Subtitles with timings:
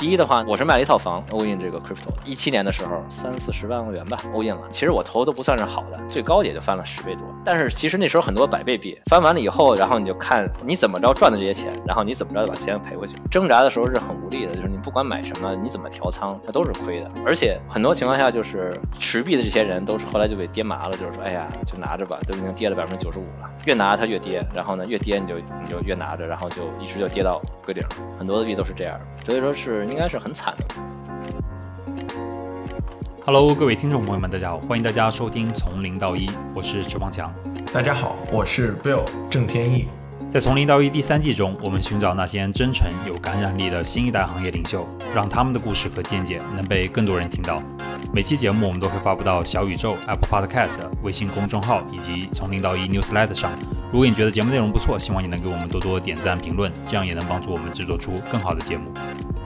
[0.00, 4.62] 第一的话，我是卖了一套房，all in 这个 crypto，一七年的时候三四十万欧元吧，all in 了。
[4.70, 7.26] 其实我投都不算是好的，最高也就翻了十倍多。
[7.44, 13.14] 但是其实那时候很多百倍币翻完了以后，然后你就看你怎么着赚的这些钱，然后你怎么着把钱赔回去。
[13.30, 17.10] 挣扎的时候是很无力的，就是你不管买什么，你怎么调仓，它都是亏的。
[17.26, 27.84] 而且很多情况下就是持币的这些人都是后来就被跌麻了，就是说，哎呀，就拿着吧，都已经跌了百分之九十五了，越拿它越跌，然后呢越跌你就你就越拿着，然后就一直就跌到归零。
[28.18, 30.64] 很多的币都是这样，所以说是应该是很惨的。
[33.26, 37.32] Hello，各位听众朋友们，大家好，欢迎大家收听从零到一，我是池方强。
[37.72, 39.86] 大家好，我是 Bill 郑天意。
[40.30, 47.60] 在从零到一第三季中，我们寻找那些真诚有感染力的新一代行业领袖，让他们的故事和见解能被更多人听到。
[48.14, 53.50] 每期节目我们都会发布到小宇宙、Apple Podcast、微信公众号以及从零到一 Newsletter 上。
[53.90, 58.84] 如果你觉得节目内容不错，希望你能给我们多多点赞评论，这样也能帮助我们制作出更好的节目。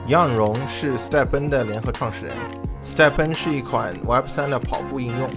[0.05, 2.35] 杨荣是 StepN 的联合创始人。
[2.83, 5.27] StepN 是一款 Web3 的跑步应用，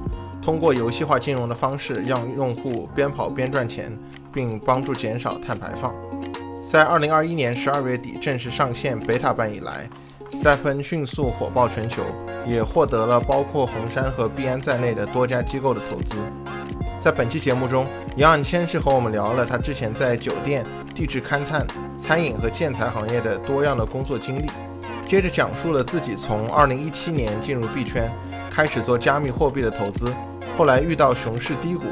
[0.43, 3.91] 通过游戏化金融的方式，让用户边跑边赚钱，
[4.39, 5.93] 并帮助减少碳排放。
[6.63, 9.91] 在2021年12月底正式上线 Beta 版以来
[10.31, 12.05] ，StepN 迅速火爆全球，
[12.47, 16.15] 也获得了包括红杉和币安在内的多家机构的投资。
[17.01, 21.67] 在本期节目中，杨先是和我们聊了他之前在酒店、地质勘探、
[21.99, 24.49] 餐饮和建材行业的多样的工作经历。
[25.05, 28.09] 接着讲述了自己从2017年进入币圈，
[28.53, 30.13] 开始做加密货币的投资，
[30.59, 31.85] 后来遇到熊市低谷，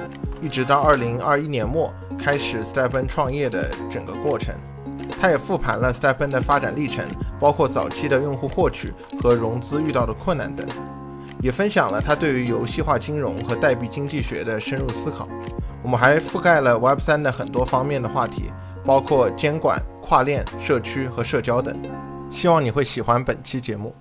[0.43, 4.53] 一直到2021年末开始 Stephen 创业的整个过程。
[5.21, 7.05] 他也复盘了 Stephen 的发展历程，
[7.39, 8.93] 包括早期的用户获取
[9.23, 10.67] 和融资遇到的困难等，
[11.41, 15.29] 也分享了他对于游戏化金融和代币经济学的深入思考。
[15.81, 18.51] 我们还覆盖了 Web3 的很多方面的话题，
[18.85, 21.73] 包括监管、跨链、社区和社交等。
[22.33, 23.95] 希望你会喜欢本期节目。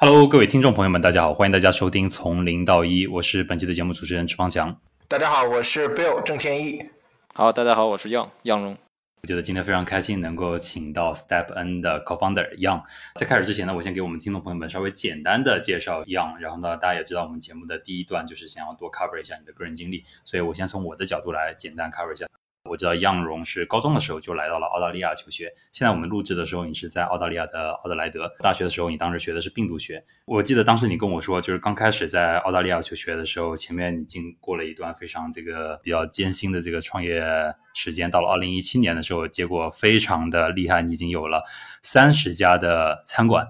[0.00, 4.80] Hello，各位听众朋友们，大家好，欢迎大家收听从零到一，我是本期的节目主持人池方强。
[5.08, 6.88] 大家好，我是 Bill 郑天一。
[7.34, 8.78] 好，大家好，我是杨杨荣。
[9.22, 12.84] 我觉得今天非常开心能够请到 Step N 的 Co-founder Young。
[13.16, 22.28] 在开始之前呢，我先给我们听众朋友们稍微简单的介绍 Young，然后呢，大家也知道我们节目的第一段就是想要多 cover 一下你的个人经历，所以我先从我的角度来简单 cover 一下。
[22.68, 25.52] 我知道杨荣是高中的时候就来到了澳大利亚求学。
[25.72, 30.04] 现在我们录制的时候，你是在澳大利亚的奥德莱德大学的时候，你当时学的是病毒学。
[30.26, 37.22] 我记得当时你跟我说，就是刚开始在澳大利亚求学的时候，前面你经过了一段非常这个比较艰辛的这个创业
[37.74, 38.10] 时间。
[38.10, 41.42] 到了二零一七年的时候，结果非常的厉害，你已经有了
[41.82, 43.46] 三十家的餐馆，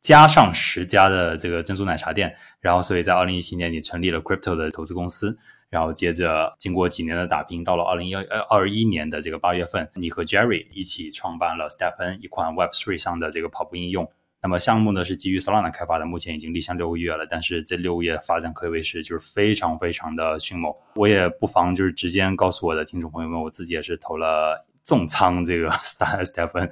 [0.00, 2.36] 加上十家的这个珍珠奶茶店。
[2.60, 5.38] 然后，所以在二零一七年，你成立了 Crypto 的投资公司。
[5.68, 14.08] 然后接着经过几年的打拼，到了二零二二一年的这个八月份，你和 Jerry 一起创办了 Stepen，一款 Web3 上的这个跑步应用。
[14.42, 17.26] 那么项目呢是基于 Solana 开发的，目前已经立项六个月了。
[17.28, 20.72] 但是这六个月发展可谓是就是非常非常的迅猛。
[20.94, 26.70] 我也不妨就是直接告诉我的听众朋友们，我自己也是投了重仓这个 StepN。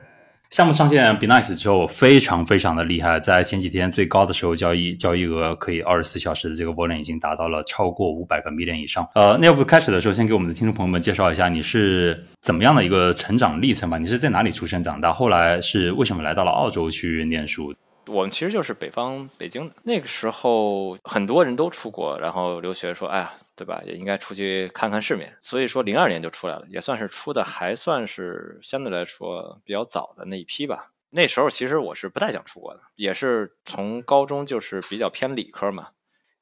[0.55, 3.19] 项目上线 b e Nice 之后，非常非常的厉害。
[3.19, 9.05] 在前几天最高的时候，交易交易额可以二十四小时的这个 volume 已经达到了超过五百个 million 以上。
[9.17, 13.99] 呃，那要不开始的时候，先给我们的听众朋友们介绍一下你是怎么样的一个成长历程吧？
[13.99, 15.13] 你是在哪里出生长大？
[15.13, 17.75] 后来是为什么来到了澳洲去念书？
[18.07, 23.83] 我们其实就是北方北京的，那个时候很多人都出国，然后留学说，哎呀，对吧？
[23.85, 25.37] 也应该出去看看世面。
[25.41, 30.91] 所以说，零二年就出来了，也算是出的还算是相对来说比较早的那一批吧。
[31.11, 35.89] 那时候其实我是不太想出国的，也是从高中就是比较偏理科嘛，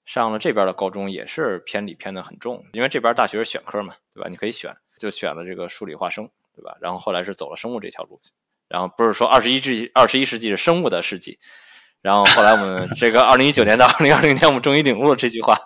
[0.05, 4.29] 上了这边的高中也是偏理偏的很重，因为这边大学是选科嘛，对吧？
[4.31, 6.77] 你可以选，就选了这个数理化生，对吧？
[6.81, 8.21] 然后后来是走了生物这条路。
[8.73, 11.39] 然后不是说二十一世纪，二十一世纪是生物的世纪。
[12.01, 15.59] 然后后来我们 这个二零一九年到二零二零年，我们终于领悟了这句话。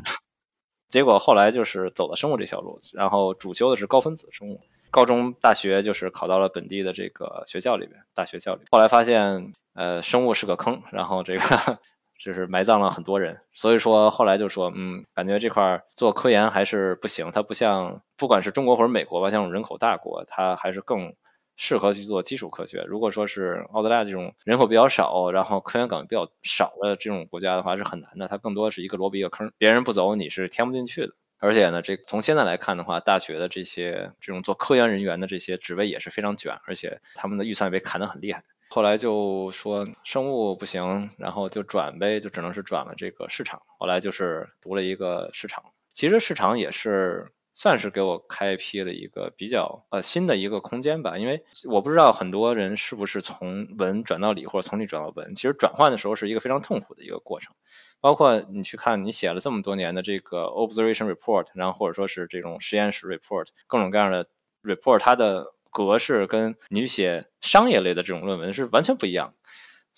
[0.90, 4.60] 结果后来就是走了生物这条路，然后主修的是高分子生物。
[4.90, 8.60] 高中、大学就是考到了本地的这个学校里边，大学校里。
[8.70, 11.78] 后来发现，呃，生物是个坑，然后这个
[12.22, 13.40] 就是埋葬了很多人。
[13.52, 17.30] 所以说后来就说，嗯，感觉这块做科研还是不行。
[17.32, 21.14] 它不像不管是中国或者美国吧，像人口大国，它还是更。
[21.58, 22.84] 适合去做基础科学。
[22.86, 28.28] 如果说是澳大利亚这种人口比较少，然后科研岗位比较少的这种国家的话，是很难的。
[28.28, 31.12] 它更多是一个萝卜一个坑，别人不走你是填不进去的。
[31.40, 38.44] 而且呢，这从现在来看的话，大学的这些这种做科研人员的这些职位也是非常卷，而且他们的预算被砍得很厉害。
[38.70, 43.62] 后来就说生物不行，然后就转呗，就只能是转了这个市场。
[43.78, 47.32] 后来就是读了一个市场，其实市场也是。
[47.58, 51.18] 算是给我开辟了一个比较呃新的一个空间吧。
[51.18, 57.56] 因为我不知道很多人是不是从文转到理，或者从理转到文，其实转换的时候是一个非常痛苦的一个过程。
[58.00, 64.28] 包括你去看你写了这么多年的这个 observation report，然后或者说是这种实验室 report，各种各样的
[64.62, 69.34] report，它的格式跟你写商业类的这种论文是完全不一样。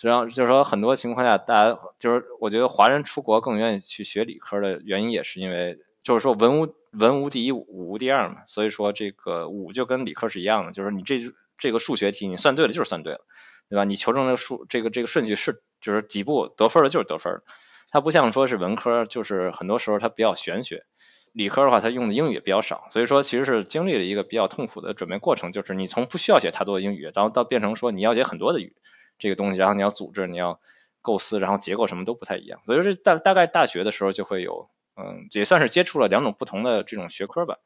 [0.01, 8.43] 然后就是说，很多情况下，大家就是我觉得华人出国更愿意去学理科的原因，也是因为就是说文无文无第一，武无第二嘛。
[8.47, 11.19] 所以说这个武就跟理科是一样的，就是你这
[11.59, 13.21] 这个数学题你算对了就是算对了，
[13.69, 13.85] 对吧？
[13.85, 17.43] 你求证的数这个这个顺序是就是几步得分了就是得分。
[17.91, 20.85] 它不像说是文科，就是很多时候它比较玄学。
[21.33, 28.75] 理科的话，它用的英语也比较少，所以说其实是经历了一个比较痛苦的准备过程，就是你从不需要写太多的英语，然后到变成说你要写很多的语
[29.17, 30.61] 这个东西，然后你要组织，你要
[31.03, 32.61] 构思，然后结构什么都不太一样。
[32.67, 37.59] 所以说大大概大学的时候就会有，嗯，也算是接触了两种不同的这种学科吧，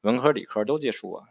[0.00, 1.24] 文科理科都接触过。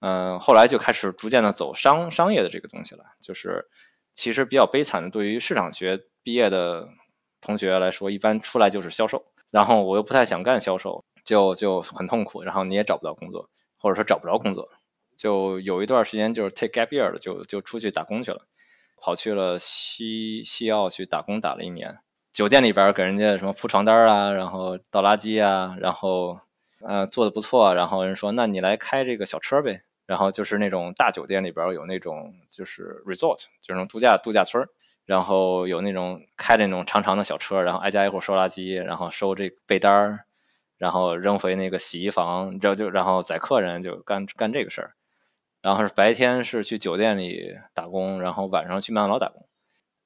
[0.00, 3.68] 嗯，后来就开始逐渐的走商商业的这个东西了，就是
[4.14, 6.88] 其实比较悲惨的，对于市场学毕业的。
[7.38, 14.70] 同学来说，一般出来就是销售，然后我又不太想干销售，就就很痛苦，然后你也找不到工作，或者说找不着工作，
[15.16, 18.46] 就有一段时间就是 take gap year 了，就就出去打工去了，
[18.96, 22.00] 跑去了西西澳去打工，打了一年，
[22.36, 26.38] 酒店里边给人家什么铺床单啊，然后倒垃圾啊，然后
[26.82, 34.68] 呃做的不错，然后人说那你来开这个小车呗，然后就是那种大酒店里边有那种就是 resort，就是那种度假度假村。
[35.06, 40.24] 然后有那种开那种长长的小车，然后挨家挨户收垃圾，然后收这被单儿，
[40.76, 44.92] 然后扔回那个洗衣房，就就然后载客人就干干这个事儿。
[45.62, 49.46] 然后是白天是去酒店里打工，然后晚上去麦当劳打工。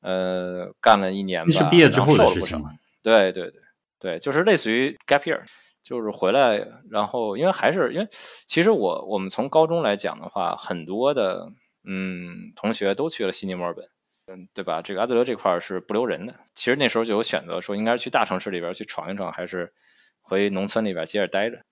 [0.00, 1.50] 呃，干了一年吧。
[1.50, 2.70] 是毕业之后的事情吗？
[3.02, 3.60] 对对对
[3.98, 5.42] 对，就是类似于 gap year，
[5.82, 8.08] 就是回来，然后因为还是因为
[8.46, 11.48] 其实我我们从高中来讲的话，很多的
[11.84, 13.88] 嗯同学都去了悉尼、墨尔本。
[14.26, 14.80] 嗯，对吧？
[14.80, 16.36] 这个阿德勒这块是不留人的。
[16.54, 19.72] 其实那时候就有选择，说应该是去大城市里边去闯一闯，还是
[20.20, 21.64] 回农村里边接着待着。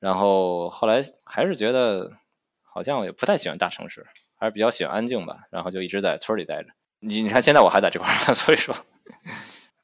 [0.00, 2.12] 然后后来还是觉得
[2.62, 4.06] 好像也不太喜欢大城市，
[4.38, 5.44] 还是比较喜欢安静吧。
[5.50, 6.68] 然后就一直在村里待着。
[7.06, 8.74] 你你看现在我还在这块儿， 所以说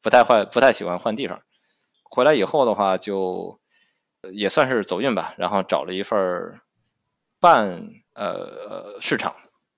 [0.02, 1.42] 不太换，不太喜欢换地方。
[2.04, 3.60] 回来以后的话，就
[4.32, 5.34] 也算是走运吧。
[5.36, 6.60] 然后找了一份
[7.40, 9.34] 半呃市场。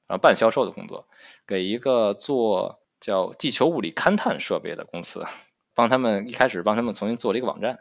[0.09, 1.07] 啊，半销售的工作，
[1.47, 5.25] 给一个做叫地球物理勘探设备的公司，
[5.75, 7.79] 帮他们一开始帮他们重新做了一个网站，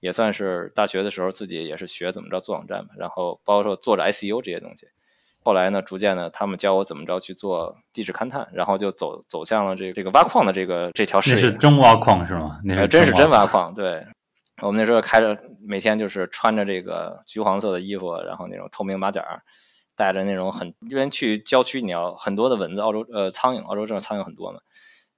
[0.00, 4.86] 也算是大学的时候自己也是学怎么着做网站嘛，然后包括说做着 SEO 这些东西。
[5.44, 11.36] 后来呢，逐渐呢，他们教我怎么着去做地质勘探，然后就走走向了这这个挖矿的这个这条事业。
[11.36, 12.58] 那是真挖矿是吗？
[12.64, 13.74] 那是真是真挖矿。
[13.74, 14.06] 对，
[14.62, 19.42] 我们那时候开着每天就是穿着这个橘黄色的衣服，然后那种透明马甲。
[19.96, 24.58] 带着那种很，因为去郊区你要很多的蚊子，澳洲呃苍蝇，澳洲这种苍蝇很多嘛，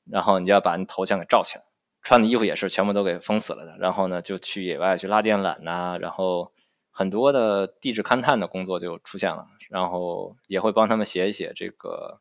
[0.05, 1.65] 然后你就要把你头像给罩起来，
[2.03, 6.53] 穿的衣服也是全部都给封死了的，然后呢就去野外去拉电缆呐，然后
[6.97, 12.21] 很多的地质勘探的工作就出现了，然后也会帮他们写一写这个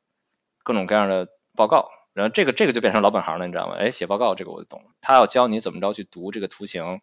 [0.63, 3.75] 各种各样的报告，然后这个这个就变成老本行了，你知道吗？
[3.79, 6.99] 哎，写报告这个我就懂了，他要教你怎么着去读这个图形，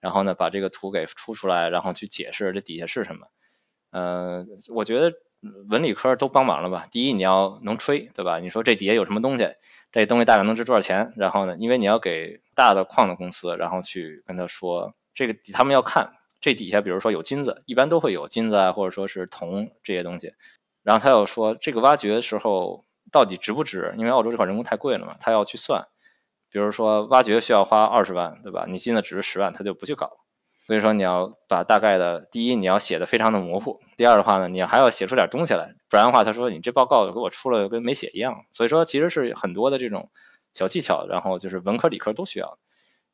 [0.00, 3.28] 然后呢把这个图给出出来，然后去解释这底下是什么。
[3.90, 4.44] 呃，
[4.74, 5.14] 我觉得
[5.70, 6.86] 文理科都帮忙了吧。
[6.90, 8.38] 第一，你要能吹，对吧？
[8.38, 9.48] 你说这底下有什么东西，
[9.92, 11.14] 这东西大概能值多少钱？
[11.16, 16.10] 然后呢，因为你要给大的矿的公司，然后去跟他说，这个他们要看
[16.44, 20.34] 这底下，比如说有金子，一般都会有金子啊，或者说是铜这些东西。
[20.82, 23.94] 然后他又说这个挖掘的时候到底值不值？
[23.96, 25.86] 因为澳洲这块人工太贵了嘛，他要去算。
[26.50, 28.66] 比如说挖掘需要花二十万，对吧？
[28.68, 30.18] 你金子值十万，他就不去搞。
[30.66, 38.44] 所以说你要把大概的第一你要写的非常的模糊，第二的话呢，你还要写出点东西来，不然的话他说你这报告给我出了跟没写一样。
[38.52, 40.10] 所以说其实是很多的这种
[40.52, 42.58] 小技巧，然后就是文科理科都需要。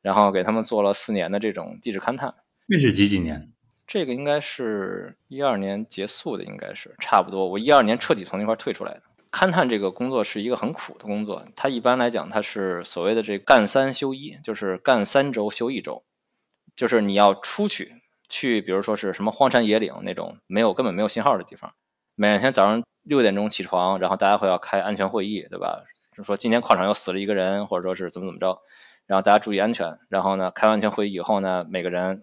[0.01, 2.35] 然后给他们做了四年的这种地质勘探。
[2.67, 3.51] 那是几几年？
[3.87, 7.47] 这个应该是一二年结束的，应该是差不多。
[7.49, 9.01] 我一二年彻底从那块退出来的。
[9.31, 16.03] 勘探这个工作是一个很苦的工作，它一般来讲它是所谓的这干三休一，就是干三周休一周。
[16.75, 17.91] 就是你要出去，
[18.29, 21.73] 去比如说是什么荒山野岭那种没有根本没有信号的地方，
[22.15, 25.83] 每天早上六点钟起床，然后大家会要开安全会议，对吧？
[26.15, 28.61] 就说今天矿场又死了一个人，或者说是怎么怎么着，
[29.05, 29.97] 然后大家注意安全。
[30.09, 32.21] 然后呢，开完安全会议以后呢，每个人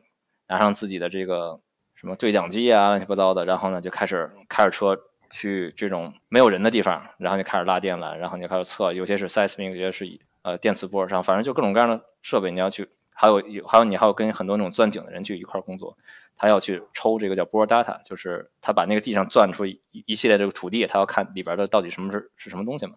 [0.49, 1.59] 拿上自己的这个
[1.95, 4.99] 什么对讲机啊，乱七八糟的，然后呢就开始开着车
[5.31, 12.89] 去这种没有人的地方，然后就开始拉电缆，然后你就开始测，有些是 seismic，有些是呃电磁波上，反正就各种各样的设备你要去。
[13.21, 15.99] 还有有还有你还要跟很多那种钻井的人去一块儿工作，
[16.37, 22.93] 他要去抽这个叫 bore data，就是他把那个地上钻出一一系列这个土地，他要看里边的到底什么是是什么东西嘛。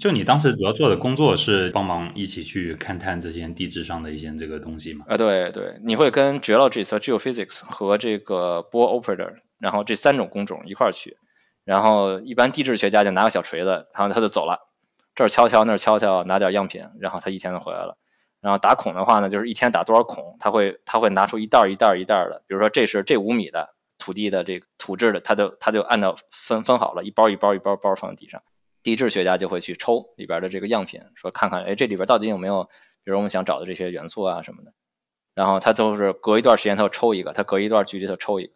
[0.00, 5.04] 就你当时主要做的工作是帮忙一起去勘探这些地质上的一些这个东西吗？
[5.06, 11.18] 啊，对对，你会跟 geologist 和 geophysics 和这个 bore operator，然后这三种工种一块儿去，
[11.66, 14.70] 然后一般地质学家就拿个小锤子，然后他就走了，
[15.14, 17.98] 这儿敲敲那儿敲敲，拿点样品，然后他一天就回来了。
[18.40, 28.40] 然后打孔的话呢，就是一天打多少孔，他会他会拿出一袋一袋一袋的，比如说这是这五米的土地的这个土质的，他就他就按照分分好了，一包一包一包包放在地上。
[28.82, 32.64] 地质学家就会去抽里边的这个样品，说看看，哎，这里边到底有没有，
[33.04, 34.72] 比如我们想找的这些元素啊什么的。
[35.32, 38.52] 然后他都是隔一段时间他抽一个，他隔一段距离他抽一个。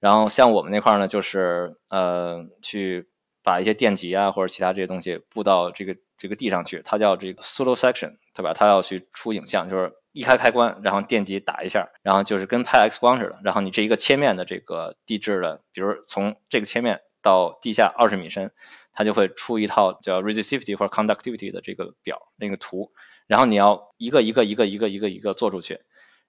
[0.00, 3.08] 然后像我们那块呢，就是呃去
[3.42, 8.52] 把一些电极啊或者其他这些东西布到这个这个地上去，它叫这个 pseudo section，对吧？
[8.54, 18.52] 它要去出影像，就是一开开关，然后电极打一下，然后就是跟拍 X 光似的，然后你这一个切面的这个地质的，比如从这个切面到地下二十米深。
[18.92, 22.92] 它就会出一套叫 resistivity 或者 conductivity 的这个表那个图，
[23.26, 25.80] 然后你要一个一个一个一个一个一个做出去，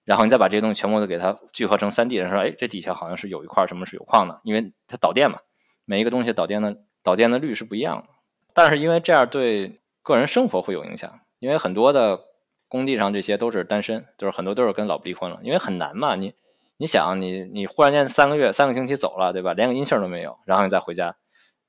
[0.04, 5.40] 然后你再把这些东西全部都给它聚合成三 D 的说，哎，这底下好像是有一块什么是有矿的，因为它导电嘛，
[5.84, 8.08] 每一个东西导电的导电的率是不一样的。
[8.54, 12.20] 但是因为这样对个人生活会有影响，因为很多的
[12.68, 16.34] 工地上这些都是单身，就是很多都是跟老婆离婚了，因为很难嘛，你
[16.76, 19.54] 你想你你忽然间三个月三个星期走了，对吧？
[19.54, 21.16] 连个音信都没有，然后你再回家。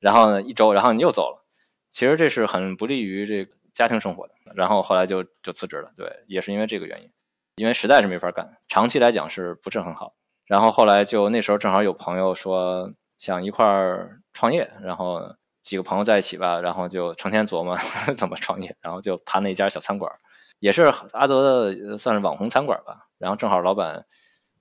[0.04, 1.46] 然后呢，一周，然后你又走了，
[1.90, 4.34] 其实这是很不利于这个家庭生活的。
[4.54, 7.10] 然后后来就就辞职了，对，也是因为这个原因，
[7.56, 10.14] 因为实在是没法干，长期来讲是不是很好。
[10.46, 17.78] 然后后来就那时候正好有朋友说想一块儿创业，然后几个朋友在一起吧，然后就成天琢磨
[18.18, 20.12] 怎么创业，然后就谈了一家小餐馆，
[20.60, 20.82] 也是
[21.14, 23.08] 阿德的算是网红餐馆吧。
[23.20, 24.06] 然后正好老板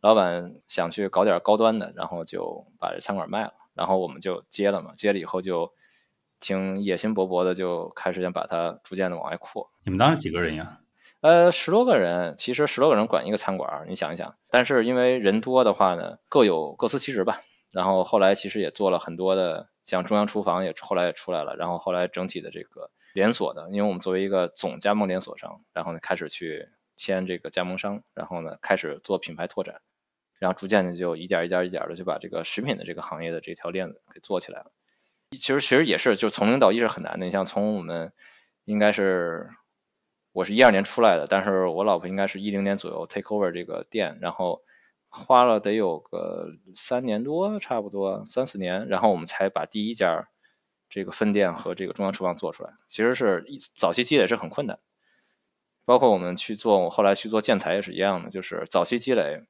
[0.01, 3.55] 老板想去搞点高端的，然后就把这餐馆卖了。
[3.75, 5.73] 然后我们就接了嘛，接了以后就
[6.41, 9.71] 挺野心勃勃的，就开始想把它逐渐的往外扩。
[9.85, 10.81] 你们当时几个人呀？
[11.21, 14.35] 呃，十多个人，其实十多个人管一个餐馆，你想一想。
[14.51, 17.43] 但是因为人多的话呢，各有各司其职吧。
[17.71, 21.55] 然后后来其实也做了很多的，像中央厨房也后来也出来了。
[21.57, 29.81] 然后后来整体的这个连锁的，因为我们作为一个总加盟连锁商，然后呢开始去签这个加盟商，然后呢开始做品牌拓展。
[30.43, 34.73] 然后逐渐的就一点一点一点的就把这个食品的这个行业的这条链子给做起来了。
[35.31, 37.27] 其实其实也是，就从零到一是很难的。
[37.27, 38.13] 你像从我们
[38.65, 39.51] 应该是
[40.33, 44.63] 我是一二年出来的，但是我老婆应该是一零年左右 take over 这个店，然后
[45.09, 50.27] 花了得有个三年多，差不多三四年，然后我们才把第一家
[50.91, 52.73] 这个分店和这个中央厨房做出来。
[52.89, 54.81] 其实是一早期积累是很困难，
[55.85, 59.45] 包括我们去做，我后来去做建材也是一样的，就是早期积累。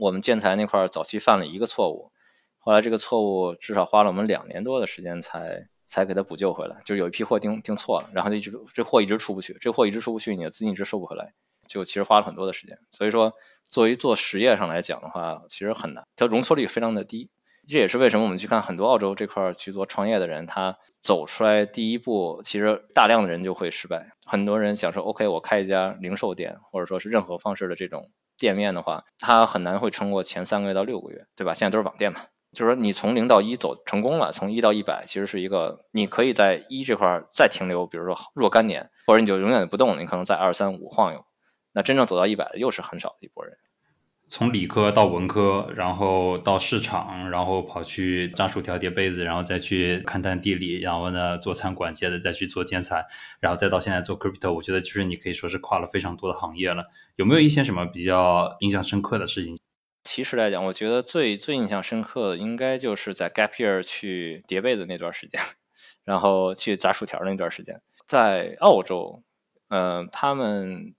[0.00, 2.10] 我们建材那块早期犯了一个错误，
[2.58, 6.80] 后来这个错误至少花了我们两年多的时间才才给它补救回来。
[6.86, 11.34] 就是有一批货订订错了，然后就一直这货一直出不去，这货一直出不去，你的资金一直收不回来，
[11.68, 12.78] 就其实花了很多的时间。
[12.90, 13.34] 所以说，
[13.68, 17.28] 作为做实业上来讲的话，其实很难，它容错率非常的低。
[17.68, 24.12] 这也是为什么我们去看很多澳洲这块去做创业的人，他走出来第一步，其实大量的人就会失败。
[24.24, 28.10] 很多人想说，OK，我开一家零售店，或者说是任何方式的这种。
[28.40, 31.54] 店面的话，它很难会撑过前三个月到六个月，对吧？
[31.54, 41.24] 现在都是网店嘛，就是说你从零到一走成功了，从一到一百其实是一个，你可以在一这块再停留，比如说若干年，或者你就永远不动，你可能在二三五晃悠，
[41.72, 43.58] 那真正走到一百的又是很少的一波人。
[44.32, 53.04] 从理科到文科，然后到市场，然后跑去炸薯条、叠被子，然后再去勘探地理，然后呢做餐馆，接着再去做建材，
[53.40, 56.84] 然后再到现在做 crypto，我觉得其实你可以说是跨了非常多的行业了。
[57.16, 59.58] 有没有一些什么比较印象深刻的事情？
[60.04, 65.40] 其实来讲，我觉得最最印象深刻的应该就是在 gap year 去叠被子那段时间，
[66.04, 69.24] 然后去炸薯条那段时间，在澳洲，
[69.68, 70.94] 嗯，他们。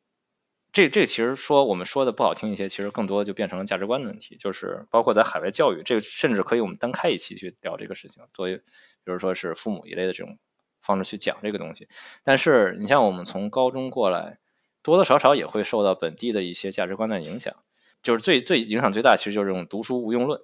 [0.74, 8.64] 这这其实说我们说的不好听一些，其实更多就变成了价值观的问题，就是包括在海外教育，这个甚至可以我们单开一期去聊这个事情，作为比
[9.12, 10.38] 如说是父母一类的这种
[10.82, 11.90] 方式去讲这个东西。
[12.24, 14.40] 但是你像我们从高中过来，
[14.82, 17.56] 多多少少也会受到本地的一些价值观的影响，
[18.02, 20.42] 就是最最影响最大，其实就是这种读书无用论，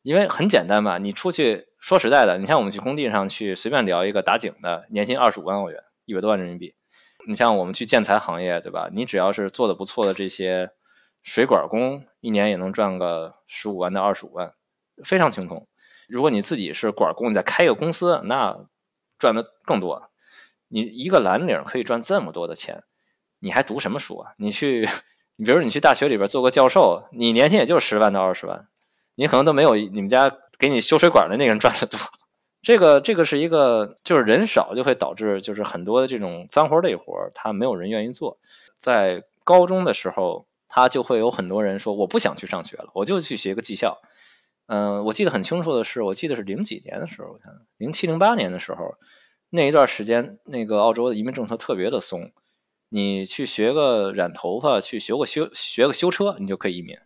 [0.00, 6.74] 因为很简单嘛，你出去说实在的，你像我们去工地上去随便聊一个打井的，年薪二十五万澳元，一百多万人民币。
[7.26, 8.88] 你像我们去建材行业，对吧？
[8.92, 10.70] 你只要是做的不错的这些
[11.22, 14.54] 水管工，一年也能赚个十五万到二十五万，
[15.04, 15.68] 非常轻松。
[16.08, 18.66] 如果你自己是管工，你再开一个公司，那
[19.18, 20.10] 赚的更多。
[20.68, 22.82] 你一个蓝领可以赚这么多的钱，
[23.38, 24.32] 你还读什么书啊？
[24.36, 24.88] 你去
[25.36, 28.68] 你比如你去大学里边做个教授，你年薪也就十万到二十万，
[29.14, 32.00] 你可能都没有你们家给你修水管的那个人赚的多。
[32.62, 38.38] 这个这个是一个，就是人少就会导致就是很多的这种脏活累活，他没有人愿意做。
[38.78, 44.00] 在高中的时候，他就会有很多人说我不想去上学了，我就去学个技校。
[44.66, 48.94] 嗯，我记得很清楚的是，我记得是零几年的时候，我看零七零八年的时候，
[49.50, 52.30] 那一段时间，那个澳洲的移民政策特别的松，
[52.88, 56.96] 你去学个染头发，去学个修学个修车，你就可以移民。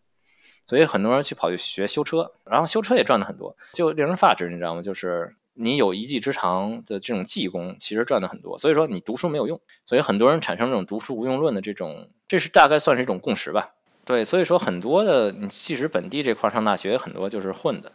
[0.68, 4.82] 所以很多人去跑去学修车，然后修车也赚的很多，就令人发指，你知道吗？
[4.82, 8.58] 就是你有一技之长的这种技工，其实赚的很多。
[8.58, 13.70] 所以说你读书没有用，所以很多人产生这种读书无用论的这种，这是大概算是一种共识吧。
[14.04, 17.90] 对，所以说很多的，你即使本地这块上大学，很多就是混的，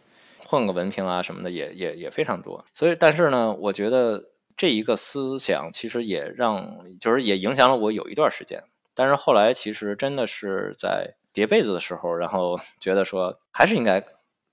[0.46, 2.66] 混个文凭啊什么的也也也非常多。
[2.74, 4.26] 所以，但是呢，我觉得
[4.58, 8.64] 这一个思想其实也让，就是也影响了我有一段时间。
[8.94, 14.04] 但是后来其实真的是在叠被子的时候，然后觉得说还是应该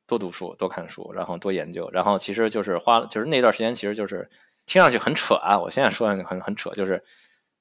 [0.09, 1.89] 多读书、多看书，然后多研究。
[1.93, 4.29] 然后其实就是花，就是那段时间其实就是
[4.67, 7.05] 听上去很扯啊，我现在说很很扯，就是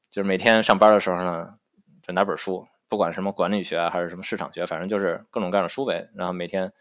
[0.09, 1.53] 就是每天上班的时候呢，
[2.01, 2.67] 就拿本书。
[2.89, 6.07] 不管什么管理学，还是什么市场学，反正就是各种各样的书呗。
[6.15, 6.71] 然后每天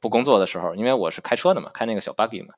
[0.00, 2.54] 不工作的时候，因为我是开车的嘛，开那个小 buggy 嘛，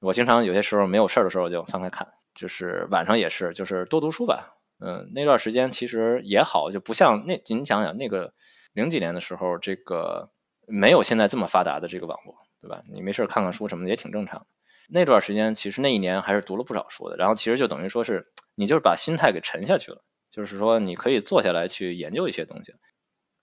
[0.00, 2.08] 我经常有些时候没有事儿的时候就翻开看。
[2.34, 4.56] 就是晚上也是，就是多读书吧。
[4.78, 8.32] 嗯，那段时间其实也好，就不像那您想想那个
[8.72, 10.30] 零几年的时候，这个
[10.70, 12.82] 没有现在这么发达的这个网络，对吧？
[12.90, 14.46] 你没事看看书什么的也挺正常。
[14.88, 17.16] 那段时间其实那一年还是读了不少书的。
[17.16, 20.02] 然后其实就等于说是你就是把心态给沉下去了。
[20.30, 22.72] 就是说，你可以坐下来去研究一些东西。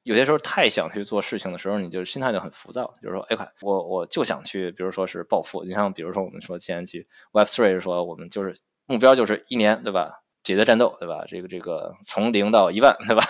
[0.03, 2.95] 有些时候太想去做事情的时候，你就心态就很浮躁。
[3.01, 5.65] 就是说，哎，我我就想去，比如说是暴富。
[5.65, 8.55] 你像，比如说我们说前期 Web Three 说，我们就是
[8.85, 10.23] 目标就是一年，对吧？
[10.43, 11.25] 解决战斗，对吧？
[11.27, 13.23] 这个这个从零到一万，对吧？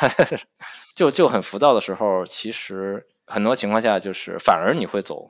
[0.96, 5.30] 就就很浮躁的时候，其实很多情况下就是反而你会走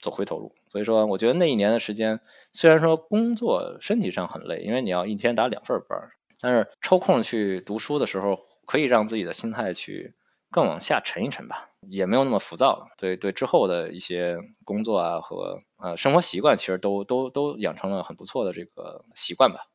[0.00, 0.54] 走回头路。
[0.70, 2.20] 所以说，我觉得那一年的时间，
[2.52, 6.10] 虽然说工作身体上很累，因为你要一天打两份班。
[6.40, 10.14] 但是抽空去读书的时候，可以让自己的心态去
[10.50, 12.88] 更往下沉一沉吧，也没有那么浮躁了。
[12.98, 19.66] 对对，之后的一些工作啊和呃生活习惯，其实都都都养成了很不错的这个习惯吧。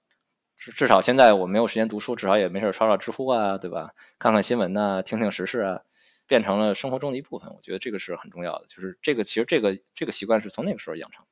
[0.55, 3.95] 至至少现在我没有时间读书，至少也没事刷刷知乎啊，对吧？
[4.19, 5.81] 看看新闻呐，听听时事啊，
[6.31, 7.49] 变成了生活中的一部分。
[7.53, 11.27] 我觉得这个是很重要的，就是这个其实这个这个习惯是从那个时候养成的。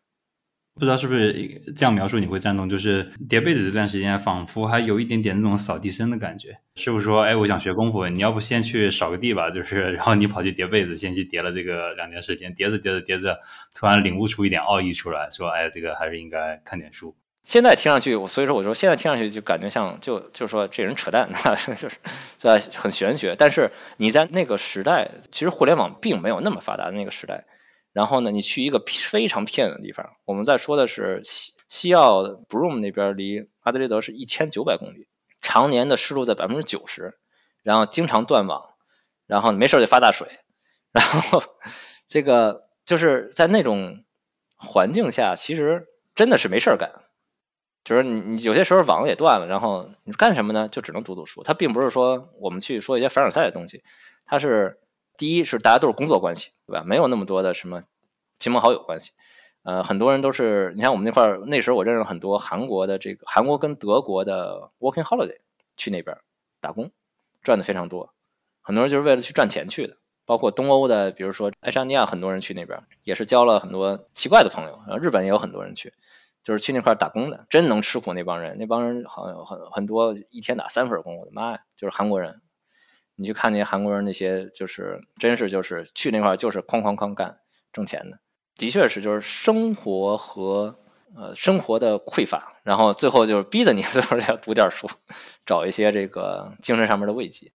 [0.75, 2.67] 不知道是不是这样描述你会赞同？
[2.67, 6.59] 就是叠被子这段时间，仿佛还有一点点那种扫地僧的感觉。
[6.75, 13.39] 师傅说：“哎，我想学功夫，你要不先去扫个地吧？”就是，然后你跑去叠被子，先去叠了这个两年时间，叠着叠着叠着，
[13.73, 21.31] 突然领悟出一点奥义出来，说：“哎，这个还是应该看点书。”现在听上去，所以说我说现在听上去就感觉像就就是说这人扯淡，
[21.75, 21.91] 就是
[22.37, 23.35] 在很玄学。
[23.37, 27.45] 但是你在那个时代，其实互联网并没有那么发达的那个时代。
[27.91, 30.11] 然后呢，你去一个非常偏远的地方。
[30.25, 35.07] 我们在说的是西西澳 Broom 那边，离阿德雷德是一千九百公里，
[35.41, 37.17] 常年的湿度在百分之九十，
[37.63, 38.69] 然后经常断网，
[39.25, 40.27] 然后没事就发大水，
[40.93, 41.43] 然后
[42.05, 44.03] 这个就是在那种
[44.55, 46.91] 环境下，其实真的是没事干。
[47.89, 50.67] 就是你你有些时候网也断了，然后你干什么呢？
[50.67, 51.41] 就只能读读书。
[51.41, 53.81] 它并不是说我们去说一些凡尔赛的东西，
[54.25, 54.77] 它是。
[55.17, 56.83] 第一是大家都是工作关系，对吧？
[56.85, 57.81] 没有那么多的什么
[58.37, 59.11] 亲朋好友关系，
[59.63, 65.39] 呃，很多人都是，你看我们那块儿，那时候我认识很多韩国的这个韩国跟德国的 working holiday
[65.75, 66.15] 去那边
[66.61, 66.91] 打工，
[67.43, 68.13] 赚的非常多，
[68.61, 69.97] 很多人就是为了去赚钱去的。
[70.25, 74.79] 包括东欧的，比如说爱沙尼亚，很多人去那边也是交了很多奇怪的朋友。
[74.87, 75.91] 然后日本也有很多人去，
[76.49, 82.41] 就是去那块打工的，真能吃苦那帮人，那帮人好像很很多一天打三份工，我的妈呀，就是韩国人。
[83.13, 87.37] 你去看那些韩国人，那些就是真是就是去那块就是哐哐哐干
[87.71, 88.19] 挣钱的，
[88.55, 90.79] 的确是就是生活和
[91.15, 94.89] 呃生活的匮乏，然后最后就是逼着你 最后要读点书，
[95.45, 97.51] 找一些这个精神上面的慰藉。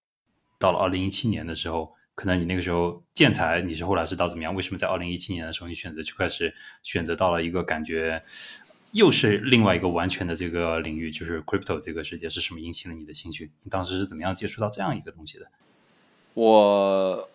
[0.61, 4.55] 到了二零一七年的时候，可能你那个时候建材你是后来是到怎么样？
[4.55, 8.23] 为什么在二零一七年的时候你选择就开始选择到了一个感觉？
[8.95, 13.51] 又是另外一个完全的这个领域，就是 crypto 这个世界是什么引起了你的兴趣？
[13.65, 15.49] 你当时是怎么样接触到这样一个东西的？
[16.35, 17.29] 我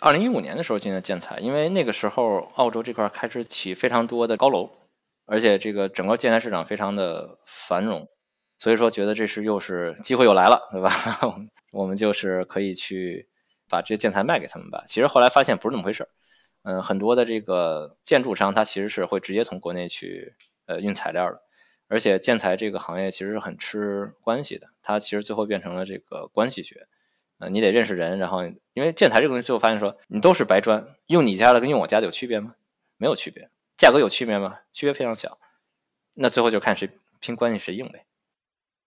[0.00, 4.72] 二零一五年的时候进的建材，因为那个时候澳洲这块开始起非常多的高楼，
[5.24, 8.08] 而且这个整个建材市场非常的繁荣，
[8.58, 10.90] 所以说觉得这是又是机会又来了，对吧？
[11.70, 13.28] 我们就是可以去
[13.70, 14.82] 把这些建材卖给他们吧。
[14.88, 16.08] 其实后来发现不是那么回事儿，
[16.64, 20.34] 嗯，很多的这个建筑商他其实是会直接从国内去。
[20.66, 21.42] 呃，运材料的，
[21.88, 26.86] 而且建材这个行业其实是很吃关系的，它其实最后变成了这个关系学。
[27.38, 32.54] 呃，你得认识人，然后因为建材这个东西，最后发现说你都是白砖，用你家的跟用我家的有区别吗？
[32.96, 34.60] 没有区别，价格有区别吗？
[34.70, 35.38] 区别非常小。
[36.14, 36.88] 那最后就看谁
[37.20, 38.06] 拼关系谁硬呗。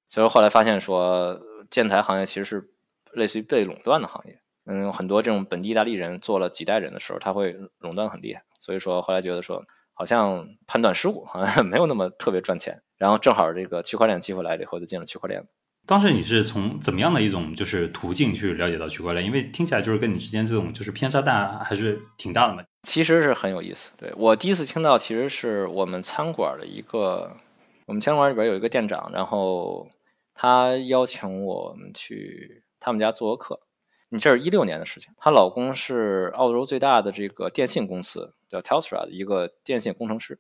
[0.07, 2.69] 所以后来发现说，建材行业其实是
[3.11, 4.39] 类似于被垄断的行业。
[4.65, 8.43] 嗯，很多这种本地意大利人做了几代人的时候，他会垄断很厉害。
[8.59, 9.65] 所以说后来觉得说，
[9.97, 12.83] 好像判断失误，好像 没有那么特别赚钱。
[12.97, 15.45] 然后正好这个区块链机会来了以后，就进了区块链。
[15.87, 19.25] 当时你是从怎么样的一种就是途径去了解到区块链？
[19.25, 22.63] 因为听起来就是跟你之间这种就是偏差大还是挺大的嘛。
[22.83, 23.91] 其实是很有意思。
[23.97, 27.37] 对我第一次听到，其实是我们餐馆的一个，
[27.85, 29.89] 我们餐馆里边有一个店长，然后
[30.35, 33.61] 他邀请我们去他们家做客。
[34.09, 35.13] 你这是一六年的事情。
[35.17, 40.39] 她老公是澳洲最大的这个电信公司叫 Telstra 的一个电信工程师。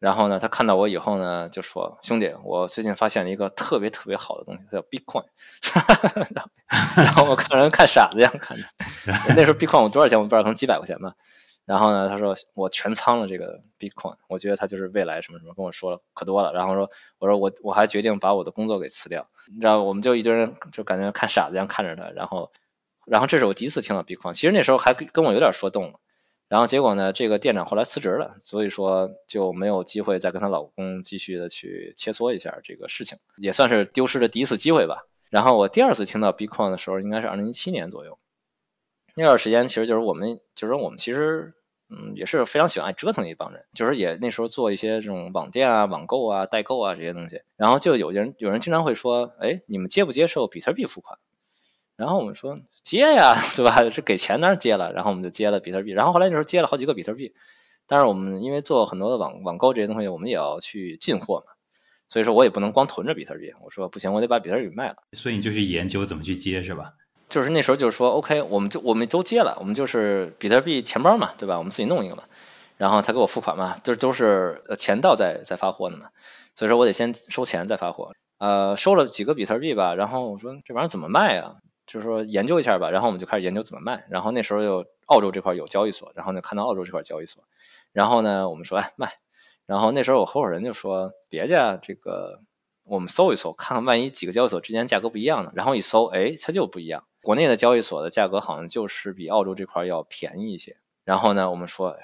[0.00, 5.24] 然后呢，他看到我以后呢，就说：“兄弟，我最近发现了一个特别特别好的东西，叫 Bitcoin。
[6.96, 8.62] ”然后我看人看傻子一样看着。
[9.34, 11.14] 那时候 Bitcoin 我多少钱我不知道，可能几百块钱吧。
[11.68, 16.54] 然后呢，他说我全仓了这个 Bitcoin，我觉得他就是未来什么什么，跟我说了可多了。
[16.54, 19.28] 然后说，我说我我还决定把我的工作给辞掉。
[19.46, 22.08] 你知道，我们就一堆人就感觉看傻子一样看着他。
[22.08, 22.50] 然后，
[23.04, 26.00] 然后这是我第一次听到 Bitcoin，其实那时候还跟我有点说动了。
[26.48, 27.12] 然后结果呢？
[27.12, 35.04] 这个店长后来辞职了，所以说就没有机会再跟她老公继续的去切磋一下这个事情，也算是丢失的第一次机会吧。
[35.28, 38.18] 然后我第二次听到 Bitcoin 的时候，应该是二零一七年左右。
[39.14, 41.52] 那段时间其实就是我们，就是我们其实
[41.90, 47.42] 嗯也是非常喜欢爱折腾的一帮人，就是也那时候做一些这种网店啊、网购啊、代购啊这些东西。
[47.56, 51.18] 然后就有些人有人经常会说：“哎，你们接不接受比特币付款？”
[51.96, 52.58] 然后我们说。
[52.84, 53.90] 接呀， 对吧？
[53.90, 57.34] 是给钱当然接了，然后我们就接了比特币，然后后来那时候接了好几个比特币，
[57.86, 61.52] 但是我们因为做很多的网网购这些东西，我们也要去进货嘛，
[62.08, 64.96] 所以说我也不能光囤着比特币，我说不行，我得把比特币卖了。
[65.12, 66.94] 所以你就去研究怎么去接是吧？
[67.28, 71.58] 就是那时候就是说，OK，我们就我们都接了，我们就是比特币钱包嘛，对吧？
[71.58, 72.24] 我们自己弄一个嘛，
[72.76, 76.08] 然后他给我付款嘛，就都是钱到再再发货的嘛，
[76.56, 81.56] 所以说我得先收钱再发货，呃，收了几个比特币吧，然后我说这玩意儿怎么卖啊？
[81.86, 84.04] 就是说研究一下吧，然后我们就开始研究怎么卖。
[84.10, 87.44] 然后那时候又澳洲这块有交易所，然后呢看到澳洲这块交易所，
[87.92, 89.12] 然后呢我们说哎卖。
[89.64, 92.40] 然后那时候我合伙人就说别家这个
[92.88, 95.52] 我们搜一搜，看看万一几个交易所之间价格不一样呢。
[95.54, 97.04] 然后一搜，哎，它就不一样。
[97.22, 100.76] 国内的交易所的价格好像就是比澳洲这块要便宜一些。
[101.04, 101.96] 然后呢我们说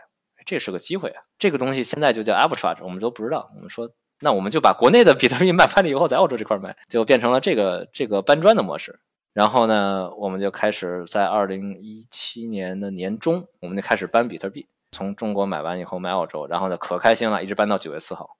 [0.46, 3.50] 这是个机会啊，这个东西现在就叫 arbitrage，我们都不知道。
[3.56, 9.00] 我们说那我们就把国内的比特币卖翻了以后，在澳洲这块卖，就变成了这个这个搬砖的模式。
[9.32, 18.36] 然后呢，我们就开始在二零一七年的年中，我们就开始搬比特币，从中国买完以后卖澳洲，然后呢可开心了，一直搬到九月四号。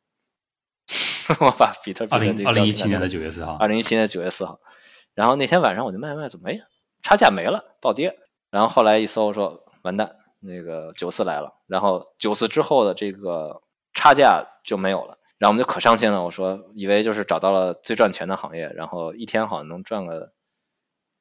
[1.41, 4.61] 我把比特币二零二零一七年的九月四号，二零一七年九月四号。
[5.15, 6.61] 然后那天晚上我就卖卖，怎么哎
[7.03, 8.19] 差价没了，暴跌。
[8.51, 16.25] 然后后来一搜说完蛋，那个九四来了，然后九四之后的这个差价就没有了，然后我们就可伤心了。
[16.25, 20.33] 我说以为就是找到了最赚钱的行业，然后一天好像能赚个。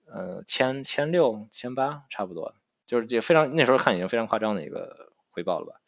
[0.06, 2.54] 呃，千千六千八差不多，
[2.86, 5.82] 就是这非常那时候看已经非常夸张的一个回报了吧，啊，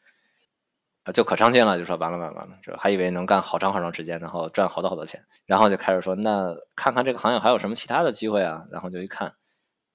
[1.13, 9.33] 就可伤心了，就说完了完了完了，就还以为能干好长好长时间，然后赚好多好多钱，然后就开始说那看看这个行业还有什么其他的机会啊，然后就一看，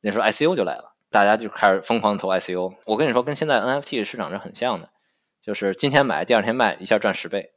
[0.01, 4.90] 那时候 ICO 就来了，大家就开始疯狂投 ICO，我跟你说跟现在 NFT 市场是很像的，
[5.40, 7.53] 就是今天买第二天卖，一下赚十倍，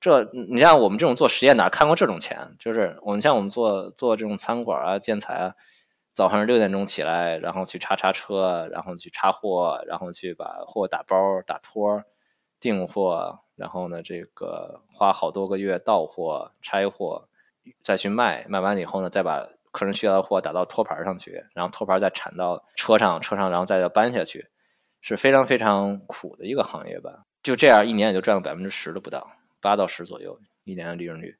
[0.00, 2.56] 这你像我们这种做实验哪看过这种钱？
[2.58, 5.54] 就是我们像我们做做这种餐馆啊、建材啊。
[6.12, 12.04] 早上六点钟起来，然后去叉叉车，然后去插货，然后去把货打包、打托、
[12.66, 17.28] 订货，然后呢，这个花好多个月到货、拆货，
[17.84, 24.48] 再去卖，卖完了以后呢，再把客人需要的货打到托盘上去，然后托盘再铲到车上，车上然后再要搬下去，
[25.00, 27.24] 是非常非常苦的一个行业吧。
[27.44, 31.38] 就这样，一年也就赚了百分之十都不到，八到十左右一年的利润率。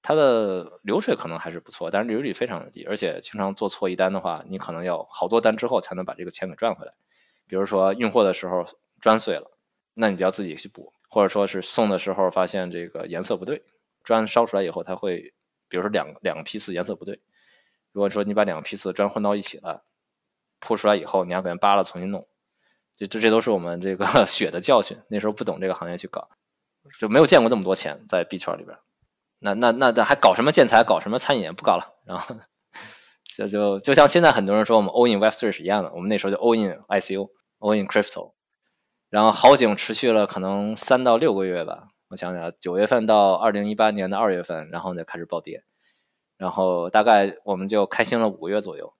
[0.00, 6.92] 它的流水可能还是不错，但是利润率非常的低，而且经常做错一单的话，你可能要好多单之后才能把这个钱给赚回来。
[7.48, 8.66] 比如说运货的时候
[9.00, 9.57] 砖碎了，
[10.00, 13.64] 那你就要自己去补，或者说是送的时候发现这个颜色不对，
[14.04, 15.34] 砖烧出来以后它会，
[15.68, 17.20] 比如说两两个批次颜色不对，
[17.90, 19.82] 如果说你把两个批次砖混到一起了，
[20.60, 22.28] 铺出来以后你要给人扒了重新弄，
[22.96, 24.98] 这这这都是我们这个 血的教训。
[25.08, 26.28] 那时候不懂这个行业去搞，
[27.00, 28.78] 就没有见过那么多钱在币圈里边。
[29.40, 31.54] 那那那那还搞什么建材，搞什么餐饮？
[31.54, 31.94] 不搞了。
[32.04, 32.36] 然后
[33.36, 38.34] 就就就像现在很多人说我们 all in Web3 是一样的，我们那时候就 all in ICO，all in crypto。
[39.10, 45.64] 然后好景持续了可能三到六个月吧，我想想，九月份到二零一八年的二月份，然后就开始暴跌，
[46.36, 48.94] 然后大概我们就开心了五个月左右。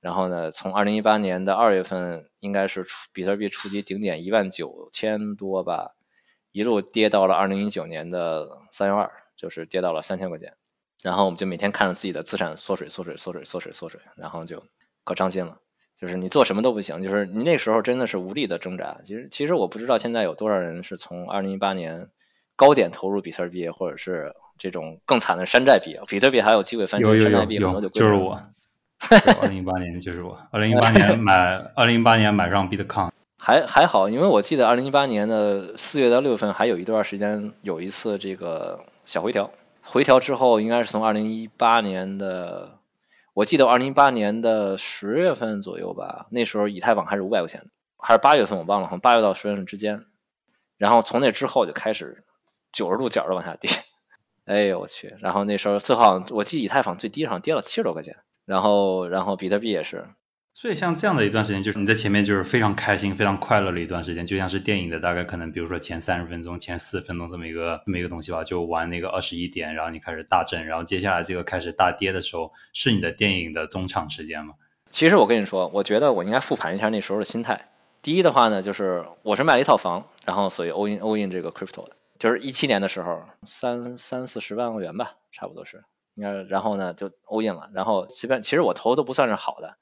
[0.00, 5.96] 然后呢，从二零一八年的二月份，应该是比特币触及顶点一万九千多吧，
[6.52, 10.54] 一路跌到了二零一九年的三月二，就是跌到了三千块钱。
[11.02, 14.64] 然后我们就每天看着自己的资产缩水、缩水、缩水、缩水、缩水，然后就
[15.04, 15.58] 可伤心了。
[15.98, 18.98] 就是你做什么都不行，就是你那时候真的是无力的挣扎。
[19.02, 22.08] 其实，其实我不知道现在有多少人是从二零一八年
[22.54, 25.98] 高点投入比特币，或者是这种更惨的山寨币。
[26.06, 28.40] 比特币还有机会翻身，山寨币很多就就是我。
[29.40, 39.50] 二零一八年就是我，二零一八年买，二零一八年买上 Bitcoin，还还好，因为我记得二零一八年的四月到六月份还有一段时间有一次这个小回调，
[39.82, 42.77] 回调之后应该是从二零一八年的，
[43.38, 50.06] 我记得二零一八年的十月份左右吧，那时候以太坊还是五百块钱，还是八月份我忘了，好像八月到十月份之间，
[50.76, 52.24] 然后从那之后就开始
[52.72, 53.70] 九十度角的往下跌，
[54.44, 58.16] 哎呦我去，然后那时候最好我记得以太坊最低上跌了七十多块钱。
[58.44, 60.08] 然后，然后比特币也是，
[60.60, 74.54] 所以像这样的一段时间，就是你在前面就是非常开心、非常快乐的一段时间，就像是电影的大概可能，比如说前三十分钟、前四分钟这么一个这么一个东西吧，就玩那个二十一点，然后你开始大震，然后接下来这个开始大跌的时候，是你的电影的中场时间吗？
[74.90, 77.68] 其实我跟你说，我觉得我应该复盘一下那时候的心态。
[78.02, 85.84] 第一的话呢，就是我是卖了一套房，然后所以 all in all in 这个 crypto 的，就是一七年的时候，三三四十万欧元吧，差不多是。
[86.16, 87.70] 应该然后呢，就 all in 了。
[87.72, 89.76] 然后随便，其实我投的都不算是好的，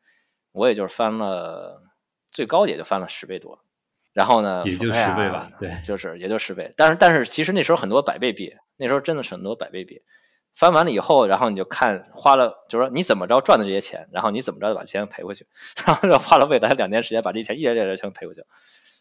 [0.56, 1.82] 我也就是翻了，
[2.32, 3.60] 最高也就翻了十倍多。
[4.12, 6.72] 然后呢，也就十倍吧，对，就是也就十倍。
[6.76, 10.02] 但是但是其实那时候很多百倍币，那时候真的是很多百倍币。
[10.54, 15.46] 翻完了以后，然后你就看花了，就是说你怎么着赚的这些钱，然后你怎么着把钱赔回去，
[15.84, 18.42] 然后花了未来两年时间把这钱一点点点全赔回去。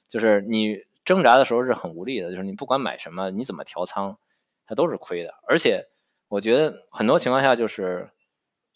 [0.10, 4.18] 就是你挣扎的时候是很无力的，就是你不管买什么，你怎么调仓，
[4.68, 5.88] 它都是亏的，而且。
[6.28, 8.10] 我觉得很多情况下就是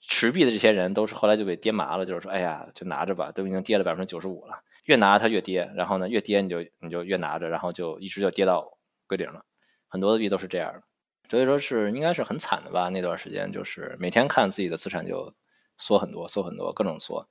[0.01, 9.45] 持币的这些人都是后来就被跌麻了，就是说，哎呀，就拿着吧，都已经跌了百分之九十五了，越拿它越跌，然后呢，越跌你就你就越拿着，然后就一直就跌到归零了。
[9.87, 10.81] 很多的币都是这样的，
[11.29, 12.89] 所以说是应该是很惨的吧？
[12.89, 15.33] 那段时间就是每天看自己的资产就
[15.77, 17.27] 缩很多，缩很多，各种缩。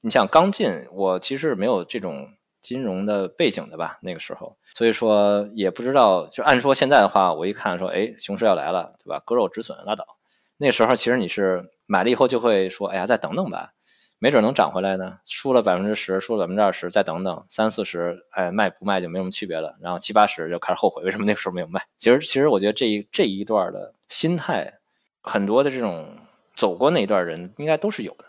[0.00, 2.34] 你想刚进，我其实没有这种。
[2.62, 6.26] 金融的背景的吧，那个时候，所以说也不知道。
[6.26, 9.22] 就按说现在的话，我一看说，哎，熊市要来了，对吧？
[9.24, 10.15] 割肉止损，拉倒。
[10.56, 13.72] 那时候其实你是买了以后就会说，哎呀，再等等吧，
[14.18, 15.18] 没准能涨回来呢。
[15.26, 19.76] 输了百分之十，输了百分之二十，再等等，三四十，哎，卖不卖就没什么区别了。
[19.80, 21.86] 然后七八十就开始后悔，为什么那个时候没有卖？
[21.98, 24.78] 其实，其实我觉得这一这一段的心态，
[25.22, 26.16] 很多的这种
[26.54, 28.24] 走过那一段人应该都是有的。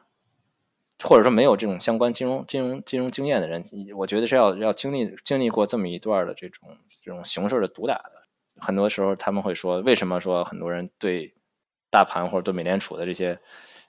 [1.04, 3.64] 或者说没有这种相关金融金融金融经验的人，
[3.96, 8.12] 我觉得是要要经历经历过这么一段的这种这种熊市的毒打的。
[8.60, 11.36] 很多时候他们会说，为什么说很多人对
[11.90, 13.40] 大盘或者对美联储的这些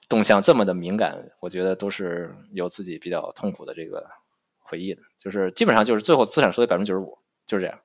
[0.07, 1.29] 动向这么的敏感？
[1.39, 4.09] 我觉得都是有自己比较痛苦的这个
[4.59, 5.01] 回忆的。
[5.17, 7.79] 就是基本上就是最后资产收益百分之九十五，就是这样，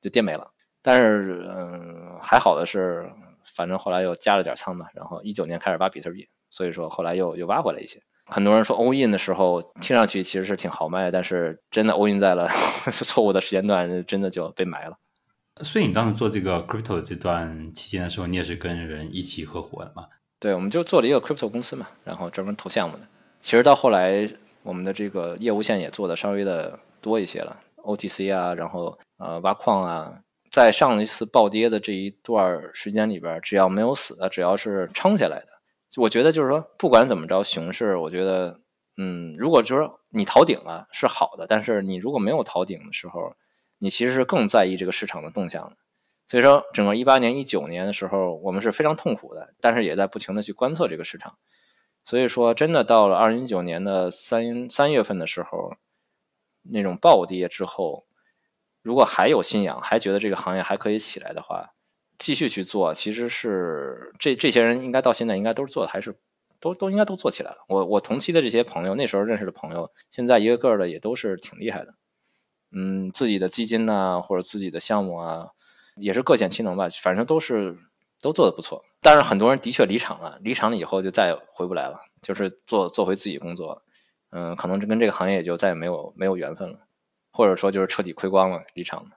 [0.00, 0.50] 就跌没了。
[0.82, 3.12] 但是嗯，还好的是，
[3.54, 8.02] 反正后来又加了点仓嘛，然后一九年开始挖比特币，所以说后来又又挖回来一些。
[8.24, 12.48] 很多人说 all in 的时候，听上去其实是挺豪迈，但是真的 all in 在了
[12.90, 14.98] 错误的时间段，真的就被埋了。
[15.62, 20.06] 所以你当时做这个 crypto 这段期间的时候，你也是跟人一起合伙的嘛？
[20.38, 23.02] 对，我们就做了一个 crypto 公司嘛，然后专门投项目的。
[23.40, 24.28] 其实到后来，
[24.62, 35.46] 我们的这个业务线也做的稍微的多一些了，OTC 啊，然后呃挖矿啊，在上一次暴跌的这一段时间里边，只要没有死的，只要是撑下来的。
[35.96, 38.60] 我觉得就是说，不管怎么着，熊市，我觉得，
[38.96, 43.34] 嗯，如果就是你逃顶了是好的，但是你如果没有逃顶的时候，
[43.80, 45.76] 你其实是更在意这个市场的动向的。
[46.28, 51.38] 所以说，整个一八年、一九年的时候，我们是非常痛苦的，但是也在不停的去观测这个市场。
[52.04, 55.74] 所以说，真的到了二零一九年的三三月份的时候，
[56.62, 58.06] 那种暴跌之后，
[58.82, 61.72] 如果还有信仰，还觉得这个行业还可以起来的话。
[62.16, 66.16] 继续去做，其实是这这些人应该到现在应该都是做的，还是
[66.60, 67.64] 都都应该都做起来了。
[67.66, 71.94] 我我同期的这些朋友，那时候认识的朋友，现在一个个的也都是挺厉害的。
[72.72, 75.48] 嗯，自己的基金呐，或者自己的项目啊，
[75.96, 76.88] 也是各显其能吧。
[77.02, 77.78] 反正都是
[78.20, 78.84] 都做的不错。
[79.00, 83.82] 但是很多人的确离场了，离场了以后就再也回不来了，就是做做回自己工作。
[84.30, 86.78] 嗯，可能这跟这个行业也就再也没有没有缘分了，
[87.32, 89.10] 或者说就是彻底亏光了，离场了。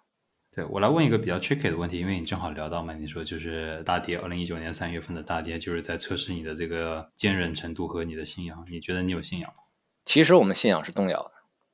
[0.56, 8.66] 对我来问一个比较 tricky 的问题，因为你正好聊到嘛，你说就是大跌，二零一九年三月份的大跌，就是在测试你的这个坚韧程度和你的信仰。
[8.70, 9.58] 你觉得你有信仰吗？
[10.06, 11.32] 其实我们信仰是动摇的。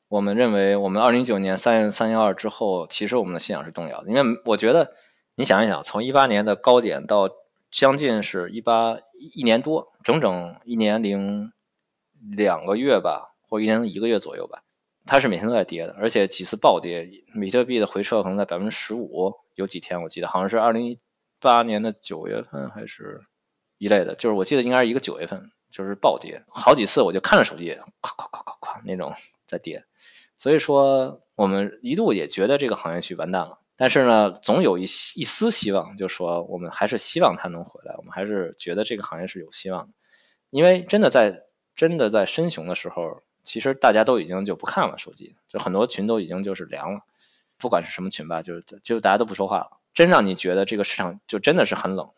[0.10, 4.10] 我们认为，我们二零一九年三三幺二之后，其实我们的信仰是动摇的。
[4.10, 4.92] 因为我觉得，
[5.36, 7.30] 你想一想，从一八年的高点到
[7.72, 8.98] 将近是一八
[9.36, 11.54] 一年多，整整一年零
[12.36, 14.64] 两个月吧，或一年一个月左右吧，
[15.06, 17.08] 它是每天都在跌的，而且几次暴跌，
[17.40, 21.00] 比特币的回撤可能在百分之十五，有几天我记得好像是二零一
[21.40, 23.22] 八年的九月份还是
[23.78, 29.14] 一类的，就是我记得应该是一个九月份，就是暴跌，好几次我就看着手机，咵咵咵咵咵那种
[29.46, 29.86] 在跌，
[30.40, 33.60] 所以说我们一度也觉得这个行业区完蛋了。
[33.76, 39.94] 但是呢，总有一一丝希望，就说我们还是希望它能回来，我们还是觉得这个行业是有希望的，
[40.50, 41.44] 因为真的在
[41.76, 47.02] 真的在深熊的时候，其实大家都已经就不看了手机，就很多群都已经就是凉了，
[47.58, 52.10] 不管是什么群吧，就是就大家都不说话了，真让你觉得这个市场就真的是很冷。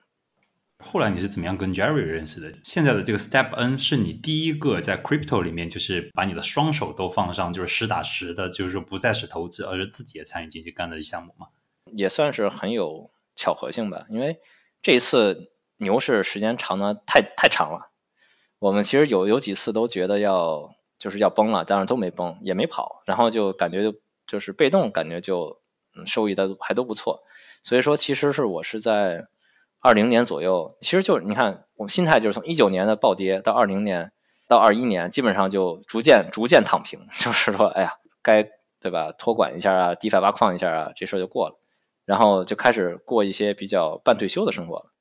[0.83, 2.51] 后来你是怎么样跟 Jerry 认识的？
[2.63, 11.47] 现在的这个 Step N 是你第一个在 Crypto 里面，就是把你的双手都放上，就是实打实的，就是说不再是投资，而是自己也参与进去干的项目吗？
[11.93, 14.39] 也算是很有巧合性吧，因为
[14.81, 17.91] 这一次牛市时间长的太太长了，
[18.59, 25.61] 我们其实有有几次都觉得要就是要崩了，但是都没崩，也没跑，然后就感觉就就是被动，感觉就
[25.95, 27.23] 嗯收益的还都不错，
[27.63, 29.27] 所以说其实是我是在。
[29.83, 34.11] 二零年左右，其实就是你看，我们心态就是从一九年的暴跌到二零年
[34.47, 38.47] 到二一年，基本上就逐渐逐渐躺平， 就是说，哎呀，该
[38.79, 41.55] 对吧，托管一下啊，DeFi 挖矿一下啊，这事儿就过了，
[42.05, 44.91] 然后就开始过一些比较半退休的生活了。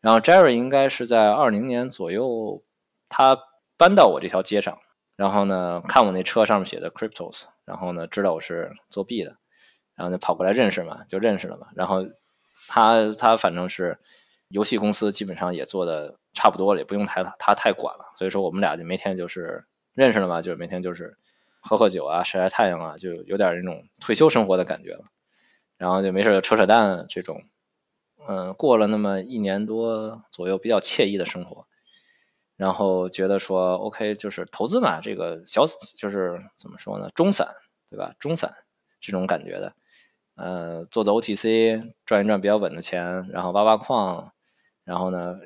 [0.00, 2.62] 然后 Jerry 应该是在二零年左右，
[3.08, 3.36] 他
[3.76, 4.78] 搬到我这条街上，
[5.16, 9.36] 然后呢，看我那车上面写的 Cryptos，然后呢，知道我是做币的，
[9.96, 11.66] 然后就跑过来认识嘛，就认识了嘛。
[11.74, 12.06] 然后
[12.68, 13.98] 他他反正是。
[14.48, 21.18] 游戏公司基本上也做的差不多了，也不用太他太管了，所以说我们俩就每天就是认识了嘛，就是每天就是
[21.60, 25.04] 喝喝酒啊，晒晒太阳啊，就有点那种退休生活的感觉了。
[25.76, 27.44] 然后就没事就扯扯淡这种，
[28.26, 31.66] 嗯，过了那么一年多左右，比较惬意的生活。
[32.56, 37.46] 然后觉得说，OK，就是投资嘛，这个小就是怎么说呢，中散
[37.90, 38.14] 对吧？
[38.18, 38.54] 中散
[39.00, 39.74] 这种感觉的，
[40.34, 44.32] 呃，做做 OTC 赚一赚比较稳的钱，然后挖挖矿。
[44.88, 45.38] 然后呢，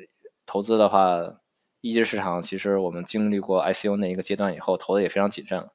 [0.47, 1.41] 投资的话，
[1.81, 5.69] 一级市场其实我们经历过 ICO 那一个阶段以后，投的也非常谨慎，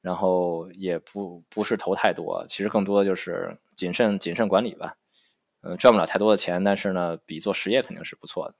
[0.00, 4.96] 然后也不不是投太多，其实更多的就是谨慎谨慎管理吧，
[5.60, 8.54] 嗯，赚不了太多的钱，但是呢，比做实业肯定是不错的，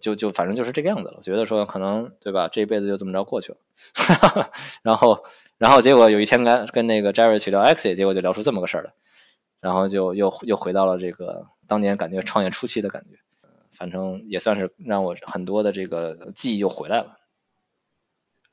[0.00, 1.20] 就就反正就是这个样子了。
[1.22, 3.58] 觉得说可能对吧，这一辈子就这么着过去了，
[4.82, 5.24] 然后
[5.58, 8.92] 然后结果有一天跟跟那个 Jerry 去聊 X，结果就聊出这么个事儿来，
[9.60, 13.18] 然后就又又回到了这个当年感觉创业初期的感觉。
[13.76, 17.18] 反正也算是让我很多的这个记忆又回来了。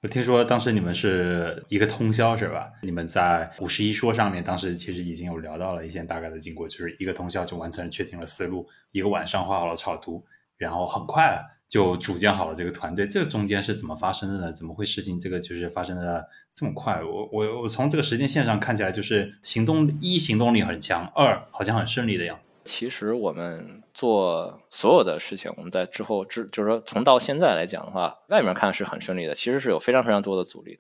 [0.02, 2.70] 我听说当时你们是一个通宵是吧？
[2.82, 10.26] 你们在五十一说上面，当时其实已经有聊到了一些大概的经过，就是一个通宵就完成了确定了思路，一个晚上画好了草图，
[10.58, 13.08] 然后很快就组建好了这个团队。
[13.08, 14.52] 这中间是怎么发生的呢？
[14.52, 17.02] 怎么会事情这个就是发生的这么快？
[17.02, 22.50] 我我我从这个时间线上看起来，就是行动一行动力很强，二好像很顺利的样子。
[22.66, 30.80] 其实我们做所有的事情，我们在之后之就是说从到现在来讲的话，外面看是很顺利的，其实是有非常非常多的阻力，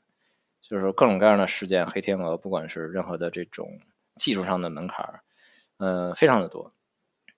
[0.62, 3.80] 就是各种各样的事件、黑天鹅，不管是任何的这种
[4.15, 5.22] 技术上的门槛，
[5.78, 6.74] 嗯，非常的多。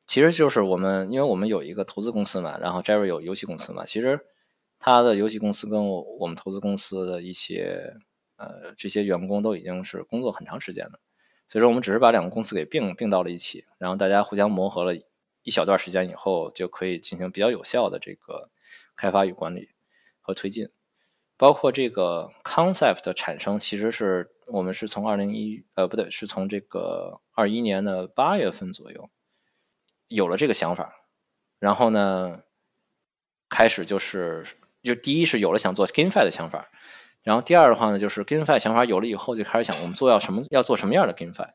[0.08, 4.22] 其实就是我们，因为我们有一个投资公司嘛，然后 Jerry 有游戏公司嘛，其实
[4.78, 7.96] 他的游戏公司跟我我们投资公司的一些
[8.38, 11.00] 呃这些员工都已经是工作很长时间了。
[11.48, 14.96] 所以说，我们只是把两个公司给并并到了一起，然后大家互相磨合了
[15.44, 18.50] 一小段时间以后，就可以进行比较有效的这个
[18.96, 19.70] 开发与管理
[20.22, 20.70] 和推进。
[21.38, 29.10] 包括这个 concept 的产生，其实是我们是从二零一呃不对，是从这个二一年的八月份左右
[30.08, 30.96] 有了这个想法，
[31.60, 32.42] 然后呢，
[33.50, 34.46] 开始就是
[34.82, 36.70] 就第一是有了想做 GameFi 的想法。
[37.26, 41.50] 然后第二的话呢，就是 GameFi 想法有了以后，就开始想我们做要什么，要做什么样的 GameFi，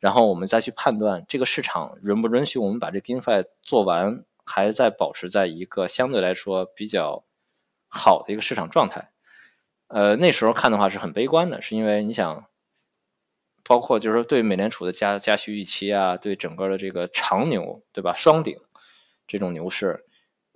[0.00, 7.24] 然后我们再去判断这个市场允不允许我们把这 GameFi 做完，还在保持在一个相对来说比较
[7.88, 9.10] 好的一个市场状态。
[9.86, 12.46] 呃，那时候看的话是很悲观的，是因为你想，
[13.64, 18.14] 包括就是说对美联储的加加息预期啊，对整个的这个长牛，对吧？
[18.14, 18.58] 双顶
[19.26, 20.06] 这种牛市。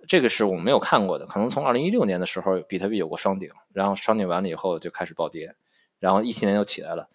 [0.07, 5.55] 这个是我们没有看过的，可能从二零一六年的时候，比特币有过双顶，然后双顶完了以后就开始暴跌，
[5.99, 7.09] 然后一七年又起来了。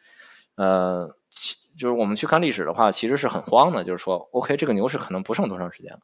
[0.57, 1.16] 呃，
[1.78, 6.01] 就是我们去看历史的话，其实是很慌的，就是说，OK，这个牛市可能不剩多长时间了，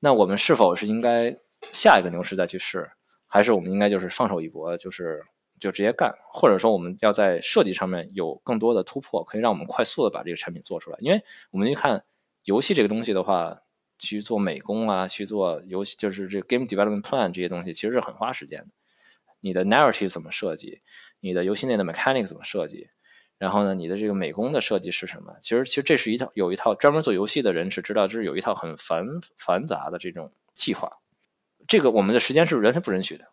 [0.00, 1.36] 那我们是否是应该
[1.72, 2.90] 下一个牛市再去试，
[3.26, 5.24] 还是我们应该就是放手一搏，就是
[5.60, 10.96] 就直接干，或者说我们要在设计上面有更多的突破，可以让我们快速的把这个产品做出来？
[11.00, 12.02] 因为我们一看
[12.42, 13.60] 游戏这个东西的话。
[13.98, 18.66] 去做美工啊，去做游戏，就是这 game development plan 这些东西，其实是很花时间的。
[19.40, 20.80] 你的 narrative 怎么设计，
[21.20, 22.88] 你的游戏内的 mechanic 怎么设计，
[23.38, 25.36] 然后呢，你的这个美工的设计是什么？
[25.40, 30.98] 其实其实这是一套有一套专门做游戏的人是知道，这是有一套很繁繁杂的这种计划。
[31.66, 33.26] 这个我们的时间是完全不允许的。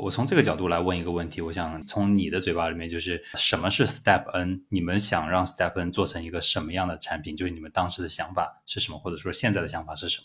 [0.00, 4.64] 我从这个角度来问一个问题，我想从你的嘴巴里面，就是什么是 Step N？
[4.68, 7.36] 你们想让 Step N 做成一个什么样的产品？
[7.36, 10.24] 就是你们当时的想法是什么，或者说现在的想法是什么？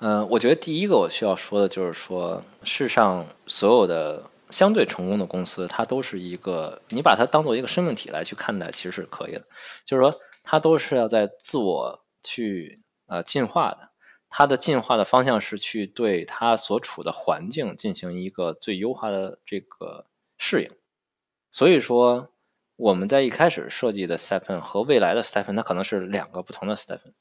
[0.00, 9.44] 嗯，我觉得第一个我需要说的就是说，世上所有的相对成功的公司，它都是一个你把它当做一个生命体来去看待，其实是可以的。
[9.86, 10.12] 就是说，
[10.42, 13.91] 它都是要在自我去呃进化的。
[14.34, 20.06] 它的进化的方向是去对它所处的环境进行一个最优化的这个
[20.38, 20.70] 适应。
[21.50, 22.30] 所以说，
[22.76, 27.12] 我们在一开始设计的 Stephen 和未来的 Stephen，它可能是两个不同的 Stephen。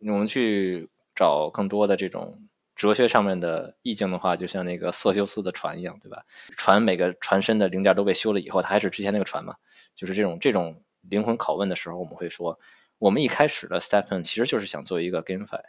[0.00, 6.24] 我们去找更多的这种哲学上面的意境的话，就像那个色修斯的船一样，对吧？
[6.56, 9.54] 船每个船身的零件都被修了以后，它还是之前那个船嘛？
[9.94, 12.58] 就是这种这种灵魂拷问的时候，我们会说，
[12.98, 15.62] 我们一开始的 Stephen 其实就是想做一个 GameFi。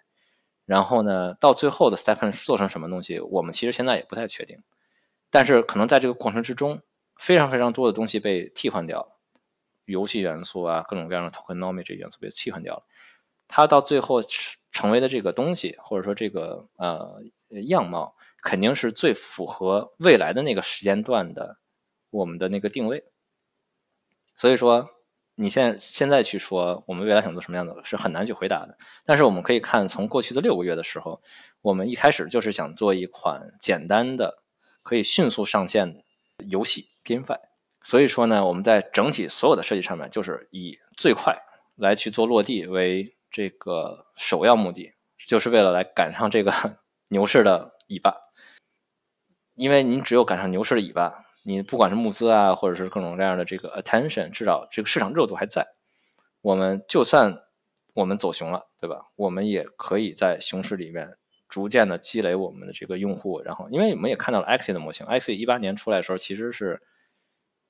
[0.67, 4.63] 然后呢，到最后的 Stephen 做成什么东西，我们其实现在也不太确定。
[5.31, 6.81] 但是可能在这个过程之中，
[7.15, 9.17] 非常非常多的东西被替换掉了，
[9.85, 12.83] 游戏元素啊，各种各样的 tokenomics 元素被替换掉了。
[13.47, 14.19] 它到最后
[14.71, 17.21] 成为的这个东西，或者说这个呃
[17.65, 21.57] 样貌，肯定是最符合未来的那个时间段的
[22.09, 23.05] 我们的那个定位。
[24.35, 24.89] 所以说。
[25.39, 28.75] 你现在现在去说我们未来想做什么样的，是很难去回答的。
[29.05, 31.21] 但是我们可以看，从过去的六个月的时候，
[31.61, 34.39] 我们一开始就是想做一款简单的、
[34.81, 36.03] 可以迅速上线的
[36.43, 37.37] 游戏 GameFi。
[37.83, 41.37] 所以说呢，我们在整体所有的设计上面，就是以最快
[41.75, 44.93] 来去做落地为这个首要目的，
[45.27, 46.79] 就是为了来赶上这个
[47.09, 48.15] 牛市的尾巴。
[49.53, 51.26] 因为您只有赶上牛市的尾巴。
[51.43, 55.67] 你不管是募资啊，或者是各种各样的这个 attention，至少这个市场热度还在。
[56.41, 57.41] 我们就算
[57.93, 59.07] 我们走熊了，对吧？
[59.15, 61.17] 我们也可以在熊市里面
[61.49, 63.41] 逐渐的积累我们的这个用户。
[63.41, 66.81] 然后，因为我们也看到了 XE 的模型，XE 一八年出来的时候其实是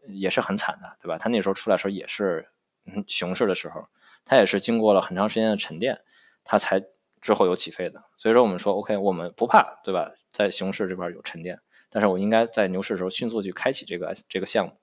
[0.07, 1.17] 也是很惨的，对吧？
[1.17, 2.47] 它那时候出来的时候也是
[2.85, 3.87] 嗯熊市的时候，
[4.25, 6.01] 它也是经过了很长时间的沉淀，
[6.43, 6.83] 它才
[7.21, 8.03] 之后有起飞的。
[8.17, 10.13] 所以说，我们说 OK，我们不怕，对吧？
[10.31, 11.59] 在熊市这边有沉淀。
[11.89, 14.73] 但是我应该在牛市的时候迅速去开启这个这个项目，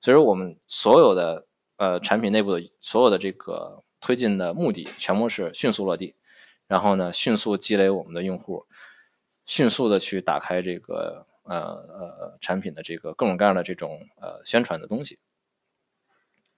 [0.00, 1.46] 所以说我们所有的
[1.76, 6.14] 呃产品内部的所有的这个推进的目的，全部是迅速落地，
[6.66, 8.66] 然后呢迅速积累我们的用户，
[9.46, 15.18] 迅速的去打开这个呃呃产品的这个各种各样的这种呃宣传的东西。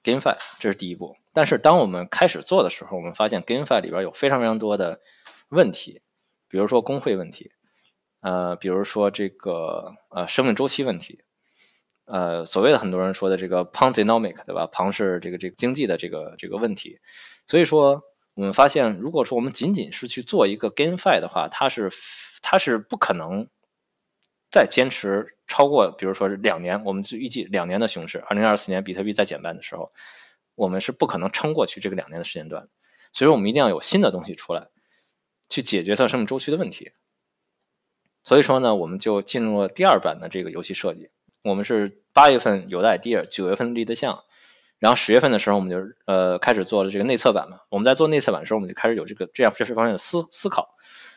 [0.03, 5.01] GameFi 这是第一步，但是当我们开始做的时候，我们发现 GameFi 里边有非常非常多的
[5.51, 6.01] 问题，
[6.49, 7.53] 比如说工会问题。
[8.21, 11.23] 呃，比如说这个呃生命周期问题，
[12.05, 14.67] 呃所谓的很多人说的这个 Ponzinomic 对吧？
[14.71, 17.01] 庞氏这个这个经济的这个这个问题，
[17.47, 18.03] 所以说
[18.35, 21.91] 我们发现，如果说我们仅仅是去做一个 GameFi 的话，它是
[22.43, 23.49] 它是不可能
[24.51, 29.93] 再坚持超过，比如说是两年，我们预计两年的熊市，二零二四年比特币再减半的时候，
[30.55, 32.69] 我们是不可能撑过去这个两年的时间段，
[33.13, 34.69] 所以说我们一定要有新的东西出来，
[35.49, 36.93] 去解决它生命周期的问题。
[38.31, 41.11] 所以说呢，我们就进入了第二版的这个游戏设计。
[41.43, 44.23] 我们是八月份有的 idea，九月份立的项，
[44.79, 47.63] 然后十月份的时候，我们就呃开始做了这个内测版嘛。
[47.71, 50.77] 我们在做内测版的时候，我们就开始有这个这样这方面的思思考。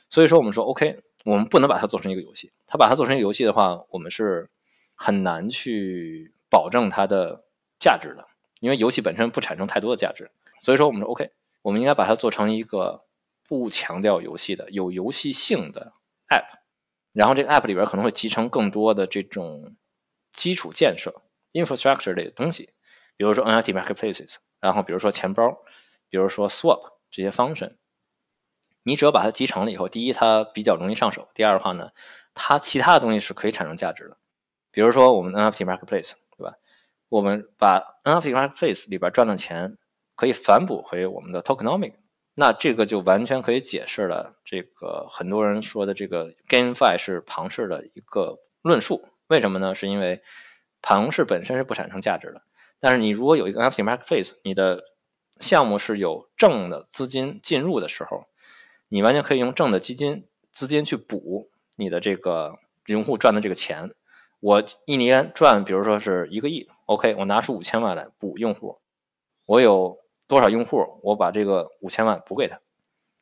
[0.09, 2.51] 所以说，我们说 OK，我们不能把它做成一个游戏。
[2.65, 4.49] 它把它做成一个游戏的话，我们是
[4.95, 7.43] 很难去保证它的
[7.77, 8.25] 价值的，
[8.59, 10.31] 因为游戏本身不产生太多的价值。
[10.63, 11.29] 所以说，我们说 OK，
[11.61, 13.03] 我们应该把它做成一个
[13.47, 15.93] 不强调游戏的、有游戏性的
[16.27, 16.62] app。
[17.13, 19.75] 然后这个 app 里边可能会集成更多的这种
[20.31, 21.21] 基础建设
[21.53, 22.71] infrastructure 类的东西，
[23.15, 25.59] 比如说 NFT marketplaces，然后比如说钱包，
[26.09, 27.75] 比如说 swap 这些 function。
[28.85, 31.91] 你只要把它集成了以后，第一它比较容易上手，第二的话呢，
[32.33, 34.17] 它其他的东西是可以产生价值的。
[34.71, 36.57] 比如说我们 NFT marketplace，对吧？
[37.07, 39.77] 我们把 NFT marketplace 里边赚的钱
[40.15, 41.93] 可以反哺回我们的 tokenomic。
[42.35, 49.07] 那这个就完全可以解释了这个很多人说的这个 GameFi 是庞氏的一个论述。
[49.27, 49.75] 为什么呢？
[49.75, 50.23] 是因为
[50.81, 52.41] 庞氏本身是不产生价值的，
[52.79, 54.83] 但是你如果有一个 NFT Marketplace，你的
[55.39, 58.25] 项目是有正的资金进入的时候，
[58.89, 62.57] 你完全可以用正的基金资金去补你的这个
[62.87, 63.93] 用户赚的这个钱。
[64.39, 68.79] 我一年赚，比如说是一个亿，OK，我拿出五千万来补用户，
[69.45, 70.02] 我有。
[70.27, 72.59] 多少用户，我把这个五千万补给他，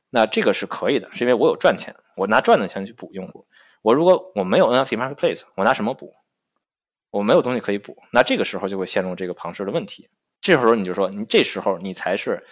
[0.10, 3.48] 那这个是可以的，是因为我有赚钱，我拿赚的钱去补用户。
[3.82, 6.14] 我如果我没有 NFT Marketplace，我拿什么补？
[7.10, 10.10] 我没有东西可以补，那这个时候就会陷入这个庞氏的问题。
[10.40, 12.46] 这时候你就说，你这时候你才是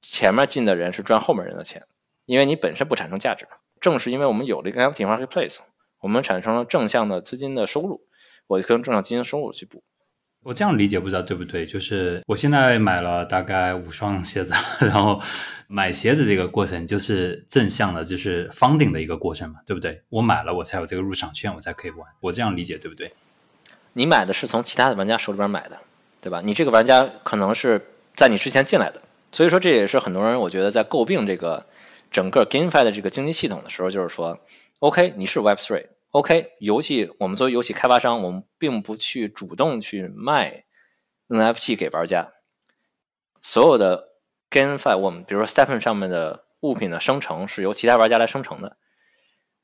[0.00, 1.86] 前面进的人是赚后面人的钱，
[2.24, 3.46] 因为你本身不产生价值。
[3.80, 5.58] 正是因为我们有了一个 NFT marketplace，
[6.00, 8.06] 我们产生了正向的资金的收入，
[8.46, 9.82] 我就可以用正向资金收入去补。
[10.42, 11.66] 我这样理解不知道对不对？
[11.66, 15.20] 就是我现在买了大概五双鞋子， 然后
[15.66, 20.02] 买鞋子这个过程就是正向的，就是 funding 的一个过程嘛，对不对？
[20.08, 22.08] 我买了，我才有这个入场券，我才可以玩。
[22.20, 23.12] 我这样理解对不对？
[23.92, 25.78] 你买的是从其他的玩家手里边买的，
[26.22, 26.40] 对吧？
[26.42, 31.66] 你这个玩家可能是在你之前进来的，所以说这也是很多人我觉得在诟病这个
[32.10, 34.40] 整个 GameFi 的这个经济系统的时候，就是说
[34.78, 35.84] ，OK，你是 Web3。
[36.10, 40.64] OK，游戏我们作为游戏开发商，我们并不去主动去卖
[41.28, 42.32] NFT 给玩家。
[43.42, 44.08] 所有的
[44.50, 48.76] GameFi，我们比如说 Stepn 上面的物品的生成是由其他玩家来生成的，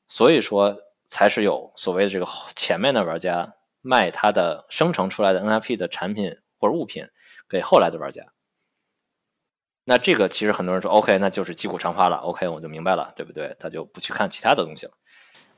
[0.07, 2.25] 所以说才是有所谓的这个
[2.55, 7.09] 前面的玩家卖他的生成出来的 NFT 的产品或者物品
[7.49, 8.23] 给后来的玩家。
[9.83, 12.17] 那这个其实很多人说 OK，那就是击鼓传花了。
[12.17, 13.57] OK，我就明白了，对不对？
[13.59, 14.93] 他就不去看其他的东西了。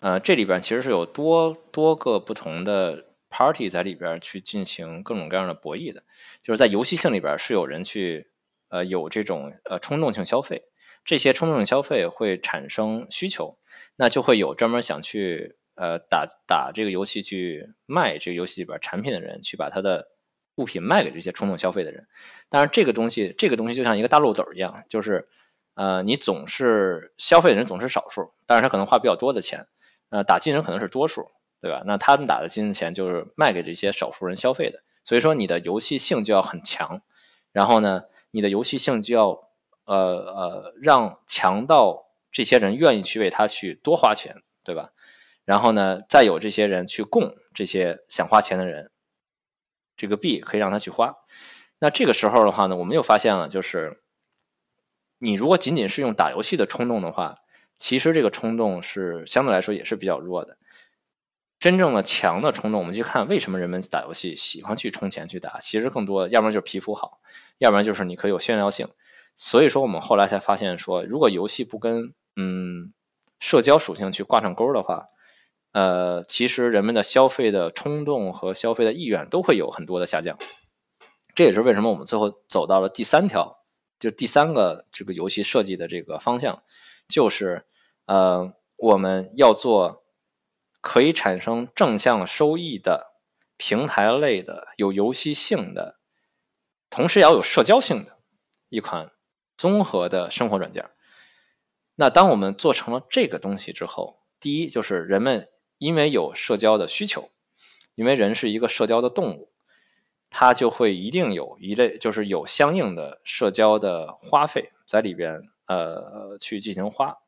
[0.01, 6.03] 呃，这里边其实是有多多个不同的 party 在里边去进行各种各样的博弈的，
[6.41, 8.31] 就是在游戏性里边是有人去
[8.69, 10.63] 呃有这种呃冲动性消费，
[11.03, 13.57] 这些冲动性消费会产生需求，
[13.97, 20.07] 那就会有专门想去呃打打这个游戏去卖这个游戏里边产品的人，去把他的
[20.55, 22.07] 物品卖给这些冲动消费的人。
[22.47, 25.27] 当然，这个东西这个东西就像一个大漏斗一样，就是
[25.75, 29.67] 呃你总是消费的人总是少数，但是他可能花比较多的钱。
[30.09, 31.29] 呃，打金人可能是多数，
[31.61, 31.83] 对吧？
[31.85, 37.03] 那他们打的金钱就是卖给这些少数人消费的，所以说你的游戏性就要很强，
[37.51, 39.49] 然后呢，你的游戏性就要
[39.85, 44.91] 呃呃让强到这些人愿意去为他去多花钱，对吧？
[45.45, 48.89] 然后呢，再有这些人去供这些想花钱的人，
[49.95, 51.17] 这个币可以让他去花。
[51.77, 54.01] 那这个时候的话呢，我们又发现了，就是
[55.19, 57.37] 你如果仅仅是用打游戏的冲动的话。
[57.79, 60.57] 其实这个冲动是相对来说也是比较弱的，
[61.59, 67.19] 真正的强的冲动，我们去看为什么人们打游戏喜欢去充钱去打，其实更多的要不然就是皮肤好，
[67.57, 68.89] 要不然就是你可以有炫耀性。
[69.35, 72.93] 所以说我们后来才发现说，如果游戏不跟嗯
[73.39, 75.07] 社交属性去挂上钩的话，
[75.71, 80.37] 呃，其实人们的消费的冲动和消费的意愿都会有很多的下降。
[81.33, 83.63] 这也是为什么我们最后走到了第三条，
[83.99, 86.61] 就第三个这个游戏设计的这个方向。
[87.07, 87.65] 就是，
[88.09, 90.03] 呃，我们要做
[90.81, 93.05] 可以产生正向收益的
[93.55, 95.99] 平台类的、有游戏性的，
[96.89, 98.17] 同时也要有社交性的
[98.67, 99.11] 一款
[99.57, 100.89] 综合的生活软件。
[101.93, 105.47] 那当我们做成了这个东西之后，第一就是人们
[105.77, 107.29] 因为有社交的需求，
[107.93, 109.51] 因为人是一个社交的动物，
[110.31, 115.43] 它就会一定有一类，就是有相应的社交的花费在里边。
[115.67, 117.19] 呃，去进行花。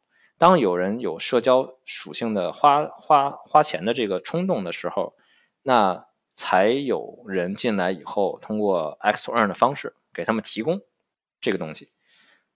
[0.41, 5.13] 当有人有社交属性的花花花钱的这个冲动的时候，
[5.61, 10.81] 那才有人进来以后，通过 X earn 的方式给他们提供
[11.41, 11.91] 这个东西。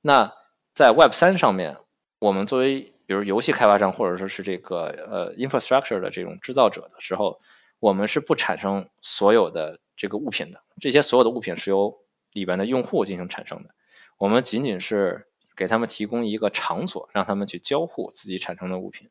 [0.02, 0.34] 那
[0.74, 1.78] 在 Web 三上面，
[2.18, 7.40] 我们作为比如游戏开发商或者说是这个呃 infrastructure 的这种制造者的时候，
[7.80, 10.64] 我们是不产生所有的这个物品的。
[10.82, 12.00] 这些所有的物品是由
[12.32, 13.76] 里边的用户进行产生的。
[14.18, 15.28] 我们仅仅是。
[15.56, 19.10] 给他们提供一个场所，让他们去交互自己产生的物品。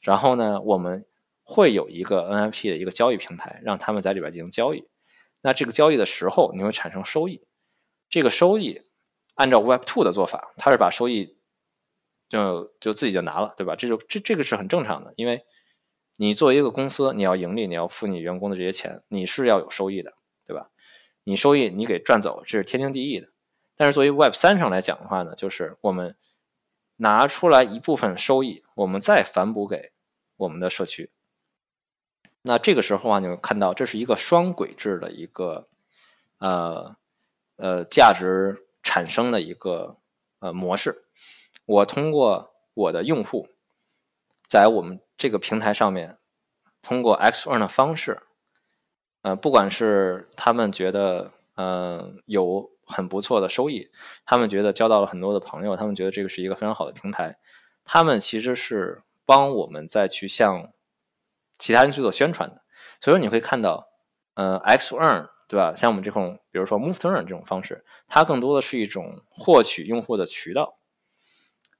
[0.00, 1.06] 然后呢，我们
[1.42, 4.88] 会有一个 NFT 的一个交易平台，让他们在里边进行交易。
[5.40, 7.42] 那这个交易的时候，你会产生收益。
[8.08, 8.82] 这个收益
[9.34, 11.36] 按照 Web2 的做法，它是把收益
[12.28, 13.76] 就就自己就拿了，对吧？
[13.76, 15.44] 这就这这个是很正常的，因为
[16.16, 20.12] 你作为一个公司，你要盈利，你要付你员工的这些钱，你是要有收益的，
[20.46, 20.70] 对吧？
[21.24, 23.28] 你收益你给赚走，这是天经地义的。
[23.80, 26.14] 但是作为 Web 三上来讲的话呢，就是我们
[26.96, 29.92] 拿出来一部分收益，我们再反哺给
[30.36, 31.08] 我们的社区。
[32.42, 35.66] 那这个时候啊，你会看到这是一个双轨制的一个
[36.36, 36.94] 呃
[37.56, 39.96] 呃价值产生的一个
[40.40, 41.06] 呃模式。
[41.64, 43.48] 我通过我的用户
[44.46, 46.18] 在我们这个平台上面，
[46.82, 48.20] 通过 X earn 的方式，
[49.22, 52.70] 呃，不管是他们觉得嗯有。
[52.90, 53.90] 很不错的收益，
[54.26, 57.38] 他们觉得交到了很多的朋友，他们觉得这个是一个非常好的平台，
[57.84, 60.72] 他们其实是帮我们再去向
[61.56, 62.62] 其他人去做宣传的。
[63.00, 63.88] 所以你会看到，
[64.34, 65.74] 呃，X earn 对吧？
[65.74, 70.78] 像我们这种，比如说 Move Turn 这种方式，它更多的是一种获取用户的渠道，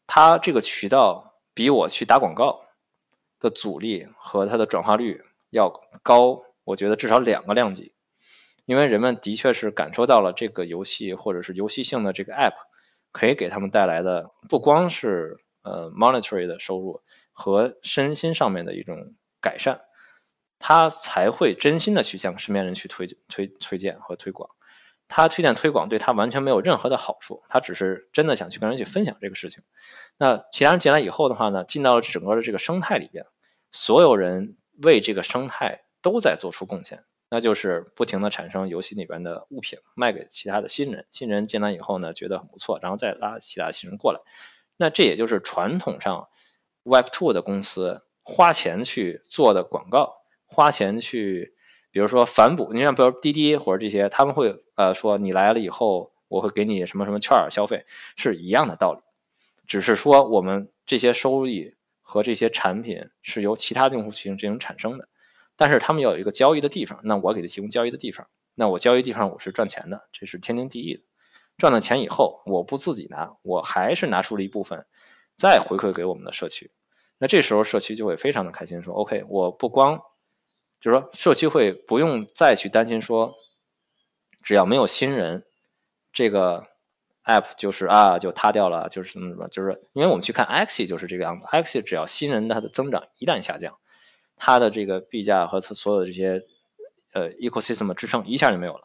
[0.06, 2.62] 它这个渠道比我去打广告
[3.38, 5.70] 的阻力和它的转化率要
[6.02, 6.42] 高。
[6.64, 7.92] 我觉得至少两个量级，
[8.64, 12.54] 因为人们的确是感受到了这个游戏或者是游戏性的这个 App
[13.12, 17.02] 可以给他们带来的不光是呃 monetary 的收入
[17.32, 19.80] 和身心上面的一种改善，
[20.58, 24.50] 他才会真心的去向身边人去推推推荐和推广。
[25.08, 29.64] 他推荐推广对他完全没有任何的好处，他只是真的想去跟人去分享这个事情。
[30.16, 33.26] 那其他人进来以后的话呢，进到了整个的这个生态里边，
[33.72, 44.20] 所有人为这个生态都在做出贡献，那就是不停的产生游戏里边的物品卖给其他的新人，新人进来以后呢觉得很不错，然后再拉其他新人过来。
[44.76, 46.28] 那这也就是传统上
[46.82, 51.54] Web Two 的公司花钱去做的广告，花钱去。
[51.92, 57.84] 比如说反哺，你像比如滴滴或者这些，他们会呃说你来了以后，我会给你什么什么券儿消费，
[58.16, 59.00] 是一样的道理，
[59.66, 65.08] 只是说我们这些收益和这些产品是由其他用户群进行产生的，
[65.60, 71.02] 但是他们要有一个交易的地方，那我给他提供交易的地方，那我交易地方我是赚钱的，这是天经地义的，
[71.58, 74.86] 赚了钱以后我不自己拿，我还是拿出了一部分
[75.36, 76.70] 再回馈给我们的社区，
[77.18, 80.00] 那这时候社区就会非常的开心，说 OK，我不光。
[80.80, 83.34] 就是说，社区会不用再去担心说，
[84.42, 85.44] 只要没有新人，
[86.10, 86.68] 这个
[87.22, 93.78] app 就是啊就塌掉了，就是什么什么，就是因为我们去看 XE 就是这个样子，XE 只要新人它的增长一旦下降，
[94.40, 96.42] 它的这个币价和它所有的这些
[97.12, 98.82] 呃 ecosystem 的支撑一下就没有了。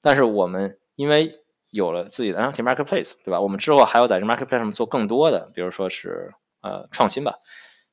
[0.00, 1.38] 但是我们因为
[1.70, 3.40] 有了自己的 NFT marketplace，对吧？
[3.40, 7.38] 我们之后还要在这 marketplace 上面做更多的，比如说是呃创新吧，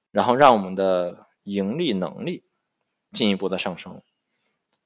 [0.10, 2.46] 然后让我们的盈利能力。
[3.14, 4.02] 进一步的上升，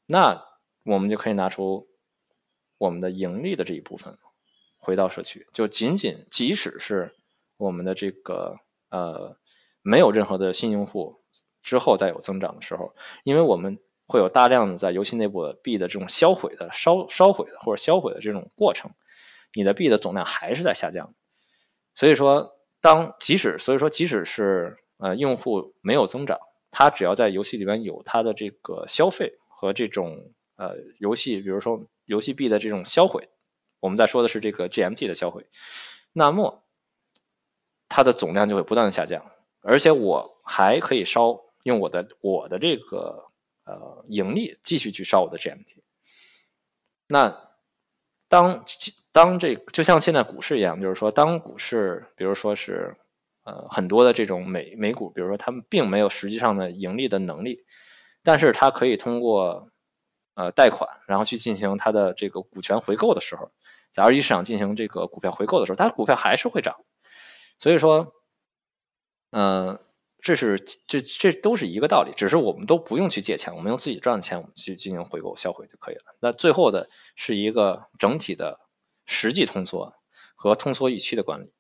[0.06, 0.44] 那
[0.84, 1.88] 我们就可以拿出
[2.78, 4.18] 我们的盈利的这一部分
[4.80, 7.16] 回到社区，就仅仅即使是
[7.56, 8.60] 我们的这个
[8.90, 9.38] 呃
[9.82, 11.22] 没有任何的新用户
[11.68, 12.96] 之后再有增长的时候，
[13.26, 18.92] 因为我们会有大量的在游戏内部的币的这种销毁的烧烧毁的或者销毁的这种过程，
[19.54, 21.14] 你的币的总量还是在下降，
[21.94, 26.40] 所以说当即使所以说即使是呃用户没有增长。
[26.70, 33.30] 他只要在游戏里边有他的这个消费和这种呃游戏，比如说游戏币的这种销毁，
[33.80, 35.48] 我们在说的是这个 GMT 的销毁，
[36.12, 36.62] 那么
[37.88, 43.26] 它的总量就会不断的下降，而且我还可以烧用我的我的这个
[43.66, 45.82] 呃盈利继续去烧我的 GMT。
[47.08, 47.50] 那
[48.28, 48.66] 当
[49.12, 52.98] 当这就像现在股市一样，就是说当股市比如说是。
[53.50, 57.64] 呃，很多的这种美美股，比如说他们并没有实际上的盈利的能力，
[58.22, 59.72] 但是它可以通过
[60.34, 63.54] 呃贷款，然后去进行它的这个股权回购的时候，
[63.94, 66.76] 在二级市场进行这个股票回购的时候，它股票还是会涨。
[67.58, 68.12] 所以说，
[69.32, 69.80] 嗯，
[70.28, 76.02] 这是这这都是一个道理，只是我们都不用去借钱，我们用自己赚的钱，我们去进行回购销毁就可以了。
[76.20, 78.60] 那最后的是一个整体的
[79.06, 79.94] 实际通缩
[80.36, 81.54] 和通缩预期的管理。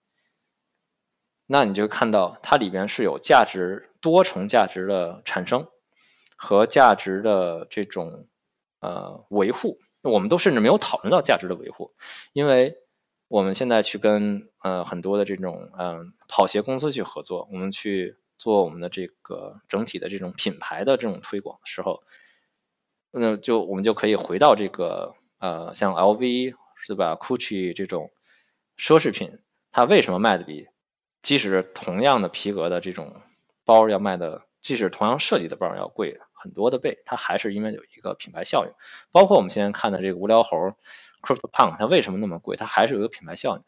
[1.46, 5.70] 那你就看到它里边是有价值多重价值的产生
[6.36, 8.28] 和价值的这种
[8.82, 11.94] 呃维护，我们都甚至没有讨论到价值的维护，
[12.34, 12.76] 因为
[13.30, 22.04] 我们现在去跟呃很多的这种嗯跑鞋公司去合作，我们去做我们的这个整体的这种品牌的这种推广的时候，
[23.12, 28.12] 那就我们就可以回到这个呃像 LV 是吧，GUCCI 这种
[28.78, 29.40] 奢侈品，
[29.72, 30.68] 它为什么卖的比？
[31.20, 33.22] 即使同样的皮革的这种
[33.66, 38.72] 包要卖的，即使同样设计的包要贵很多的倍，它还是因为有一个品牌效应。
[39.12, 40.58] 包括我们现在看的这个无聊猴
[41.22, 42.56] Crypto Punk，它为什么那么贵？
[42.56, 43.64] 它还是有一个品牌效应。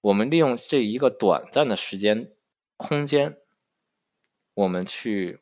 [0.00, 2.32] 我们利用这一个短暂的时间
[2.78, 3.36] 空间，
[4.60, 5.40] 我们去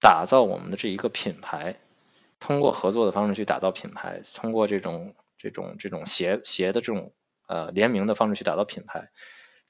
[0.00, 1.80] 打造我们的这一个品牌，
[2.38, 7.12] 通过合作的方式去打造品牌，通过这种这种这种鞋鞋的这种
[7.48, 9.10] 呃联名的方式去打造品牌。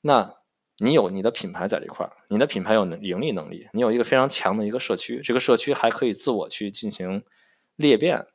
[0.02, 0.34] 那
[0.76, 7.24] 你有你的品牌在这块儿，你的品牌有盈利能力，你有一个非常强的一个社区，这个社区还可以自我去进行
[7.76, 8.26] 裂变，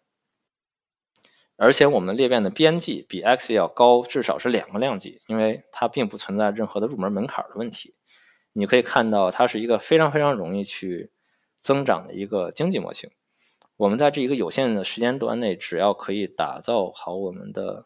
[1.55, 7.93] 而且我们裂变的边际比 X 要高，至少是两个量级，因为它并不存在任何的入门门槛的问题。
[8.57, 11.11] 你可以看到，它是一个非常非常容易去
[11.57, 13.11] 增长的一个经济模型。
[13.77, 17.85] 我们在这一个有限的时间段内，只要可以打造好我们的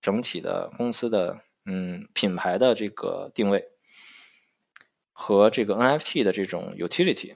[0.00, 1.40] 整体的公司的。
[1.70, 3.68] 嗯，品牌的这个定位
[5.12, 7.34] 和这个 NFT 的这种 utility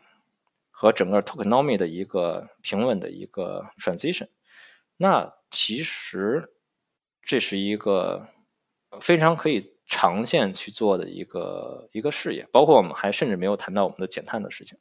[0.71, 4.29] 和整个 tokenomy 的一个平稳的一个 transition，
[4.97, 6.51] 那其实
[7.21, 8.27] 这是一个
[9.03, 12.49] 非常可以长线去做的一个一个事业。
[12.51, 14.79] 包括我们还甚至没有谈到我们的减碳的事情，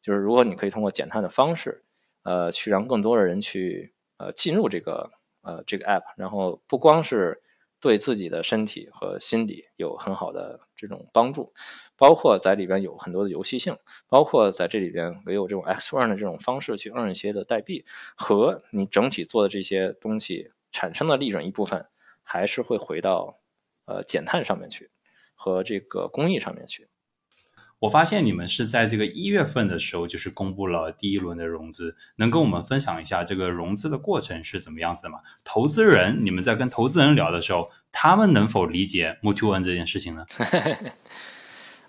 [0.00, 1.84] 就是如果你可以通过减碳的方式
[2.22, 5.10] 呃，去让更多的人去呃进入这个
[5.42, 7.42] 呃这个 app，然后不光是
[7.78, 11.52] 对自己的身体和心理有很好的这种帮助，
[11.98, 13.76] 包括在里边有很多的游戏性，
[14.08, 17.84] 包括在这里边也有这种 x one 的这种方式去 earn 一些的代币，
[18.16, 21.86] 和你整体做的这些东西产生的利润一部分
[22.22, 23.38] 还是会回到
[23.86, 24.90] 呃减碳上面去
[25.34, 26.88] 和这个公益上面去。
[27.80, 35.18] 我发现你们是在这个一月份的时候，就是公布了第一轮的融资，能跟我们分享一下这个融资的过程是怎么样子的吗？
[35.44, 40.24] 投资人，你们在跟投资人聊的时候，他们能否理解 m u t u a n 这件事情呢？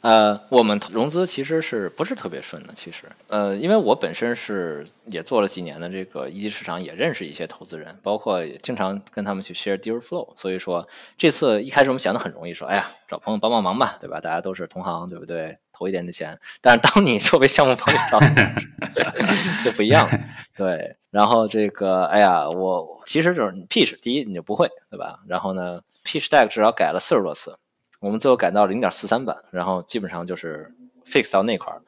[0.05, 2.73] 呃，我们融资其实是不是特别顺的？
[2.75, 10.33] 其实，呃，因为我本身是也做了几年的这个一级市场，也认识一些投资人，包括也经常跟他们去 share deal flow。
[10.35, 10.87] 所以说，
[11.17, 14.19] 这次一开始我们想的很容易，说，哎呀，找朋友帮帮忙吧，对吧？
[14.21, 15.57] 大家都是同行，对不对？
[15.73, 16.39] 投一点的钱。
[16.61, 17.91] 但是当你作为项目方
[19.65, 20.19] 就不一样了，
[20.55, 20.97] 对。
[21.09, 25.21] 然后这个，哎呀，我其实就是 pitch，第一你就不会，对吧？
[25.27, 27.57] 然后呢，pitch deck 至少改了四十多次。
[27.99, 30.75] 我们最后改到零点四三版，然后基本上就是
[31.05, 31.81] fix 到那块儿，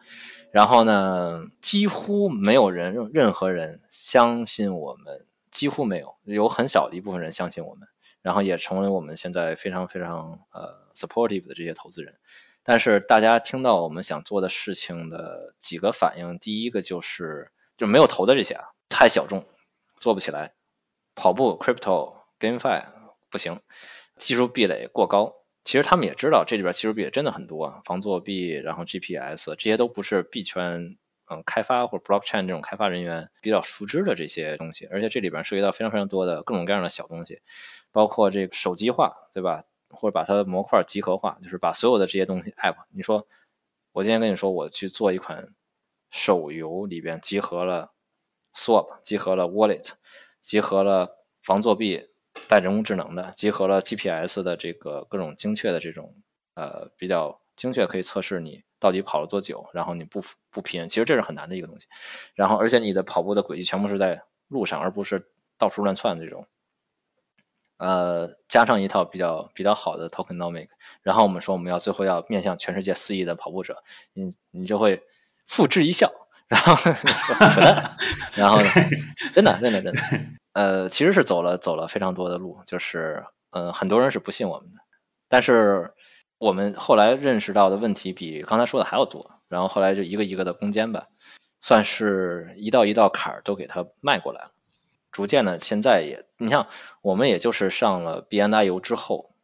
[0.51, 7.87] 然后呢，几乎没有人任何人相信我们，几乎没有，有很小的一部分人相信我们，
[8.21, 12.15] 然后也成为我们现在非常非常呃 supportive 的这些投资人。
[12.63, 19.45] 但是大家听到我们想做的事情的几个反应，第一个就是就没有投的这些啊，太小众，
[19.95, 20.53] 做不起来，
[21.15, 22.85] 跑步 crypto gamefi
[23.29, 23.61] 不行，
[24.17, 25.33] 技术壁垒过高。
[25.67, 30.95] 其实他们也知道这里边技术壁垒真的很多，防作弊，然后 GPS 这些都不是币圈
[31.29, 37.41] 嗯开发或者 blockchain 这种开发人员比较熟知的这些东西，而且这里边涉及到非常非常多的各种各样的小东西，
[37.91, 39.65] 包括这个手机化，对吧？
[39.89, 43.27] 或者把它的模块集合化，就是把所有的这些东西 app，你说
[43.91, 45.49] 我今天跟你说我去做一款
[46.11, 47.91] 手游里边集合了
[48.55, 49.89] swap，集合了 wallet，
[50.39, 52.07] 集合了防作弊。
[52.47, 56.15] 带人工智能的，结合了 GPS 的这个各种精确的这种
[56.55, 61.87] 呃比较精确，可以测试你到底跑了多久，然后你不不拼，其实这是很难的一个东西。
[62.35, 65.27] 然后而且你的跑步的轨迹全部是在路上，而不是
[65.57, 66.47] 到处乱窜的这种。
[67.77, 70.69] 呃，加上一套比较比较好的 tokenomic，
[71.03, 73.83] 然后我们说我们要最后要面向全世界四亿的跑步者，
[74.13, 75.03] 你你就会
[75.45, 76.11] 付之一笑，
[76.47, 77.95] 然后 扯淡，
[78.35, 78.59] 然后
[79.35, 79.99] 真的真的真的。
[80.57, 84.81] 呃，其实是走了走了非常多的路，就是呃很多人是不信我们的，
[85.29, 85.93] 但是
[86.39, 91.09] 我们后来认识到的问题比刚才说的还要多，然后后来就一个一个的攻坚吧，
[91.61, 94.51] 算是一道一道坎儿都给他迈过来了，
[95.11, 96.69] 逐渐的现在也，你像
[97.03, 99.35] 我们也就是上了 BNI 之后，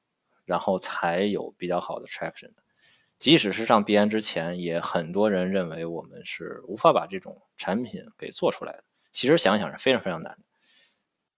[0.46, 2.54] 然后才有比较好的 traction，
[3.20, 10.40] 即使是上 BN 之前，也很多人认为我们是无法把这种产品给做出来的，其实想想是非常非常难的。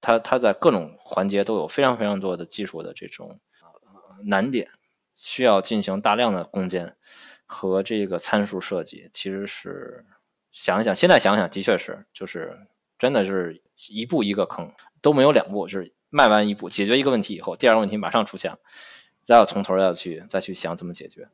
[0.05, 3.39] 它它在各种环节都有非常非常多的技术的这种
[4.23, 4.69] 难点，
[5.15, 6.95] 需要进行大量的攻坚
[7.47, 9.09] 和这个参数设计。
[9.13, 10.05] 其实是
[10.51, 12.67] 想一想，现在想想的确是，就是
[12.99, 18.59] 真的是一步一个坑，都没有两步，就是迈完一步解决一个问题以后，第二个问题马上出现了，
[19.25, 21.29] 再要从头要去再去想怎么解决。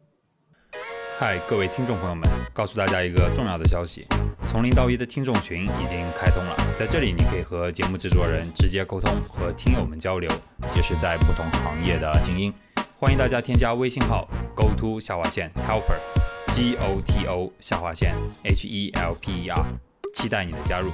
[1.21, 4.07] 嗨，各位听众朋友们，告诉大家一个重要的消息：
[4.43, 10.27] 从零到一的听众群已经开通了，在这里你可以和节目制作人直接沟通，和听友们交流，
[10.69, 12.51] 结识在不同行业的精英。
[12.97, 19.63] 欢迎大家添加微信号 go to 下划线 helper，g o t o 下划线 h e l p e r，
[20.15, 20.89] 期待你的加入。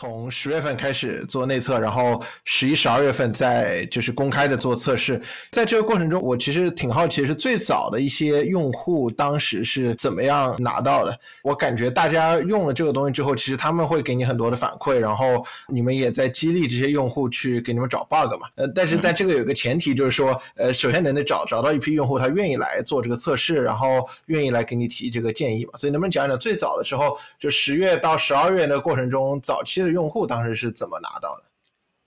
[0.00, 5.20] 从十月份开始做内测，然后十一、十二月份再就是公开的做测试。
[5.50, 11.14] 在这个过程中，我其实挺好奇，是最早的一些用户当时是怎么样拿到的？
[11.42, 18.48] 我感觉大家用了这个东西之后，其实他们会给你很多的反馈，然后你们也在激励这些用户去给你们找 bug 嘛。
[18.54, 25.72] 呃，但是在这个有个前提，就是说，呃，首先得得找找到一批用户，他愿意来做这个测试，然后愿意来给你提这个建议嘛。
[25.76, 29.89] 所以能不能讲讲最早的时候，就十月到十二月的过程中，早期的。
[29.90, 31.44] 用户当时是怎么拿到的？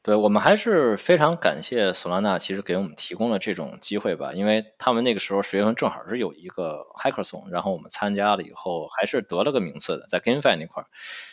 [0.01, 10.87] 对我们还是非常感谢索拉纳，其实给我们提供了这种机会吧，因为他们那个时候十月份正好是有一个 hackathon，然后我们参加了以后还是得了个名次的，在 GameFi 那块儿，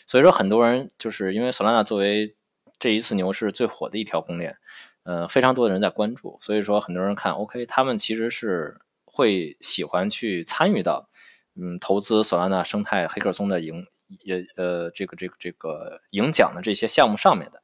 [0.07, 2.37] 所以说很多人就是因为索拉纳作为
[2.79, 4.57] 这一次牛市最火的一条公链，
[5.03, 11.09] 嗯，非常多的人在关注，所以说很多人看 OK，他们其实是会喜欢去参与到
[11.57, 13.89] 嗯投资索拉纳生态黑客松的赢。
[14.23, 17.63] 也呃，这个这个这个赢奖的这些项目上面的，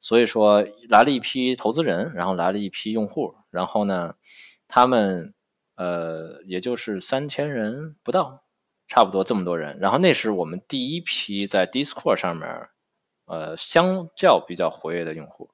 [0.00, 4.14] 所以说来了一批投资人，然后来了一批用户，然后呢，
[4.68, 5.34] 他们
[5.76, 8.42] 呃也就是三千人不到，
[8.86, 9.78] 差不多这么多人。
[9.80, 12.68] 然后那是我们第一批在 Discord 上面，
[13.26, 15.50] 呃，相较比较活跃的用户。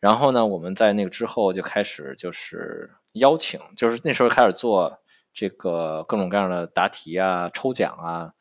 [0.00, 4.98] 然后呢，我们在那个之后就开始就是邀请，就是那时候开始做
[5.32, 8.34] 这个各种各样的答题啊、抽奖啊，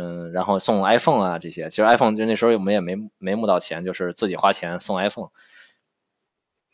[0.00, 1.70] 嗯，然后送 iPhone 啊这些。
[1.70, 5.30] 其实 iPhone 就那时候我们也没没募到钱，就是自己花钱送 iPhone。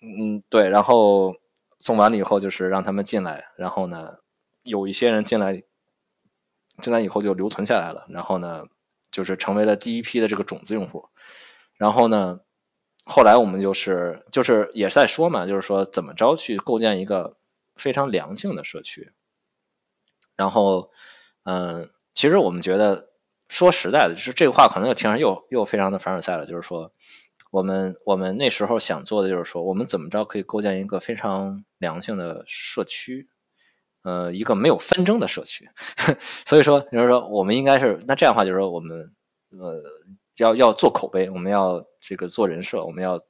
[0.02, 1.36] 嗯，对，然后
[1.78, 4.18] 送完了以后就是让他们进来，然后呢，
[4.62, 5.62] 有一些人进来，
[6.82, 8.66] 进来以后就留存下来了，然后呢，
[9.10, 11.08] 就是成为了第一批的这个种子用户。
[11.78, 12.40] 然后呢，
[13.06, 17.38] 后来我们就是就是也在说嘛，就是说怎么着去构建一个
[17.74, 19.12] 非常良性的社区。
[20.36, 20.90] 然后，
[21.44, 23.08] 嗯，其实我们觉得
[23.54, 26.92] 说实在的，就是这个话可能又听上又又非常的凡尔赛了，就是说。
[27.50, 33.28] 我们我们那时候想做的就是说，我们怎么着可以构建一个非常良性的社区，
[34.02, 35.70] 呃，一个没有纷争的社区。
[36.18, 39.14] 所以说，就是说，我们应该是那这样的话，就是说，我们
[39.50, 39.84] 呃
[40.36, 43.20] 要要做口碑，我们要这个做人设，我们要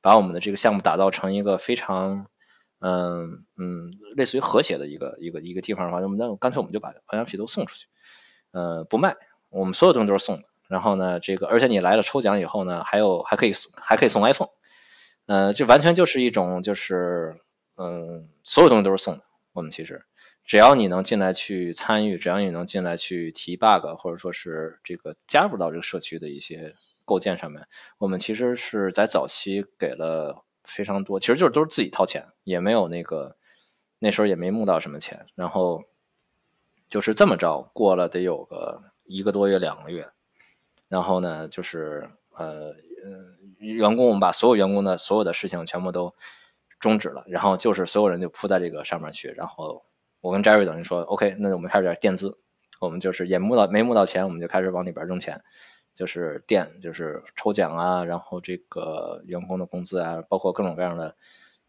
[0.00, 2.26] 把我们的这个项目打造成一个非常
[2.80, 7.86] 嗯嗯类似于和谐的一个一个一个地方的话，那么那干脆我们就把黄羊皮都送出去，
[8.50, 9.14] 呃，不卖，
[9.50, 10.44] 我们所有东西都是送的。
[10.68, 14.50] 然后呢，这个而且你来了抽奖以后呢，还有还可以送还可以送 iPhone，
[15.26, 17.40] 呃，就完全就是一种就是
[17.76, 19.24] 嗯，所有东西都是送的。
[19.52, 20.04] 我们其实
[20.44, 26.72] 只要你能进来去参与，只要你能进来去提 bug，或者说是这个加入到这个社区的一些
[27.04, 27.68] 构建上面，
[27.98, 33.36] 我们其实是在早期给了非常多，其实就是都是自己掏钱，也没有那个
[34.00, 35.84] 那时候也没募到什么钱，然后
[36.88, 40.10] 就是这么着过了得有个一个多月两个月。
[40.88, 42.76] 然后呢，就是呃呃，
[43.58, 46.14] 员工我们把所有员工的所有的事情全部都
[46.78, 49.26] 终止了，然后就是所有人就扑在这个上面去。
[49.30, 49.84] 然后
[50.20, 52.38] 我跟 Jerry 等于说，OK，那我们开始点垫资，
[52.80, 55.42] 我们就是也募到没募到钱，我们就开始往里边扔钱，
[55.92, 61.16] 就是垫，就是抽奖啊，然后这个员工的工资啊，包括各种各样的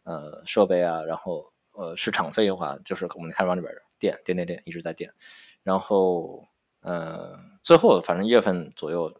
[0.04, 5.14] 呃设备啊，然后呃市场费的话，就是我们开始往里边垫垫垫垫，一直在垫，
[5.64, 6.46] 然后。
[6.90, 9.20] 嗯，最后反正一月份左右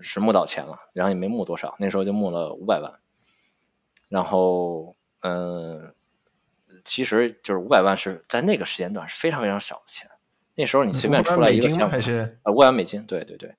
[0.00, 3.00] 是募到钱了，然后也没募多少，那时候就募了五百万。
[4.08, 5.92] 然后，嗯，
[6.84, 10.08] 其实就是五百万是在那个时间段是非常非常少的钱。
[10.54, 13.56] 那时候你随便出来一个项目，还是呃五万美金，对对对，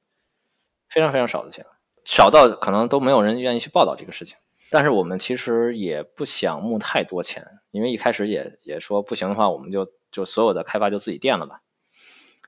[0.88, 1.66] 非常非常少的钱，
[2.06, 4.38] 少到可能都没有人愿意去报道这个事情。
[4.70, 11.62] 但是我们其实也不想募太多钱，因为一开始也也说不行的话，我们就就所有的开发就自己垫了吧。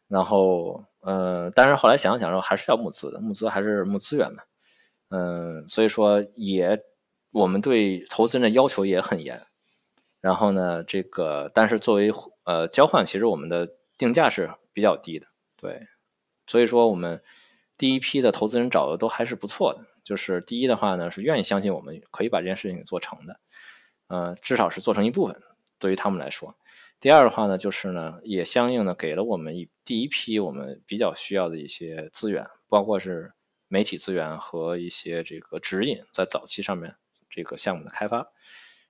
[0.08, 4.44] 然后，呃，但是后来想想说，还是要募资的，募资还是募资源嘛，
[5.10, 6.82] 嗯，所以说也
[7.32, 9.46] 我们对投资人的要求也很严。
[10.22, 12.12] 然后呢，这个但是作为
[12.44, 15.28] 呃交换，其实我们的定价是比较低的，
[15.58, 15.88] 对，
[16.48, 17.22] 所以说我们
[17.78, 19.86] 第一批的投资人找的都还是不错的。
[20.04, 23.40] 就是第一的话呢，是愿意相信我们可以把这件事情做成的，
[24.08, 25.42] 呃，至少是做成一部分，
[25.80, 26.56] 对于他们来说。
[27.00, 33.34] 第二的话呢，就是呢，也相应的给了我们一第一批我们比较需要的一些资源，包括是
[33.68, 36.96] 媒体资源和一些这个指引，在早期上面
[37.30, 38.30] 这个项目的开发。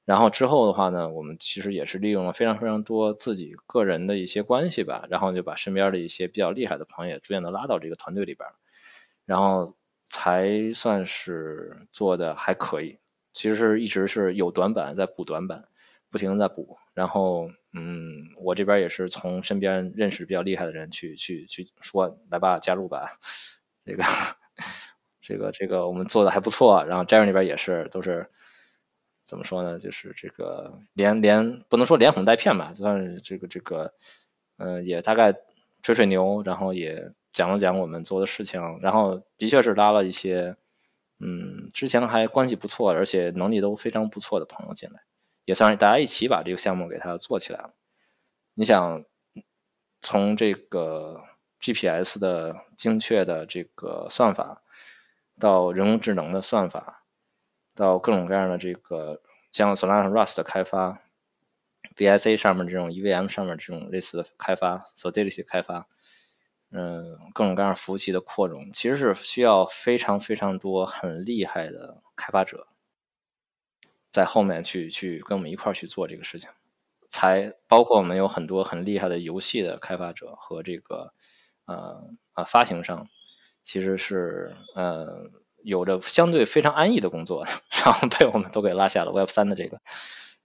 [0.05, 8.47] 然后之后的话呢，我们其实也是利用了非常非常多自己个人的一些关系吧，然后就把身边的一些比较厉害的朋友逐渐的拉到这个团队里边，
[9.25, 12.99] 然后才算是做的还可以。
[13.33, 15.65] 其实是一直是有短板在补短板。
[16.11, 23.19] 不停的在补，然后，嗯，我这边也是从身边认识比较厉害的人去去去说，来吧，加入吧，
[23.85, 24.03] 这个，
[25.21, 26.85] 这个，这个我们做的还不错。
[26.85, 28.29] 然后 Jerry 那边也是，都是
[29.25, 29.79] 怎么说呢？
[29.79, 33.93] 就是这个连连不能说连哄带骗吧，就算是这个这个，
[34.57, 35.33] 嗯，也大概
[35.83, 40.55] 吹吹牛，然后也讲了讲我们做的事情，然后的确是拉了一些，
[41.19, 45.01] 嗯，之前还关系不错，而且能力都非常不错的朋友进来。
[45.47, 47.73] 也算是大家一起把这个项目给它做起来了。
[48.53, 49.05] 你想，
[50.01, 51.23] 从这个
[51.61, 54.61] GPS 的精确的这个算法，
[55.39, 57.05] 到人工智能的算法，
[57.75, 59.21] 到各种各样的这个
[59.53, 61.01] 像 Solana Rust 的开发
[61.95, 65.87] ，BSA 上面这种 EVM 上面这种类似的开发，Solidity 开发，
[66.71, 72.67] 嗯，各种各样服务器的扩容，其实是需要非常非常多很厉害的开发者。
[74.17, 76.49] 在后面去去跟我们一块儿去做这个事情，
[77.07, 81.13] 才包括我们有很多很厉害的游戏的开发者和这个
[81.67, 83.09] 呃呃发行商，
[83.61, 85.27] 其实是呃
[85.63, 87.45] 有着相对非常安逸的工作，
[87.85, 89.81] 然后被我们都给拉下了 Web 三的这个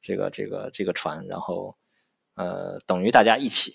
[0.02, 1.78] 这个这个这个船，然后
[2.34, 3.72] 呃等于大家一起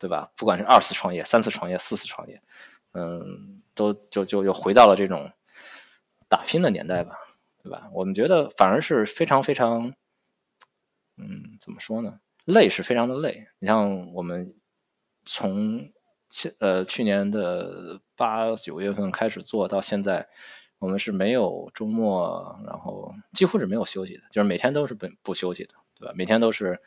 [0.00, 0.32] 对吧？
[0.36, 2.42] 不管是二次创业、三次创业、四次创业，
[2.92, 5.30] 嗯，都就就又回到了这种
[6.28, 7.14] 打拼的年代吧，
[7.62, 7.90] 对吧？
[7.92, 9.94] 我们觉得反而是非常非常，
[11.16, 12.20] 嗯，怎么说呢？
[12.44, 13.48] 累是非常的累。
[13.58, 14.56] 你像我们
[15.24, 15.90] 从
[16.30, 20.28] 去呃去年的八九月份开始做到现在，
[20.78, 26.14] 我们是没有周末，然后几乎是没有休息的，就是每天都是不不休息的，对吧？
[26.16, 26.80] 每天都是。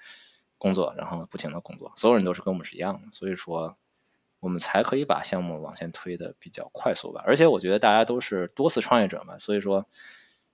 [0.60, 3.76] 工作，然后不停的工作，所有人都是跟我们是一样的，所以说
[4.40, 7.22] 我们才可以把项目往前推的比较快速吧。
[7.26, 9.86] 而且我觉得大家都是多次创业者嘛，所以说，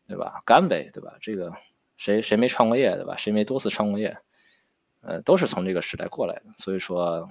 [0.10, 0.42] 对吧？
[0.46, 1.18] 干呗，对吧？
[1.22, 1.54] 这个
[1.98, 3.16] 谁谁没创过业，对吧？
[3.16, 4.18] 谁没多次创过业？
[5.02, 7.30] 呃，都是从这个时代过来的，所以说，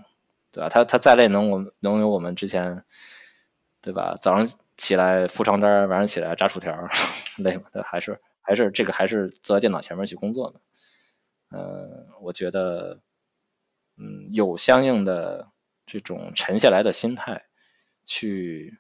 [0.53, 0.68] 对吧？
[0.70, 2.85] 他他再累，能我能有我们之前，
[3.83, 4.16] 对吧？
[4.20, 6.89] 早上起来铺床单，晚上起来炸薯条，
[7.37, 7.64] 累吗？
[7.85, 10.61] 还是还是这个还是坐在电脑前面去工作呢？
[11.51, 13.01] 呃，我觉得，
[13.97, 15.49] 嗯，有相应的
[15.87, 17.45] 这种沉下来的心态，
[18.05, 18.79] 去，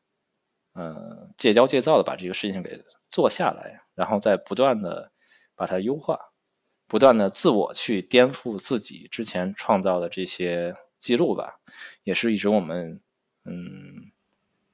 [0.74, 5.10] 呃，戒骄戒躁的把这个事情给做下来，然后再不断的
[5.56, 6.20] 把它优化，
[6.86, 11.58] 不断的自我去颠覆自己之前创造的这些记录吧，
[12.04, 13.00] 也是一直我们，
[13.44, 14.12] 嗯，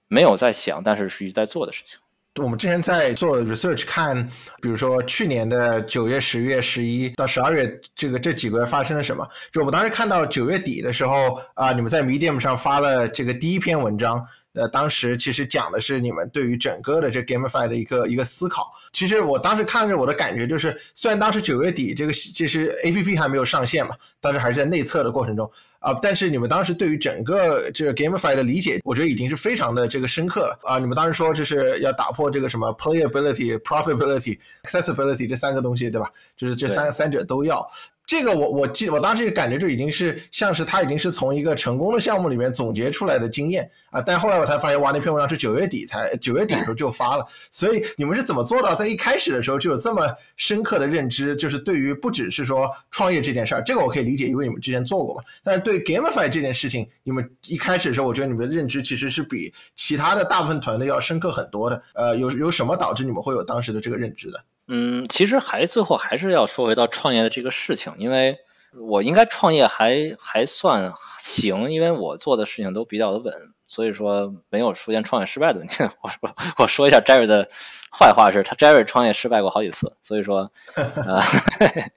[0.08, 1.98] 没有在想，但是是一直在做的事情。
[2.42, 4.28] 我们之前在做 research 看，
[4.60, 9.26] 比如说去年的九月、十月、十一到十二月，这个这几个月发生了什么？
[9.52, 18.72] 就我们当时看到九月底的时候啊，你们在 Medium 上发了这个第一篇文章，呃，当时其实讲的是你们对于整个的这 GameFi 的一个一个思考。
[18.92, 25.50] 其实我当时看着我的感觉就是，虽然当时九月底这个其实 APP 还没有上线嘛，但是还是在内测的过程中。
[25.80, 25.94] 啊！
[26.00, 30.78] 但是你们当时对于整个这个 GameFi 的理解，我觉得已经是非常的这个深刻了啊！
[30.78, 36.10] 你们当时说这是要打破这个什么 Playability、Profitability、Accessibility 这三个东西，对吧？
[36.38, 37.70] 就是这三三者都要。
[38.06, 51.34] 这个我我记得，我当时感觉就已经是像是他已经是从一个成功的项目里面总结出来的经验啊，但后来我才发现，哇，那篇文章是九月底才九月底的时候就发了，所以你们是怎么做到在一开始的时候就有这么深刻的认知？
[51.36, 55.22] 就是对于不只是说创业这件事儿，这个我可以理解，因为你们之前做过嘛。
[55.42, 61.82] 但是对 gamify 这件事情，你们一开始的时候，我觉得你们的认知其实是比其他的大部分团队要深刻很多的。
[61.94, 64.44] 呃，有有什么导致你们会有当时的这个认知的？
[64.66, 68.38] 嗯，其实还最后还是要说回到创业的这个事情，因为
[68.80, 75.84] 我应该创业还还算行，因为我做的事情都比较的稳，所以说没有出现创业失败的问题。
[76.02, 77.50] 我说我说一下 Jerry 的
[77.92, 81.20] 坏话是，他 Jerry 创业失败过好几次，所以说， 呃，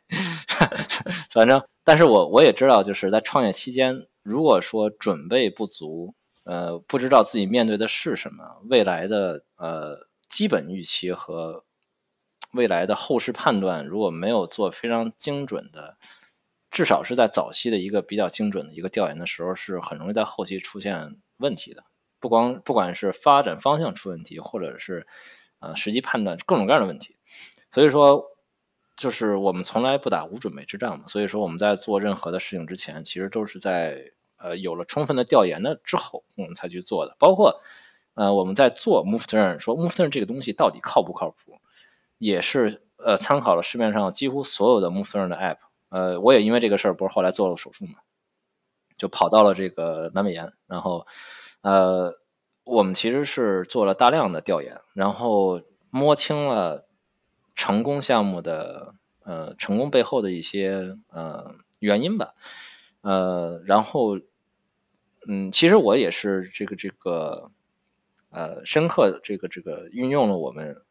[1.31, 6.13] 反正，但是我我也知道，就是在创业期间，如果说准备不足，
[6.43, 11.63] 呃，不知道自己面对的是什么，未来的呃基本预期和。
[12.57, 15.97] 未来的后市判断如果没有做非常精准的，
[16.71, 21.83] 至少是在早期的一个比较精准的一个调研的时候，是很容易在后期出现问题的。
[22.19, 25.05] 不光不管是发展方向出问题，或者是
[25.59, 27.15] 呃实际判断各种各样的问题。
[27.71, 28.25] 所以说，
[28.95, 31.05] 就是我们从来不打无准备之仗嘛。
[31.07, 37.15] 所以说我们在做任何的事情之前，其实都是在呃有了充分的调研的之后，我们才去做的。
[37.19, 37.61] 包括
[38.15, 41.59] 呃我们在做 MoveTurn，说 MoveTurn 这个东西到底靠不靠谱？
[42.17, 45.57] 也是呃参考了市面上几乎所有的木分润的 App，
[45.89, 47.99] 呃，我也因为这个事儿不是后来做了手术嘛，
[48.97, 51.05] 就跑到了这个南美研，然后
[51.61, 52.15] 呃
[52.63, 55.61] 我们其实是做了大量的调研，然后
[55.91, 56.87] 摸清了
[57.53, 62.33] 成功项目的呃成功背后的一些呃原因吧，
[63.01, 64.19] 呃然后
[65.27, 67.51] 嗯其实我也是这个这个
[68.31, 70.81] 呃深刻这个这个运用了我们。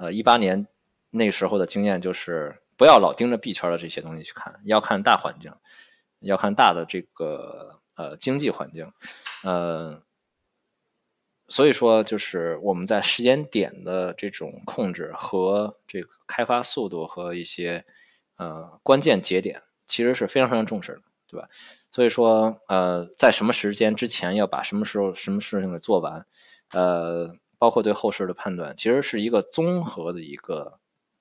[0.00, 0.66] 呃，一八年
[1.10, 5.52] 那时候的经验就是，不要老盯着币圈的这些东西去看，要看大环境，
[6.20, 8.94] 要看大的这个呃经济环境，
[9.44, 10.00] 呃，
[11.48, 17.84] 所以说就是我们在时间点的这种控制和这个开发速度和一些
[18.38, 21.50] 呃关键节点，其实是非常非常重视的，对吧？
[21.92, 26.24] 所以说呃，在什么时间之前要把什么时候什么事情给做完，
[26.70, 27.36] 呃。
[27.60, 30.80] 包括对后市的判断，其实是一个综合的一个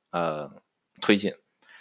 [0.10, 0.64] 呃
[1.02, 1.34] 推进，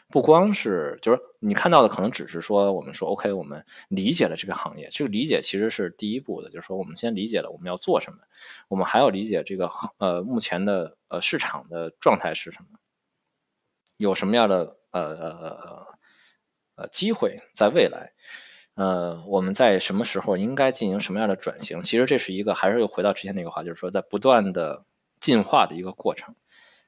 [0.08, 8.18] 不光是就是你看到的可能只是说我们说 OK，我们理解了这个行业，这个理解其实是第一步的，就是说我们先理解了我们要做什么，
[8.66, 12.80] 我们还要理解这个呃目前的呃市场的状态是什么，
[13.96, 15.86] 有什么样的呃呃
[16.74, 18.12] 呃机会在未来。
[18.78, 21.82] 呃，我们在什么时候应该进行什么样的转型？
[21.82, 24.84] 其实这是一个，还是又回到之前那个话，就是说在不断的
[25.18, 26.36] 进化的一个过程。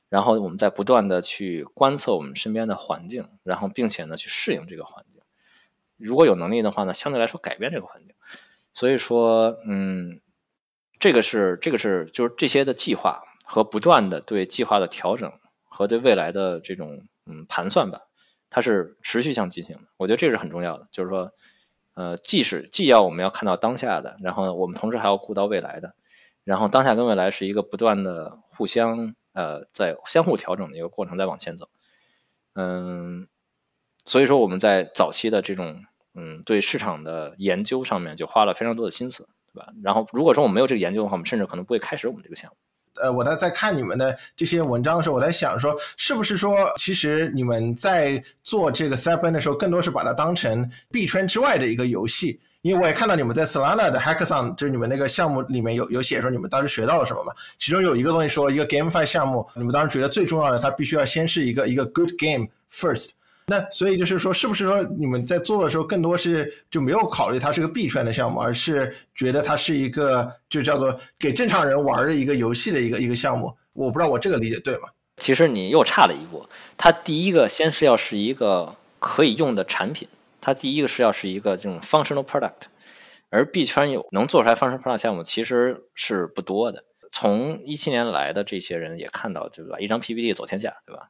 [0.08, 5.20] 然后我们在不断的去观测我们身边的环境，然后并且呢去适应这个环境。
[5.96, 8.14] 如果有能力的话呢，相对来说改变这个环境。
[8.72, 10.20] 所以说，嗯，
[11.00, 15.32] 这个是这个是就是这些的计划和不断的对计划的调整
[15.64, 18.02] 和对未来的这种嗯盘算吧，
[18.48, 19.82] 它是持续向进行的。
[19.96, 21.32] 我觉得这是很重要的，就是说，
[22.00, 25.94] 呃，既是既要我们要看到当下的，然后我们同时还要顾到未来的，
[26.44, 31.68] 然后当下跟未来是一个不断的互相呃在相互调整的一个过程，在往前走。
[32.54, 33.28] 嗯，
[34.06, 35.84] 所以说我们在早期的这种
[36.14, 39.74] 嗯对市场的研究上面就花了非常多的心思，对吧？
[39.82, 42.56] 然后如果说我们没有这个研究的话，我们甚至可能不会开始我们这个项目。
[43.00, 52.40] 呃，我在在看你们的这些文章的时候，我在想说，是不是说，其实你们在做这个 seven 的时候，更多是把它当成币圈之外的一个游戏？
[52.62, 57.32] 因为我也看到你们在 Solana 的 Hackathon，就是你们那个项目里面有有写说你们当时学到了什么嘛？
[57.58, 63.12] 其中有一个东西说，一个 GameFi 项目，你们当时觉得最重要的，它必须要先是一个一个 Good Game First。
[63.50, 73.52] 那所以就是说，是不是说你们在做的时候，更多是就没有考虑它是个币圈的项目，而是觉得它是一个就叫做给正常人玩的一个游戏的一个一个项目？
[73.72, 74.90] 我不知道我这个理解对吗？
[75.16, 80.06] 其实你又差了一步，它第一个先是要是一个可以用的产品，
[80.40, 82.68] 它第一个是要是一个这种 functional product，
[83.30, 86.84] 而币圈有能做出来 functional product 项目其实是不多的。
[87.10, 89.80] 从一七年来的这些人也看到，对吧？
[89.80, 91.08] 一张 PPT 走天下，对吧？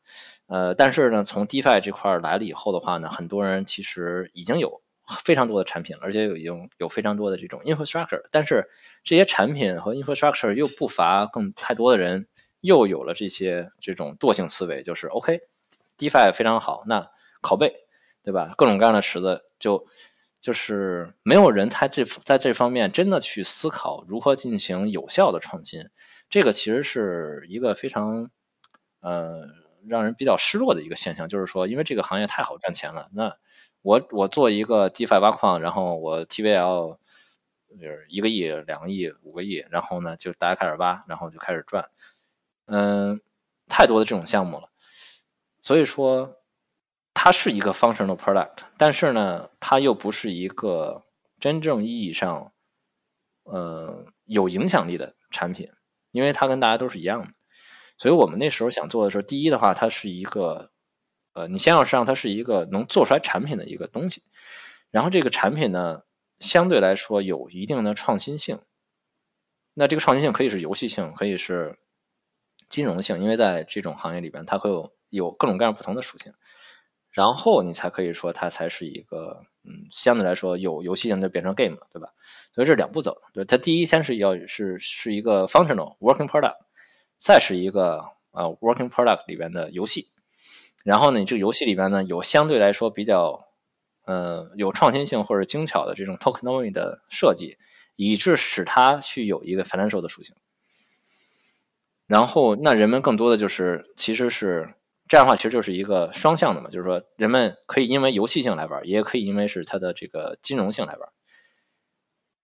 [0.51, 4.83] 呃，但是呢，从 DeFi 这块来了以后的话呢，很多人其实已经有
[5.23, 8.25] 非常多的产品，而且有已经有非常多的这种 infrastructure。
[8.33, 8.69] 但是
[9.05, 12.27] 这些产品和 infrastructure 又不乏更太多的人
[12.61, 17.87] 又有了这些这种惰性思维，就是 OK，DeFi 非常好，那拷贝，
[18.25, 18.53] 对吧？
[18.57, 19.87] 各种各样的池子就
[20.41, 25.91] 就是没有人他这在这方面真的去思考如何进行有效的创新，
[26.29, 28.31] 这个其实是一个非常
[28.99, 29.70] 呃。
[29.87, 33.37] 让人比较失落的一个现象，就是说，因为这个行业太好赚钱了，那
[33.83, 36.99] 我我做一个 DeFi 挖矿，然后我 TVL
[37.81, 41.89] 就是一个亿、两个亿、五个亿，然后呢，就大家开始挖，然后就开始赚，
[42.67, 43.21] 嗯，
[43.69, 44.69] 太多的这种项目了，
[45.61, 46.37] 所以说
[47.15, 51.05] 它是一个 functional product，但是呢，它又不是一个
[51.39, 52.53] 真正意义上
[53.45, 55.71] 呃有影响力的产品，
[56.11, 57.29] 因为它跟大家都是一样的。
[58.01, 60.71] 所以我们那时候想做的是，第一的话，它是一个，
[61.35, 64.23] 呃，你先要让它是一个能做出来产品的一个东西，
[64.91, 66.01] 然后这个产品呢，
[66.39, 68.61] 相对来说有一定的创新性。
[69.75, 71.79] 那这个创新性可以是游戏性，可以是
[72.71, 76.33] 金融性，因为在这种行业里边，它会有有各种各样不同的属性。
[77.11, 82.15] 然后你才可以说它才是一个，嗯，相对来说有游戏性就变成 game，对吧？
[82.55, 86.57] 所以这两步走，对，它第一先是要是是一个 functional working product。
[87.21, 90.09] 再是一个呃 working product 里边的游戏，
[90.85, 93.47] 然后呢，你这个游戏里边呢有相对来说比较
[94.07, 97.59] 呃有创新性或者精巧的这种 tokenomy 的设计，
[97.95, 100.35] 以致使它去有一个 financial 的属性。
[102.07, 104.73] 然后那人们更多的就是其实是
[105.07, 111.11] 这样的话，其实就是一个双向的嘛，就是说人们可以因为游戏性来玩，也可以因为是它的这个金融性来玩。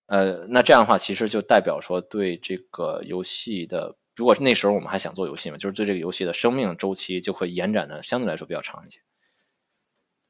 [0.05, 3.97] 呃，那这样的话其实就代表说对这个游戏的。
[4.17, 9.01] 如果是那时候我们还想做游戏嘛，就是对这个游戏的生命周期就会延展的相对来说比较长一些。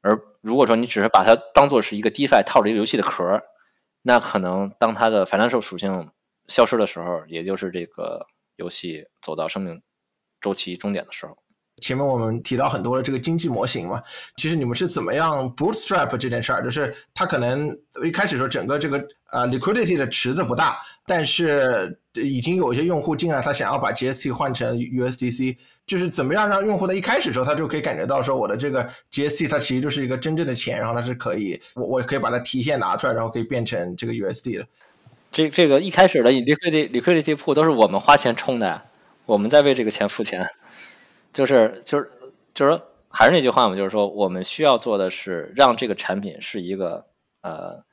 [0.01, 3.41] 而如果说你只是把它当做是一个 DeFi 套着一个游戏的壳，
[4.01, 6.11] 那可能当它的 financial 属性
[6.47, 8.27] 消失的时候，也就是这个
[8.57, 9.81] 游戏走到生命
[10.39, 11.37] 周期终点的时候。
[11.81, 14.01] 前面我们提到很多的这个经济模型嘛，
[14.35, 16.63] 其实你们是怎么样 bootstrap 这件事儿？
[16.63, 17.69] 就是它可能
[18.03, 18.97] 一开始说整个这个
[19.31, 25.55] 呃 liquidity 的池子不大，但是已经有一些用户进来，他想要把 GST 换成 USDC，
[25.85, 34.67] 就是怎么样让用户在一开始的时候他就可以感觉到说我的这个 GST 它其实就是一个真正的钱，然后它是可以我我可以把它提现拿出来，然后可以变成这个 USD 的。
[35.31, 38.81] 这这个一开始的 liquidity liquidity 铺都是我们花钱充的，
[39.25, 40.45] 我们在为这个钱付钱。
[41.33, 42.09] 就是就是
[42.53, 47.05] 就是说，还是那句话嘛，就是说，我们需要做的是让这个产品是一个
[47.41, 47.83] 呃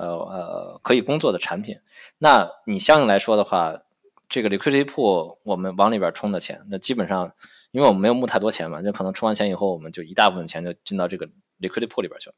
[0.00, 1.80] 呃呃可以工作的产品。
[2.18, 3.82] 那你相应来说的话，
[4.28, 7.34] 这个 liquidity pool 我们往里边充的钱，那基本上，
[7.70, 11.28] 因为我们没有募太多钱嘛，就可能充完钱以后，我们就一大部分钱就进到这个
[11.60, 12.36] liquidity pool 里边去了。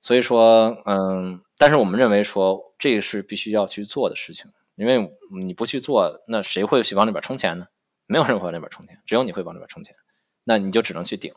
[0.00, 7.66] 所以说，嗯，但是我们认为说，这是必须要去做的事情，因为你不去做，那谁会去往里边充钱呢？
[8.06, 9.96] 没有人往里边充钱，只有你会往里边充钱，
[10.44, 11.34] 那你就只能去顶，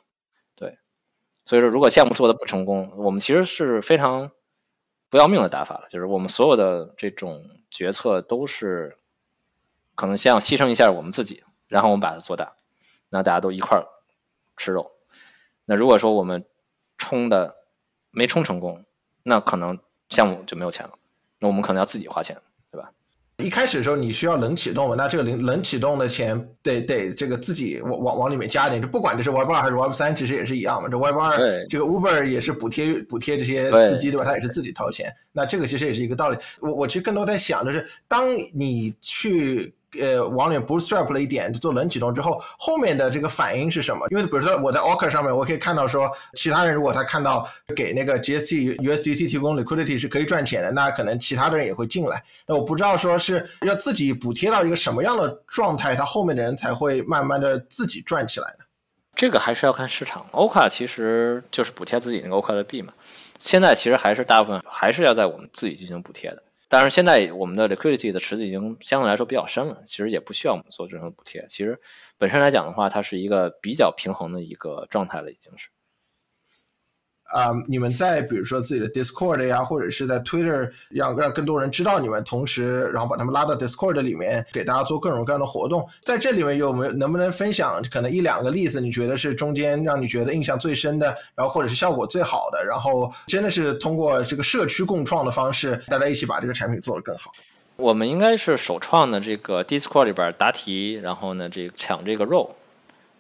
[0.55, 0.77] 对。
[1.45, 4.31] 所以说，如果项目做的不成功，我们其实是非常
[5.11, 8.97] 不要命的打法了，就是我们所有的这种决策都是
[9.93, 12.53] 可能先要牺牲一下我们自己，然后我们把它做大，
[13.09, 13.85] 那大家都一块
[14.55, 14.93] 吃肉。
[15.65, 16.45] 那如果说我们
[16.97, 17.55] 冲的
[18.09, 18.85] 没冲成功，
[19.21, 19.79] 那可能
[20.09, 20.93] 项目就没有钱了，
[21.39, 22.41] 那我们可能要自己花钱，
[23.41, 30.87] 一开始的时候你需要冷启动嘛，那这个冷冷启动的钱得得这个自己往往往里面加点，就不管这是 Web 二还是 Web 三，其实也是一样嘛。
[30.87, 34.23] 这 Web 二这个 Uber 也是补贴补贴这些司机对吧？
[34.23, 36.37] 他也是自己掏钱，那这个其实也是一个道理。
[36.61, 39.73] 我我其实更多在想就是，当你去。
[39.99, 44.07] 呃，往里面 bootstrap 了一点，做冷启动之后，后面的这个反应是什么？
[44.09, 52.23] 因为比如说我在 Orca 上面，我可以看到说，其他人如果他看到给那个 GST、USDT 提供 liquidity 是可以赚钱的，那可能其他的人也会进来。
[52.47, 58.65] 那我不知道说是要自己补贴到一个什么样的状态，他后面的人才会慢慢的自己赚起来呢？
[59.13, 60.25] 这个还是要看市场。
[60.31, 62.93] Oka 其实就是补贴自己那个 Oka 的币嘛，
[63.39, 66.41] 现在其实还是大部分还是要在我们自己进行补贴的。
[66.71, 71.45] 但是现在我们的 liquidity 的池子已经相对来说比较深了，其实也不需要我们做这种补贴。
[71.49, 71.81] 其实
[72.17, 75.67] 本身来讲的话，它是一个比较平衡的一个状态了，已经是。
[77.33, 85.87] 啊、你们在比如说自己的 Discord 呀，或者是在 Twitter，让让更多人知道你们，同时然后把他们拉到 Discord 里面，给大家做各种各样的活动。
[86.03, 88.81] 在这里面有没有能不能分享可能一两个例子？
[88.81, 97.31] 你觉得是中间让你觉得印象最深的，然后或者是效果最好的，然后真的是通过这个社区共创的方式，大家一起把这个产品做得更好。
[97.77, 102.55] 我们应该是首创的这个 Discord 里边答题，然后呢，这个抢这个肉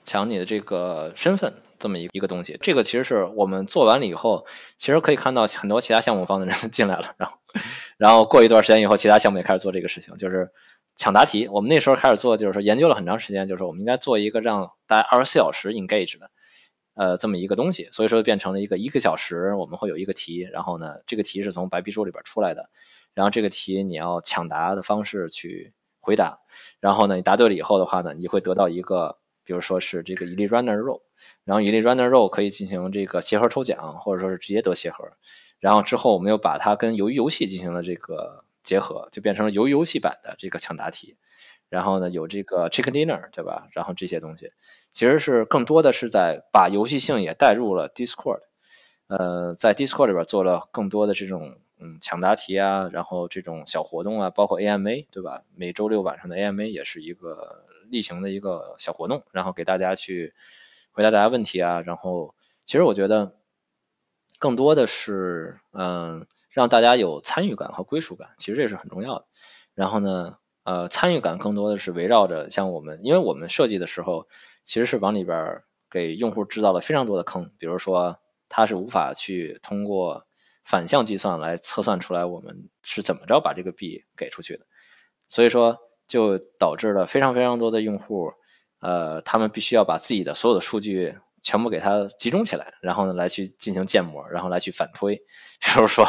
[0.03, 2.57] 抢你的这个身份这么一一个东西。
[2.61, 4.45] 这个其实是我们做完了以后，
[4.77, 7.37] 其实可以看到很多其他项目方的人 进来了，然后
[7.97, 10.51] 然后过一段时间以后，其他项目也开始做这个事情，就是
[10.95, 11.49] 抢答题。
[11.49, 16.29] 我们那时候开始做，就是说研究了很长时间，就是说我们应该做一个让大家二十四小时 engage 的。
[16.93, 22.69] 呃，这么一个东西，所以说变成了一个一个小时我们会有一个题，然后呢，这个题是从白皮书里边出来的，
[23.15, 26.39] 然后这个题你要抢答的方式去回答，
[26.81, 29.19] 然后呢，你答对了以后的话呢，你会得到一个，
[29.51, 31.01] 比如说是这个一粒 runner row
[31.43, 35.11] 然后一粒 runner roll 可以进行这个鞋盒抽奖，或者说是直接得鞋盒，
[35.59, 41.17] 然后之后我们又把它跟鱿鱼游戏进行了这个结合，就变成了鱿鱼游戏版的这个抢答题，
[41.67, 43.67] 然后呢有这个 chicken dinner 对吧？
[43.73, 44.53] 然后这些东西。
[44.93, 48.39] 其实是更多的是在把游戏性也带入了 Discord，
[49.07, 55.43] 呃，在 Discord 里边做了更多的这种嗯抢答题啊，然后这种小活动啊，包括 AMA 对吧？
[55.55, 60.33] 每周六晚上的 AMA 也是一个例行的一个小活动，然后给大家去
[60.91, 62.35] 回答大家问题啊，然后
[62.65, 63.33] 其实我觉得
[64.37, 69.25] 更多的是嗯让大家有参与感和归属感，其实这是很重要的。
[69.73, 74.27] 然后呢，呃，参与感更多的是围绕着像我们，因为我们设计的时候
[74.63, 80.27] 其实是往里边给用户制造了非常多的坑，比如说它是无法去通过
[80.63, 84.65] 反向计算来测算出来我们是怎么着把这个币给出去的，
[85.27, 88.33] 所以说就导致了非常非常多的用户，
[88.79, 96.05] 呃，他们必须要把自己的所有的数据全部给它集中起来，然后呢来去进行建模，然后来去反推，比如说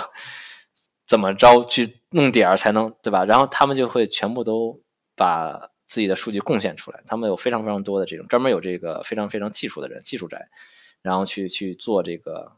[1.06, 3.24] 怎么着去弄点儿才能对吧？
[3.24, 4.82] 然后他们就会全部都
[5.16, 10.48] 把自己的数据贡献出来，他们有非常非常多的这种专门有这个非常非常技术的人，技术宅，
[11.02, 12.52] 然后去去做这个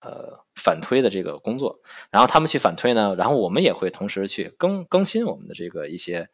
[0.00, 6.28] 呃反推的这个工作，然后他们去反推呢，然后我们也会同时去更更新我们的这个一些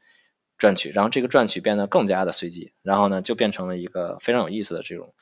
[0.58, 5.14] 赚取，然后这个赚取变得更加的随机，然后呢就变成了一个非常有意思的这种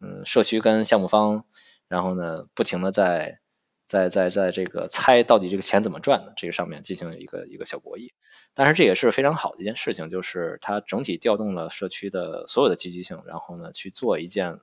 [0.00, 1.44] 嗯社区跟项目方，
[1.88, 3.40] 然后呢不停的在
[3.86, 8.12] 在在在这个猜到底这个钱怎么赚的这个上面进行一个一个小博弈，
[8.54, 14.60] 但是这也是非常好的一件事情，就是它整体调动了社区的所有的积极性，然后呢去做一件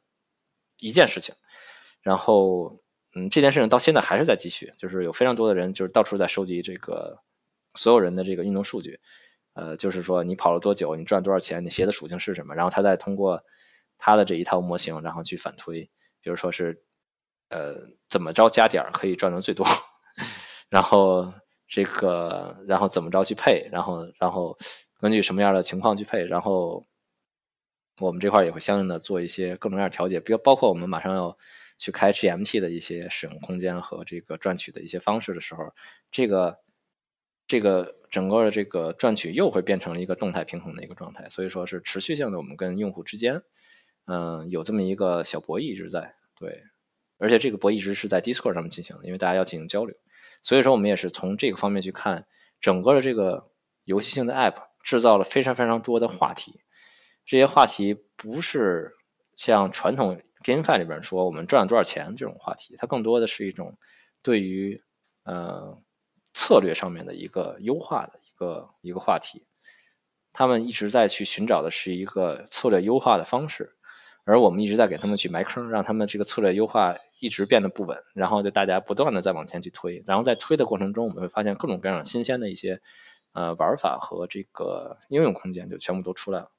[0.80, 1.36] 一件事情，
[2.02, 2.82] 然后
[3.16, 7.20] 嗯这件事情到现在还是在继续，就是有非常多的人就是到处在收集这个
[7.74, 9.00] 所有人的这个运动数据，
[9.54, 13.44] 呃就是说你跑了多久，你赚多少钱，你鞋的属性是什么，然后他再通过
[13.98, 15.90] 他的这一套模型，然后去反推，
[16.22, 16.84] 比如说是
[17.50, 19.66] 呃怎么着加点可以赚的最多，
[20.70, 21.34] 然后
[21.68, 24.58] 这个然后怎么着去配，然后然后
[25.00, 26.86] 根据什么样的情况去配，然后
[28.00, 31.38] 我们这块也会相应的做一些各种各样的调节，比如包括我们马上要
[31.80, 35.74] 去开 GMT 的一些使用空间和这个赚取的一些方式的时候，
[36.12, 36.60] 这个
[37.48, 43.42] 这个整个的这个赚取又会变成一个动态平衡的一个状态，所以说是持续性的我们跟用户之间，
[44.06, 46.64] 嗯、有这么一个小博弈一直在，对，
[47.18, 49.96] 而且这个博弈一直是在 Discord 上面进行的，因为大家要进行交流，
[50.44, 52.28] 所以说我们也是从这个方面去看
[52.60, 53.50] 整个的这个
[53.86, 56.60] 游戏性的 App 制造了非常非常多的话题，
[57.26, 58.96] 这些话题不是
[59.36, 63.78] 像传统 game five 里边说我们赚了多少钱这种话题，它更多的是一种
[64.22, 64.82] 对于
[65.24, 65.78] 呃
[66.34, 69.46] 策略上面的一个优化的一个一个话题。
[70.32, 73.76] 他们一直在去寻找的是一个策略优化的方式，
[74.26, 82.80] 而我们一直在给他们去埋坑，让他们这个策略优化一直变得不稳，然后就大家不断的在往前去推，然后在推的过程中，我们会发现各种各样新鲜的一些
[83.34, 86.52] 呃玩法和这个应用空间就全部都出来了。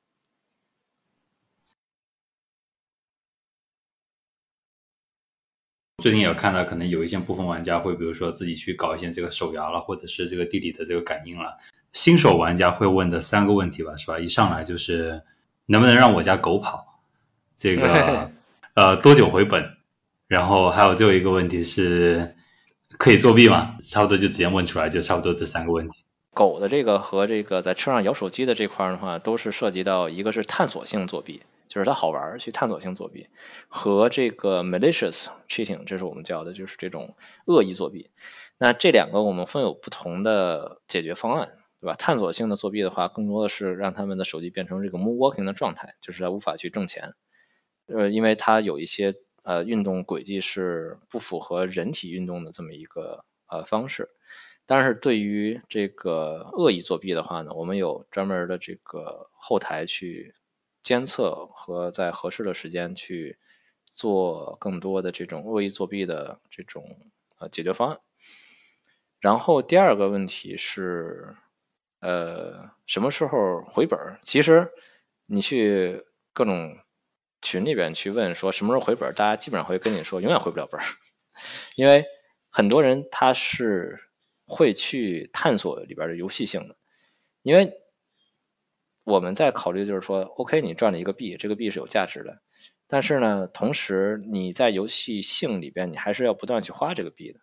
[6.01, 11.59] 最近也有看到，可能有一些部分玩家会，比如说自己去搞一些这个手摇了，或者是这个地理的这个感应了。
[11.93, 14.19] 新手玩家会问的三个问题吧，是吧？
[14.19, 15.23] 一上来就是
[15.67, 17.03] 能不能让我家狗跑？
[17.57, 18.31] 这个
[18.75, 19.65] 呃多久回本？
[20.27, 22.37] 然后还有最后一个问题是
[22.99, 23.77] 可以作弊吗？
[23.81, 26.05] 差不多就直接问出来，就差不多这三个问题。
[26.33, 31.43] 狗的这个和这个在车上摇手机的这块的话，都是涉及到一个是探索性作弊。
[31.71, 33.29] 就是它好玩去探索性作弊，
[33.69, 37.15] 和这个 malicious cheating，这是我们叫的，就是这种
[37.47, 38.11] 恶意作弊。
[38.59, 41.95] 那这两个我们分有不同的解决方案，对吧？
[41.95, 47.15] 探索性的作弊的话，更多的是让他们的手机变成这个 moonwalking 的状态，就是他无法去挣钱，
[47.87, 49.15] 呃，因为它有一些
[49.45, 54.09] 呃运动轨迹是不符合人体运动的这么一个呃方式。
[54.67, 60.35] 但是对于这个恶意作弊的话呢，我们有专门的这个后台去。
[60.91, 63.39] 监测和在合适的时间去
[63.85, 66.99] 做更多的这种恶意作弊的这种
[67.39, 68.01] 呃解决方案。
[69.21, 71.37] 然后第二个问题是，
[72.01, 74.19] 呃，什么时候回本？
[74.25, 74.73] 其实
[75.27, 76.77] 你去各种
[77.41, 80.81] 群里边去问说什么时候回本，大家基本上会跟你说永远回不了本，
[81.77, 82.05] 因为
[82.49, 84.01] 很多人他是
[84.49, 86.75] 会去探索里边的游戏性的，
[87.43, 87.77] 因为。
[89.05, 92.43] 我们在考虑就是说，OK，你赚了一个币，这个币是有价值的，
[92.87, 97.41] 但是呢，同时你在游戏性里边，你还是要不断去花这个币的。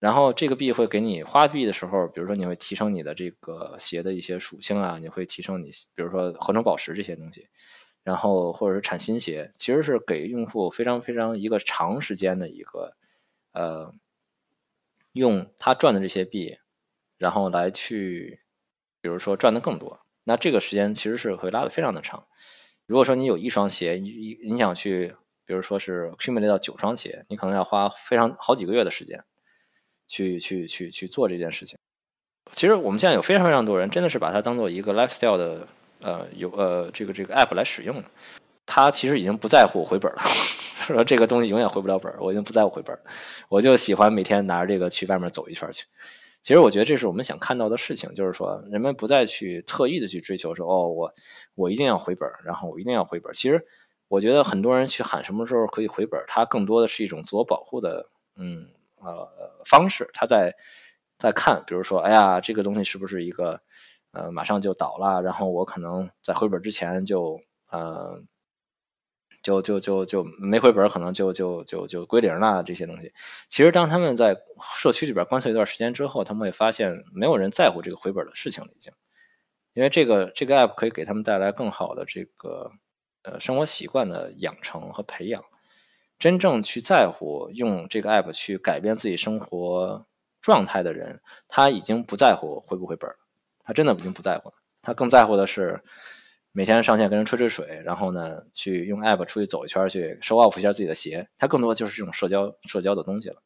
[0.00, 7.48] 然后这个币会给你花币的时候，比如说你会提升你的这个鞋的一些属性啊，你会提升你，比如说合成宝石这些东西，
[8.02, 12.96] 然后或者是产新鞋，其实是给用户非常非常一个长时间的一个
[13.52, 13.94] 呃，
[15.12, 16.58] 用他赚的这些币，
[17.16, 18.40] 然后来去，
[19.00, 20.03] 比如说赚的更多。
[20.24, 22.26] 那这个时间其实是会拉的非常的长。
[22.86, 25.14] 如果说你有一双鞋，你你想去，
[25.46, 29.24] 比如说是 accumulate 到九双鞋，你可能要花非常好几个月的时间，
[30.08, 31.78] 去去去去做这件事情。
[32.52, 35.66] 其实我们现在有非常非常多人真的是把它当做一个 lifestyle 的
[36.00, 38.04] 呃有呃这个这个 app 来使用的。
[38.66, 40.22] 他其实已经不在乎回本了，
[40.88, 42.98] 说这个东西永远回不了本，我已经不在乎回本，
[43.48, 45.84] 我就喜欢每天拿着这个去外面走一圈去。
[46.44, 51.14] 其实我觉得这是我们想看到的事情，就是说人们不再去特意的去追求说哦我
[51.54, 53.32] 我一定要回本，然后我一定要回本。
[53.32, 53.66] 其实
[54.08, 58.68] 我觉得很多人去喊什么时候可以回本，它更多的是一种自我保护的嗯
[59.00, 59.28] 呃
[59.64, 60.10] 方式。
[60.12, 60.54] 他在
[61.18, 63.62] 在看，比如说哎呀这个东西是不是一个
[64.12, 67.40] 呃马上就倒了，然后我可能在回本之前就
[67.70, 68.22] 呃。
[69.44, 72.62] 就就就就没回本，可能就就就就归零了。
[72.64, 73.12] 这些东西，
[73.48, 74.38] 其实当他们在
[74.74, 78.92] 社区里边观测一段时间之后，他们会发现没有人在乎这个回本的事情了，已经。
[79.74, 82.72] 因为这个这个 app 可以给他们带来更好的这个
[83.22, 85.44] 呃生活习惯的养成和培养。
[86.18, 90.06] 真正去在乎用这个 app 去改变自己生活
[90.40, 93.16] 状态的人，他已经不在乎回不回本了，
[93.62, 95.82] 他真的已经不在乎了，他更在乎的是。
[96.56, 103.42] 每天上线跟人吹吹水，然后呢，去用 app 出去走一圈，去 show off 一下自己的鞋，它更多就是这种社交社交的东西了。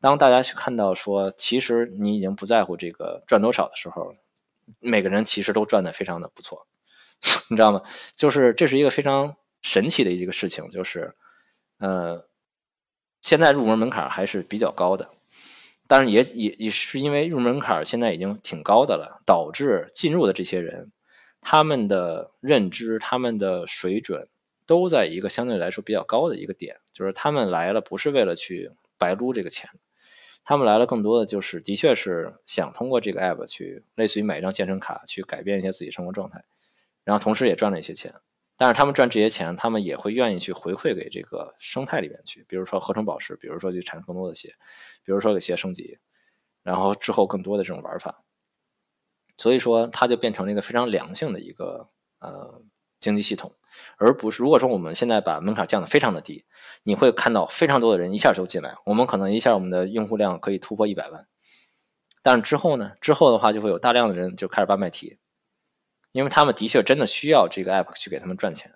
[0.00, 4.16] 当大家去看到说，其实你已经不在乎这个赚多少的时候，
[4.80, 6.66] 每个人其实都赚的非常的不错，
[7.48, 7.82] 你知道吗？
[8.16, 11.14] 就是这是一个非常神奇的一个事情，就是
[11.78, 12.26] 呃，
[13.20, 15.10] 现在入门门槛还是比较高的，
[15.86, 20.90] 但是也也也是因为入门门槛现在已经挺高的了，导致进入的这些人。
[21.48, 24.26] 他们的认知、他们的水准
[24.66, 29.70] 都在一个相对来说比较高的一个点，就是他们来了不是为了去白撸这个钱，
[30.44, 36.42] 他们来了更多的就是的确是想通过这个 app 去类似于买一张健身卡去改变一些自己生活状态，
[37.04, 38.16] 然后同时也赚了一些钱。
[38.56, 44.56] 但是他们赚这些钱，他们也会愿意去回馈给这个生态里面去，比如说合成宝石，比如说去产生更多的鞋，
[45.04, 46.00] 比如说给鞋升级，
[46.64, 48.24] 然后之后更多的这种玩法。
[49.38, 51.88] 所以说，它就变成了一个非常良性的一个
[52.20, 52.62] 呃
[52.98, 53.52] 经济系统，
[53.98, 56.44] 而不是如果说我们现在把门槛降得非常的低，
[56.82, 61.26] 你会看到非常多的人一下就进来，我们可能一下我们的用户量可以突破一百万，
[62.22, 65.18] 但是之后呢，之后的话就会有大量的人就开始搬卖提，
[66.12, 68.74] 因为他们的确真的需要这个 app 去给他们赚钱，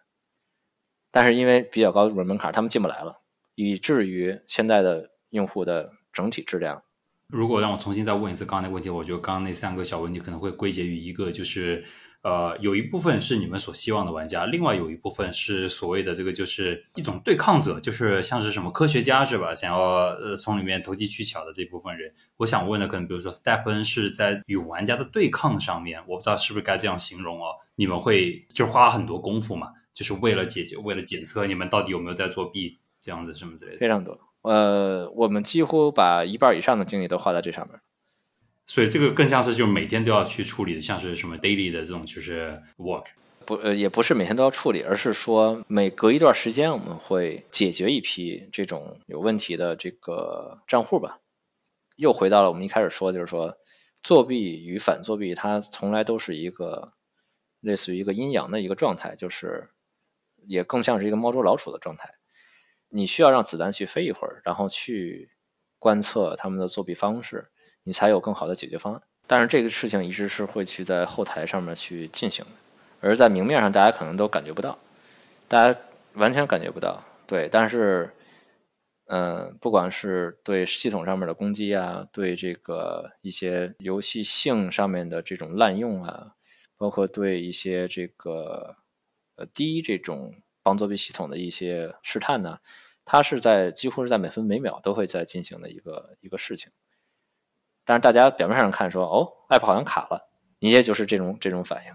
[1.10, 3.20] 但是因为比较高的入门门槛，他们进不来了，
[3.54, 6.82] 以至于现在的用户的整体质量
[7.30, 11.84] 如果让我重新再问一次刚刚那个问题，我觉得刚刚那三个小问题可能会归结于一个，就是
[12.22, 19.54] 呃，有一部分是你们所希望的玩家，另外有一部分是所谓的这个就是一种对抗者，就是像是什么科学家是吧？
[19.54, 22.12] 想要呃从里面投机取巧的这部分人。
[22.36, 27.54] 我想问的可能比如说 Step N 是在与玩家的对抗上面，我不知道是不是该这样形容哦。
[27.76, 29.68] 你们会就花很多功夫嘛？
[29.94, 33.78] 就是为了解决，为了检测你们到底有没有在作弊这样子什么之类的。
[33.78, 34.18] 非常多。
[34.42, 37.80] 呃，我们几乎把一半以上的精力都花在这上面，
[38.66, 43.04] 所以这个更像是就每天都要去处理的，像是什么 daily 的这种就是 work，
[43.44, 51.18] 不呃也不是每天都要处理，而是说每隔一段时间我们会解决一批这种有问题的这个账户吧。
[51.96, 53.58] 又回到了我们一开始说，就是说
[54.02, 56.94] 作弊与反作弊，它从来都是一个
[57.60, 59.68] 类似于一个阴阳的一个状态，就是
[60.46, 62.14] 也更像是一个猫捉老鼠的状态。
[62.92, 65.30] 你需要让子弹去飞一会儿，然后去
[65.78, 67.48] 观测他们的作弊方式，
[67.84, 69.02] 你才有更好的解决方案。
[69.28, 72.50] 但是这个事情一直是会去在后台上面去进行的，
[73.00, 74.76] 而在明面上大家可能都感觉不到，
[75.46, 75.80] 大家
[76.14, 77.04] 完全感觉不到。
[77.28, 78.12] 对，但是，
[79.06, 86.32] 嗯，不管是对系统上面的攻击啊，对这个一些游戏性上面的这种滥用啊，
[86.76, 88.74] 包括对一些这个
[89.36, 90.34] 呃低这种。
[90.70, 92.60] 防作弊系统的一些试探呢，
[93.04, 96.70] 它是在几乎是在每分每秒都会在进行的一个一个事情。
[97.84, 100.30] 但是大家表面上看说，哦，app 好像卡了，
[100.60, 101.92] 你也就是这种这种反应。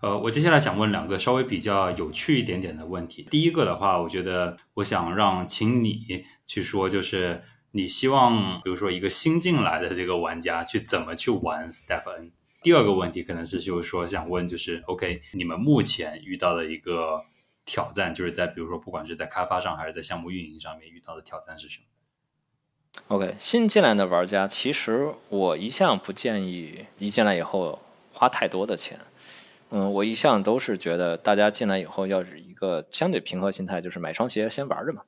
[0.00, 3.26] 呃，我接下来想问两个稍微比较有趣一点点的问题。
[3.32, 7.42] 第一个的话，我觉得我想让请你去说，就是
[7.72, 12.30] 你希望，比如说一个新进来的这个玩家去怎么去玩 Step N。
[12.62, 17.24] 第二个问题可能是就是说想问，就是 OK，你们目前遇到的一个。
[17.64, 21.84] 挑战就是在比如说，不管是在开发上还是在项目运营上面遇到的挑战是什么
[23.08, 27.80] ？OK，新进来的玩家，其实我一向不建议一进来以后
[28.12, 29.00] 花太多的钱。
[29.70, 35.02] 嗯，我一向都是觉得大家进来以后要是一个相对平和心态，就是买双鞋先玩着嘛。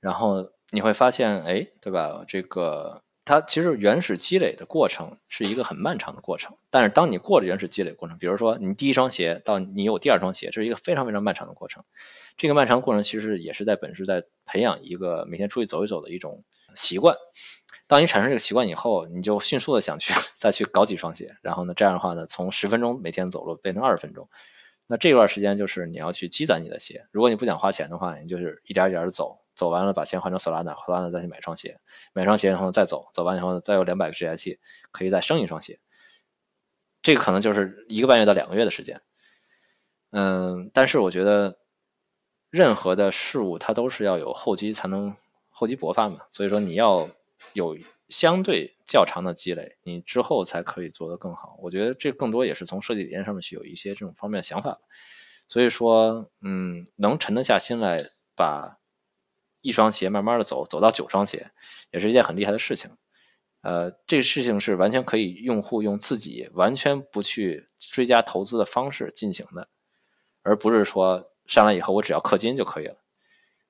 [0.00, 2.24] 然后你会发现，哎，对吧？
[2.26, 3.02] 这个。
[3.24, 11.84] 它其实原始积累的过程是一个很漫长的过程，但是当你过了原始积累过程，比如说你第一双鞋到你有第二双鞋，这是一个非常非常漫长的过程。
[12.36, 16.44] 这个漫长过程其实也是在本质在培养一个每天出去走一走的一种
[16.74, 17.16] 习惯。
[17.86, 24.28] 当你产生这个习惯以后，你就迅速的想去 再去搞几双鞋，然后呢，这样的话呢，从十分钟每天走路变成二十分钟。
[24.86, 27.06] 那这段时间就是你要去积攒你的鞋。
[27.10, 29.43] 如果你不想花钱的话，你就是一点一点的走。
[29.54, 31.80] 走完了，把钱换成索拉纳，索拉纳再去买双鞋，
[32.12, 34.58] 买双鞋然后再走，走完以后再有两百个 GIT，
[34.90, 35.78] 可以再升一双鞋。
[37.02, 39.02] 这个可能就是一个半月到两个月的时间。
[40.10, 41.58] 嗯，但是我觉得
[42.50, 45.16] 任何的事物它都是要有厚积才能
[45.50, 47.08] 厚积薄发嘛，所以说你要
[47.52, 47.76] 有
[48.08, 51.56] 相对较长的积累，你之后才可以做得更好。
[51.60, 54.80] 我觉得这更多也是从设计理念上面去有一些这种方面的想法。
[55.48, 57.98] 所以说，嗯，能沉得下心来
[58.34, 58.78] 把。
[59.64, 61.50] 一双鞋慢慢的走，走到九双鞋，
[61.90, 62.90] 也是一件很厉害的事情。
[63.62, 69.68] 呃，这个事情是完全可以用户用自己完全不去追加投资的方式进行的，
[70.42, 72.96] 而不是说上来以后我只要氪金就可以了。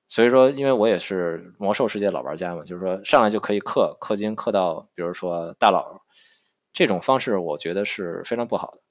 [0.09, 6.01] 所以说，因为我也是魔兽世界老玩家嘛，就是说上来就可以氪氪金氪到，比如说大佬，
[6.73, 8.81] 这种方式我觉得是非常不好的。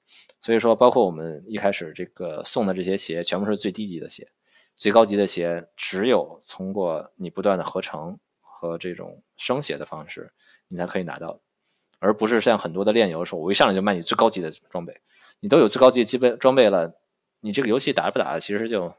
[0.41, 4.31] 所以说，包括我们一开始这个送的这些鞋，全部是最低级的鞋。
[4.75, 10.33] 最高级的鞋只有通过你不断的合成和这种升鞋的方式，
[10.67, 11.39] 你才可以拿到，
[11.99, 15.01] 而不是像很多的炼油说，我一上来就卖你最高级的装备，
[15.39, 16.93] 你都有最高级的基本装备了，
[17.39, 18.93] 你这个游戏打不打其实就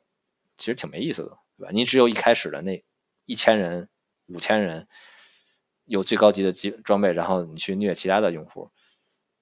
[0.56, 1.70] 其实挺没意思的，对吧？
[1.72, 2.82] 你只有一开始的那
[3.26, 3.88] 一千人、
[4.26, 4.88] 五千人
[5.84, 8.70] 有最高级的基装备，然后你去虐其他的用户，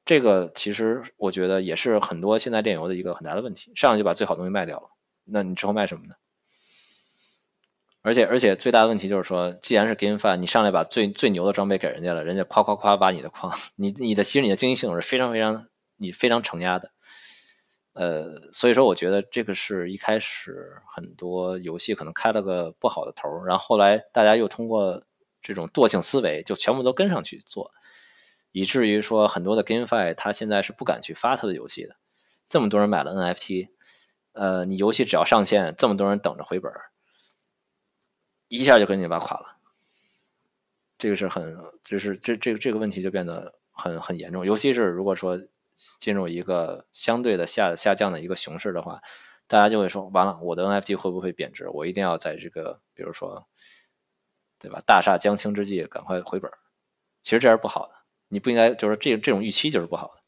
[0.04, 4.90] 这个其实我觉得也是很多现在炼油的一个很大的问题，上来就把最好的东西卖掉了，
[5.24, 6.14] 那你之后卖什么呢？
[8.04, 16.90] 而且而且最大的问题就是说，既然是 GameFi，你上来把最最牛的装备给人家了，人家夸夸夸挖你的矿，你你的其实你的经济系统是非常非常你非常承压的，
[17.94, 25.04] 呃，所以说我觉得这个是一开始很多游戏可能开了个不好的头，然后后来大家又通过
[25.40, 27.72] 这种惰性思维就全部都跟上去做，
[28.52, 31.96] 以至于说很多的 GameFi 它现在是不敢去发它的游戏的，
[32.46, 33.68] 这么多人买了 NFT，
[34.34, 36.70] 呃，你游戏只要上线，这么多人等着回本。
[38.54, 39.56] 一下就给你挖垮了，
[40.98, 44.46] 这个是很，就是这这这个问题就变得很很严重。
[44.46, 45.40] 尤其是如果说
[45.98, 49.02] 进入一个相对的下下降的一个熊市的话，
[49.46, 51.68] 大家就会说，完了，我的 NFT 会不会贬值？
[51.68, 53.46] 我一定要在这个，比如说，
[54.58, 54.82] 对吧？
[54.86, 56.50] 大厦将倾之际赶快回本。
[57.22, 57.94] 其实这是不好的，
[58.28, 60.22] 你不应该就是这这种预期就是不好的。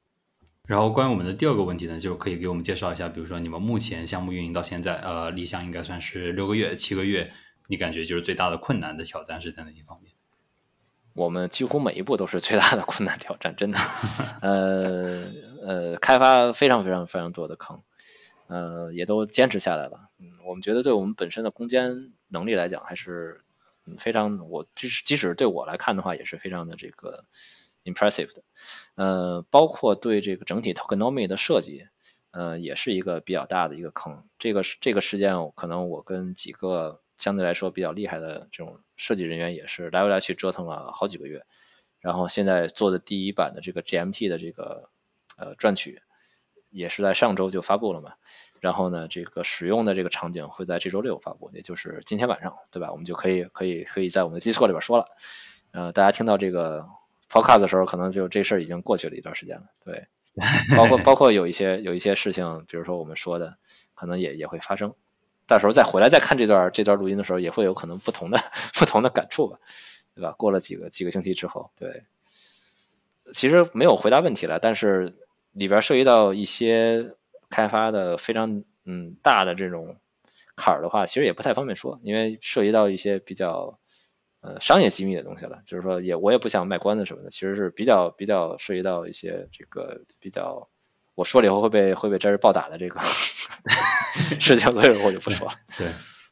[0.67, 7.33] 然后关于我们的第二个问题呢，就可以给我们介绍一下，比如说你们目前项目运营到现在，呃，理想应该算是六个月、七个月，
[7.69, 10.13] 你感觉就是最大的困难的挑战是在哪一方面？
[11.15, 13.79] 我们几乎每一步都是最大的困难挑战，真的，
[14.43, 15.25] 呃
[15.63, 17.83] 呃，开发非常非常非常多的坑，
[18.49, 20.11] 呃，也都坚持下来了。
[20.19, 23.41] 嗯，我们觉得对我们本身的攻坚能力来讲，还是
[23.99, 27.25] 非常，我即使即使对我来看的话，也是非常的这个
[27.85, 28.43] impressive 的。
[28.97, 31.87] 呃，包括对这个整体 tokenomics 的设计，
[32.31, 34.25] 呃，也是一个比较大的一个坑。
[34.39, 41.45] 这个这个事件，可能我跟几个相对来说比较厉害的这种设计人员也是来回来去折腾了好几个月，
[42.01, 44.91] 然后现在做的第一版的这个 GMT 的这个
[45.37, 46.03] 呃专曲，
[46.71, 48.15] 也是在上周就发布了嘛。
[48.61, 52.93] 然后呢，这个使用的这个场景会在这周六发布，也就是今天晚上，对吧？
[52.93, 55.09] 我们就可以可以可以在我们的机设里边说了。
[55.73, 56.87] 呃，大家听到这个。
[57.29, 59.65] Podcast 的时候，可能就这事儿已经过去了一段时间了。
[59.85, 60.07] 对，
[60.77, 63.59] 包括包括有一些有一些事情，比如说我们说的，
[63.97, 64.95] 可能也也会发生。
[65.47, 68.39] 到时候再回来再看这段这段录音的时候，也会有可能不同的
[68.75, 69.59] 不同的感触吧，
[70.15, 70.33] 对吧？
[70.33, 72.05] 过了几个几个星期之后，对，
[73.33, 75.15] 其实没有回答问题了，但是
[75.53, 77.15] 里边涉及到一些
[77.51, 79.97] 开发的非常嗯大的这种
[80.57, 83.79] 坎儿的话，其实也不太方便说，因为涉及到一些比较。
[84.43, 90.69] 呃，商业机密的东西了，就是说，也我也不想卖关子什么的，其实是比较比较涉及到一些这个比较，
[91.17, 93.01] 我说了以后会被会被真人暴打的这个
[94.39, 95.55] 事情，所以我就不说了。
[95.77, 95.89] 对，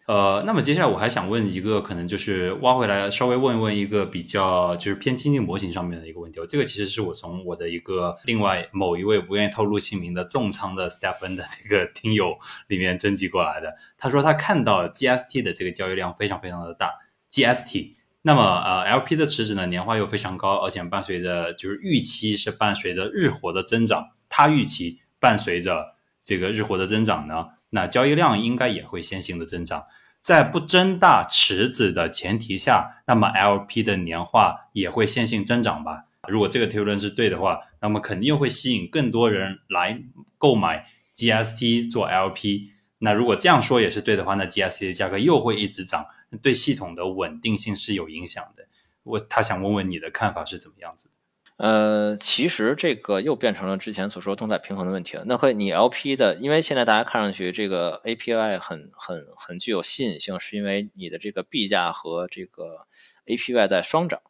[0.06, 6.39] 呃，那么接下来我还想问一个，可能就是挖回来稍微问一问一个比较就是偏经济模型上面的一个问题。
[6.48, 12.36] 这个其实是我从我的一个另外某一位不愿意透露姓名的重仓的 Step N 的这个听友
[12.69, 13.74] 里面征集过来的。
[13.98, 16.90] 他说他看到 GST 的这个交易量非常非常的大
[17.32, 17.94] ，GST。
[18.27, 24.02] 那么，呃，LP 的池子呢，年化又非常高，而且伴随着就是预期是伴随着日活的增长，
[24.36, 29.86] 他预期伴随着这个日活的增长呢，那交易量应该也会先行的增长。
[30.20, 36.06] 在不增大池子的前提下，那么 LP 的年化也会线性增长吧？
[36.27, 40.02] 如果这个推论是对的话，那么肯定会吸引更多人来
[40.36, 40.85] 购买
[41.15, 42.73] GST 做 LP。
[42.98, 46.05] 那如果这样说也是对的话，那 GST 的价格又会一直涨。
[46.43, 48.66] 对系统的稳定性是有影响的。
[49.05, 51.15] 我他想问问你的看法是怎么样子的？
[51.56, 55.24] 呃，其实这个又变成了之前所说动态平衡的问题了。
[55.24, 62.86] 那会你 LP 的，因为现在大家看上去这个 APY 很很很具有吸引性，是因为你的这个币价和这个
[63.26, 64.20] APY 在双涨。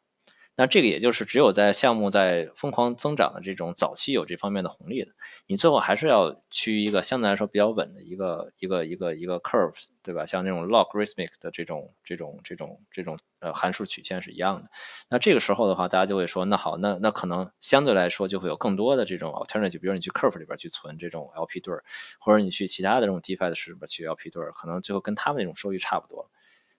[0.56, 5.12] 那这个也就是只有在项目在疯狂增长的这种早期有这方面的红利的，
[5.48, 9.74] 你最后还是要趋于一个相对来说比较稳的一个一个一个一个 curve，
[10.04, 10.26] 对吧？
[10.26, 14.70] 像那种 logarithmic 的这种这种这种这种呃函数曲线是一样的。
[15.10, 21.82] 那这个时候的话，大家就会说，那好，那那可能相对来说就会有更多的这种 alternative，比如你去 curve 里边去存这种 LP 对儿，
[22.20, 26.30] 或者你去其他的这种 DeFi 的市里边去 LP 对儿，可能最后跟他们那种收益差不多。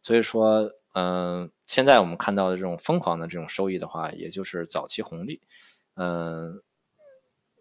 [0.02, 0.72] 所以说。
[0.96, 5.42] 嗯，现在我们看到的这种疯狂的这种收益的话，也就是早期红利。
[5.96, 6.64] 嗯，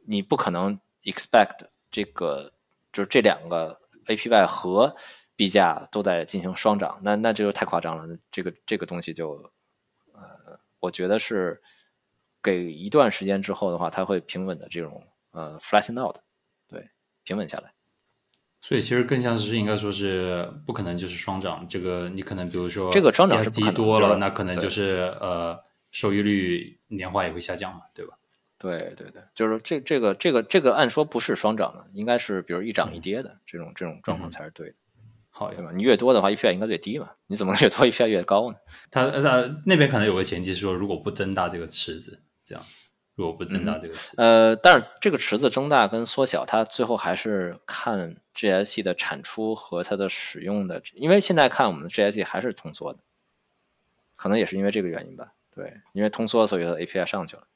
[0.07, 2.53] 你不可能 expect 这个
[2.93, 4.95] 就是这两个 APY 和
[5.35, 8.17] 币价都在进行双涨，那那这就太夸张了。
[8.31, 9.51] 这个这个东西就
[10.13, 11.61] 呃，我觉得是
[12.41, 16.19] 给一段时间之后的话，它会平稳的这种呃 flatten out，
[16.69, 16.89] 对，
[17.25, 17.74] 平稳下来。
[18.67, 25.61] 所以其实更像是应该说是不可能就是双涨，这个你可能比如说这个双涨是多了，那可能就是呃
[25.91, 28.15] 收益率年化也会下降嘛，对吧？
[28.59, 34.75] 对对对，就是这这个这个这个按说不是双涨的，应该是比如一涨一跌的这种这种状况才是对的。
[35.29, 35.71] 好，对吧？
[35.75, 37.11] 你越多的话，EPI 应该越低嘛？
[37.27, 38.57] 你怎么能越多 EPI 越高呢？
[38.91, 42.65] 它呃那边可能有个前提是说，如果不增大这个池子，这样。
[43.17, 52.99] 如果不增大这个池，呃，但是这个池子增大跟缩小，它最后还是看 GSC 的产出和它的使用的，因为现在看我们的 GSC 还是通缩的，
[54.17, 55.33] 可能也是因为这个原因吧。
[55.55, 57.47] 对，因为通缩，所以它 API 上去了。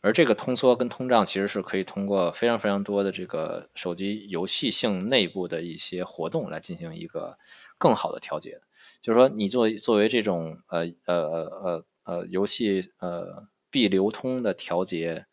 [0.00, 7.36] 而这个通缩跟通胀其实是可以通过非常非常多的这个手机游戏性内部的一些活动来进行一个
[7.76, 8.62] 更好的调节。
[9.02, 13.46] 就是说，你作为作为这种呃呃呃呃游戏呃。
[13.70, 15.26] 币流通的调节，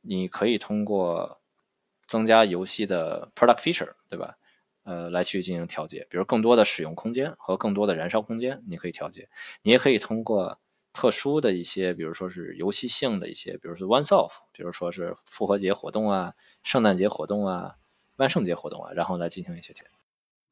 [0.00, 1.40] 你可以通过
[2.06, 4.36] 增加游戏的 product feature，对吧？
[4.82, 9.28] 呃，来去进行调节，比如更多的使用空间和更多的燃烧空间，你可以调节。
[9.62, 10.58] 你也可以通过
[10.94, 17.76] 特殊的一些，比如说是游戏性的一些，比如说 once off，比如说是复活节活动啊、圣诞节活动啊、
[18.16, 19.99] 万圣节活动啊，然后来进行一些调节。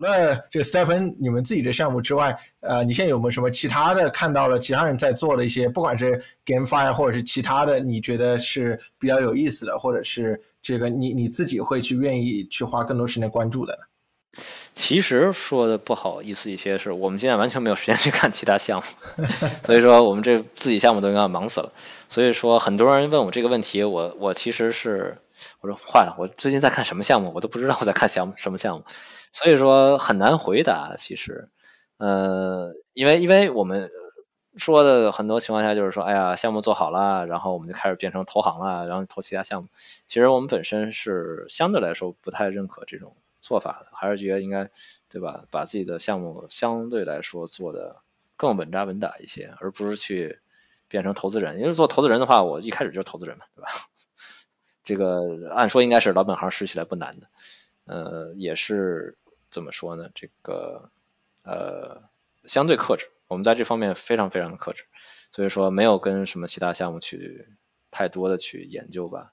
[0.01, 13.77] 那这个 Stephen，你们自己的项目之外，呃，你现在有没有什么其他的看到了其他人在做的一些，不管是 GameFi 或者是其他的，你觉得是比较有意思的，或者是这个你你自己会去愿意去花更多时间关注的？
[14.73, 18.81] 其实说的不好意思一些，是我们现在完全没有时间去看其他项
[19.17, 19.25] 目，
[19.67, 21.73] 所以说我们这自己项目都应该忙死了。
[22.09, 25.19] 所以说很多人问我这个问题，我我其实是
[25.61, 28.85] 我说坏了，我最近在看什么项目，我都不知道我在看项目什么项目。
[29.33, 31.49] 所以说很难回答，其实，
[31.99, 33.91] 呃，因为因为我们
[34.57, 39.69] 说的很多情况下就是说，哎呀，项目做好了，然后我们就开始变成投行了，然后投其他项目。
[40.07, 44.71] 其实我们本身是相对来说不太认可这种做法的，还是觉得应该，
[45.09, 45.45] 对吧？
[45.51, 47.97] 把自己的项目相对来说做的
[48.37, 50.41] 更稳扎稳打一些，而不是去
[50.89, 51.61] 变成投资人。
[51.61, 53.69] 因为做投资人的话，我一开始就是投资人嘛，对吧？
[54.83, 57.27] 这个按说应该是老本行拾起来不难的。
[57.89, 59.17] 呃，也是
[59.51, 60.11] 怎么说呢？
[60.15, 60.91] 这个
[61.43, 62.03] 呃，
[62.45, 64.85] 相对克制，我们在这方面非常非常的克制，
[65.33, 67.49] 所以说没有跟什么其他项目去
[67.91, 69.33] 太多的去研究吧。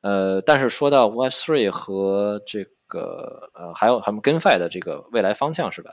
[0.00, 5.92] 呃，但是说到 Web3 和这个呃，还有他们 GameFi 的这个未来方向是吧？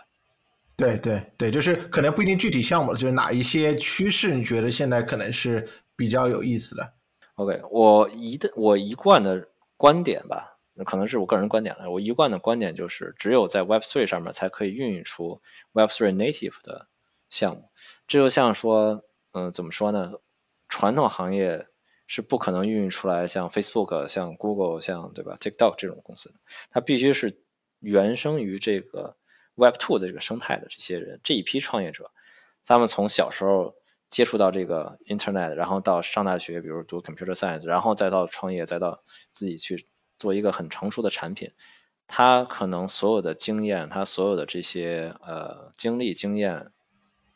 [0.75, 6.93] 对对对，就是可能不一定具体项目，就是哪一些趋势你觉得现在可能是比较有意思的
[7.35, 9.47] ？OK，我一的我一贯的
[9.77, 10.52] 观点吧。
[10.75, 11.91] 那可能是我个人观点了。
[11.91, 15.41] 我一贯的观点就是，只有在 Web3 上面才可以孕育出
[15.73, 16.87] Web3 native 的
[17.29, 17.69] 项目。
[18.07, 20.13] 这就像说，嗯，怎么说呢？
[20.67, 21.67] 传统行业
[22.07, 26.35] 是不可能孕育出来像 Facebook、像 Google、像对吧 TikTok 这种公司的。
[26.71, 27.39] 它必须是
[27.79, 29.15] 原生于这个
[29.55, 32.09] Web2 的这个生态的这些人，这一批创业者，
[32.65, 33.75] 他们从小时候
[34.09, 39.87] 接触到这个 Internet，然后到上大学，比如读 Computer Science，然后再到创业，再到自己去。
[40.23, 41.51] 做一个很成熟的产品，
[42.07, 46.71] 他可能所有的经验，他所有的这些呃经历、经验、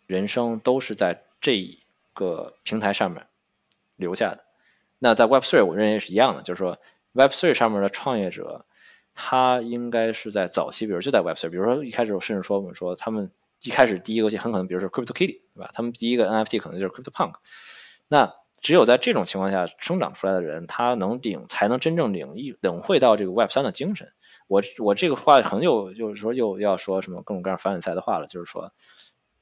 [0.06, 1.80] 人生都是在这
[2.14, 3.28] 个平台上面
[3.98, 4.46] 留下的。
[5.00, 6.80] 那在 Web3，我认为也是一样的，就是说
[7.14, 8.66] Web3 上面的创业者，
[9.14, 13.32] 他应该是在早期，比如就在 Web3，比如说一开始甚至说我们说他们
[13.62, 15.72] 一开始第一个游戏很可能，比如说 CryptoKitty，对吧？
[15.74, 17.34] 他们第一个 NFT 可能就是 CryptoPunk，
[18.08, 18.34] 那。
[18.60, 24.12] 只有在这种情况下生长出来的人，他能领才能真正领意领会到这个 Web 三的精神。
[24.48, 28.74] 我我这个话可能又就是说又要说什么各种各样凡尔赛的话了，就是说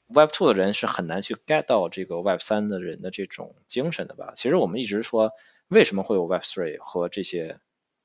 [0.08, 4.34] Web two 的人是很难去 get 到这个 Web 三的人的这种精神的吧？
[4.36, 5.32] 其实我们一直说
[5.68, 7.60] 为什么会有 Web three 和这些，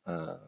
[0.05, 0.41] 呃，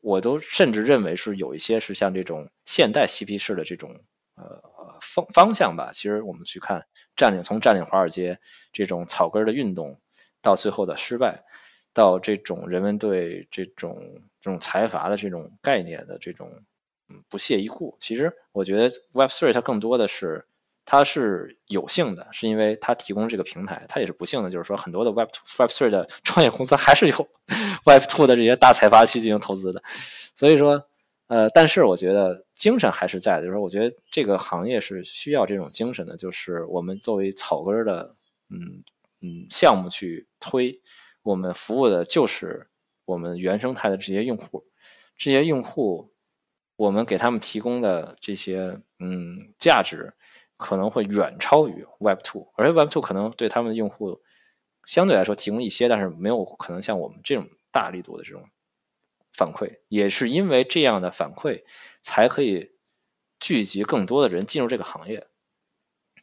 [0.00, 4.00] 我都甚至认为是有一些是像这种现代嬉皮士的这种。
[4.40, 8.38] 呃，方方向吧，其实我们去看占领，从占领华尔街
[8.72, 10.00] 这种草根的运动，
[10.40, 11.44] 到最后的失败，
[11.92, 16.62] 到这种人们对这种这种财阀的这种概念的这种
[17.08, 17.96] 嗯不屑一顾。
[18.00, 20.46] 其实我觉得 Web Three 它更多的是
[20.84, 27.28] 它是有幸的，是因为它提供这个平台；它也是不幸的，就是说很多的 Web Web Three 的创业公司还是有
[27.84, 29.82] Web Two 的这些大财阀去进行投资的，
[30.34, 30.89] 所以说。
[31.30, 38.10] 呃，但是我觉得精神还是在的，就是，我觉得这个行业是需要这种精神的，就是我们作为草根的，
[38.48, 38.82] 嗯
[39.22, 40.80] 嗯，项目去推，
[41.22, 42.66] 我们服务的就是
[43.04, 44.64] 我们原生态的这些用户，
[45.16, 46.12] 这些用户，
[46.74, 50.14] 我们给他们提供的这些嗯价值，
[50.56, 54.20] 可能会远超于 Web Two，而且 Web Two 可能对他们的用户
[54.84, 58.42] 相对来说提供一些，但是没有可能像我们这种大力度的这种。
[59.32, 61.62] 反馈也是因为这样的反馈，
[62.02, 62.72] 才可以
[63.38, 65.28] 聚集更多的人进入这个行业。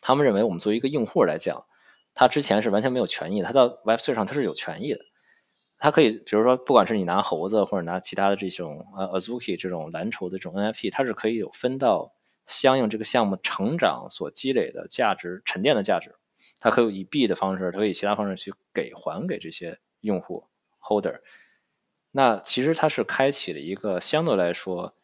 [0.01, 1.65] 他们认为，我们作为一个用户来讲，
[2.13, 3.47] 他之前是完全没有权益的。
[3.47, 4.99] 他到 Web3 上他是有权益的，
[5.79, 12.13] 他可以，比如说，不管是你拿猴子或者拿其他的这种呃 Azuki 这种蓝筹的这种 NFT，它是可以有分到
[12.45, 16.15] 相应这个项目成长所积累的价值沉淀的价值，
[16.59, 20.47] 它可以以币的方式，可以其他方式去给还给这些用户
[20.79, 21.21] Holder。
[22.11, 24.95] 那其实它是开启了一个相对来说，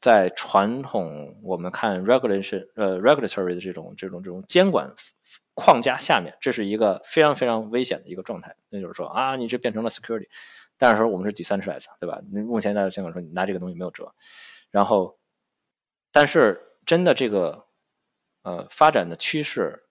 [0.00, 4.94] 在传统我们看 regulation 呃 regulatory 的这种这种这种监管
[5.54, 8.56] 框架下面，这是一个非常非常危险的一个状态。
[8.68, 10.26] 那就是说啊，你这变成了 security，
[10.78, 12.20] 但是说我们是 decentralized，对吧？
[12.30, 14.14] 你目前在香港说你拿这个东西没有辙。
[14.70, 15.18] 然后，
[16.12, 17.66] 但是真的这个
[18.42, 19.84] 呃发展的趋势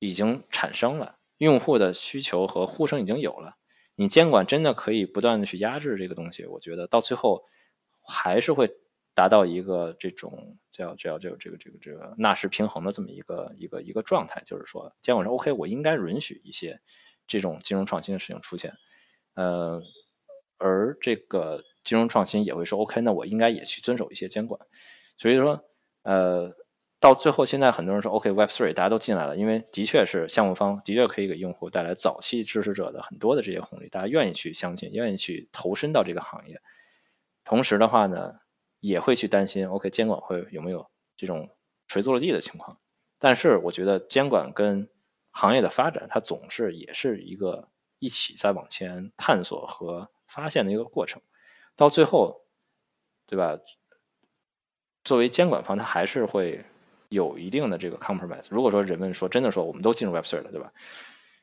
[0.00, 3.56] 已经产生了，用户的需求和呼声已经有了。
[4.00, 7.44] 你监管真的可以不断的去压制这个东西，我觉得到最后
[8.02, 8.74] 还是会
[9.12, 16.80] 达到一个这种叫叫叫这个这个这个纳什平衡的这么一个一个一个状态，就是说监管说 OK，我应该允许一些
[17.26, 18.72] 这种金融创新的事情出现，
[19.34, 19.82] 呃，
[20.56, 24.62] 而这个金融创新也会说 OK，那我应该也去遵守一些监管。
[25.18, 25.62] 所以说，
[26.04, 26.54] 呃，
[27.00, 36.60] 到最后现在很多人说 OK Web3 大家都进来了，因为的确是项目方的确可以给用户带来早期支持者的很多的这些红利，大家愿意去相信，愿意去投身到这个行业。
[37.42, 38.34] 同时的话呢，
[38.80, 41.48] 也会去担心 OK 监管会有没有这种
[41.88, 42.78] 垂足落地的情况。
[43.18, 44.90] 但是我觉得监管跟
[45.30, 47.68] 行业的发展，它总是也是一个
[47.98, 51.22] 一起在往前探索和发现的一个过程。
[51.76, 52.42] 到最后，
[53.26, 53.58] 对吧？
[55.02, 56.64] 作为监管方，他还是会
[57.10, 58.46] 有一定的这个 compromise。
[58.48, 60.72] 如果说人们说真的说我们都进入 Web3 了，对吧？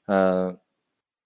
[0.07, 0.57] 呃，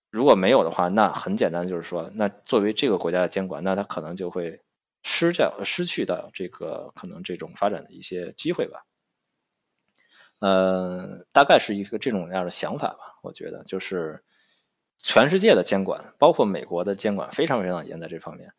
[0.09, 4.59] 如果没有的话，那很简单，就是说，那作为这个国家的监管，那它可能就会
[5.03, 8.83] 失掉、失去到这个可能这种发展的一些机会吧。
[10.39, 13.19] 呃，大概是一个这种样的想法吧。
[13.21, 14.23] 我觉得就是
[14.97, 18.53] 全世界的监管，包括美国的监管，非常非常严在这方面。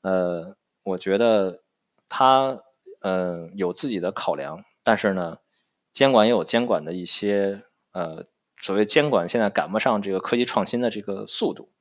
[0.00, 1.60] 呃，我觉得
[2.08, 2.62] 他
[3.00, 5.38] 呃有自己的考量，但是呢，
[5.92, 8.26] 监管也有监管的一些呃
[8.60, 11.72] 所谓监管现在赶不上这个科技创新的这个速度，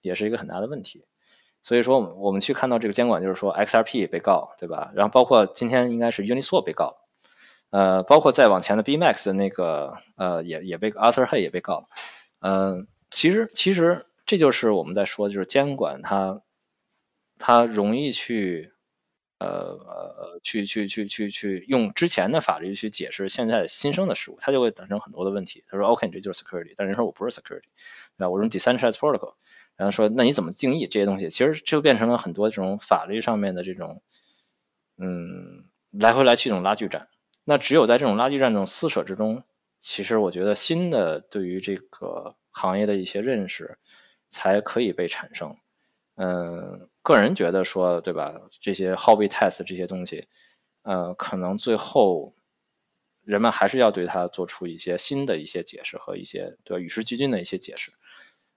[0.00, 1.04] 也是一个很大的问题。
[1.62, 4.92] 所以说，我们我们去看到这个监管，就是说 XRP 被告，对吧？
[4.94, 6.96] 然后包括今天应该是 Uniswap 被告。
[7.70, 11.88] 呃，包括再往前的 B Max 的那个，呃，也也被 Arthur Hay 也被告。
[12.38, 16.42] 嗯，其实其实这就是我们在说，就是监管它
[17.38, 18.72] 它容易去
[19.38, 25.64] 呃呃去去去去去用之前的法律去解释现在新生的事物，它就会产生很多的问题。
[25.68, 27.68] 他说 OK，你这就是 security，但人说我不是 security，
[28.16, 28.28] 对吧？
[28.30, 29.34] 我用 decentralized protocol，
[29.76, 31.28] 然后说那你怎么定义这些东西？
[31.30, 34.02] 其实就变成了很多这种法律上面的这种
[34.96, 37.08] 嗯来回来去这种拉锯战。
[37.44, 39.44] 那只有在这种拉锯战这种撕扯之中，
[39.80, 43.78] 其实我觉得新的对于这个行业的一些认识
[44.28, 45.56] 才可以被产生。
[46.16, 48.40] 嗯，个人觉得说，对吧？
[48.60, 50.26] 这些 hobby test 这些东西，
[50.82, 52.34] 呃，可能最后
[53.22, 57.92] 人们还是要对它做出一些新的一些解释和一些对吧与时俱进的一些解释。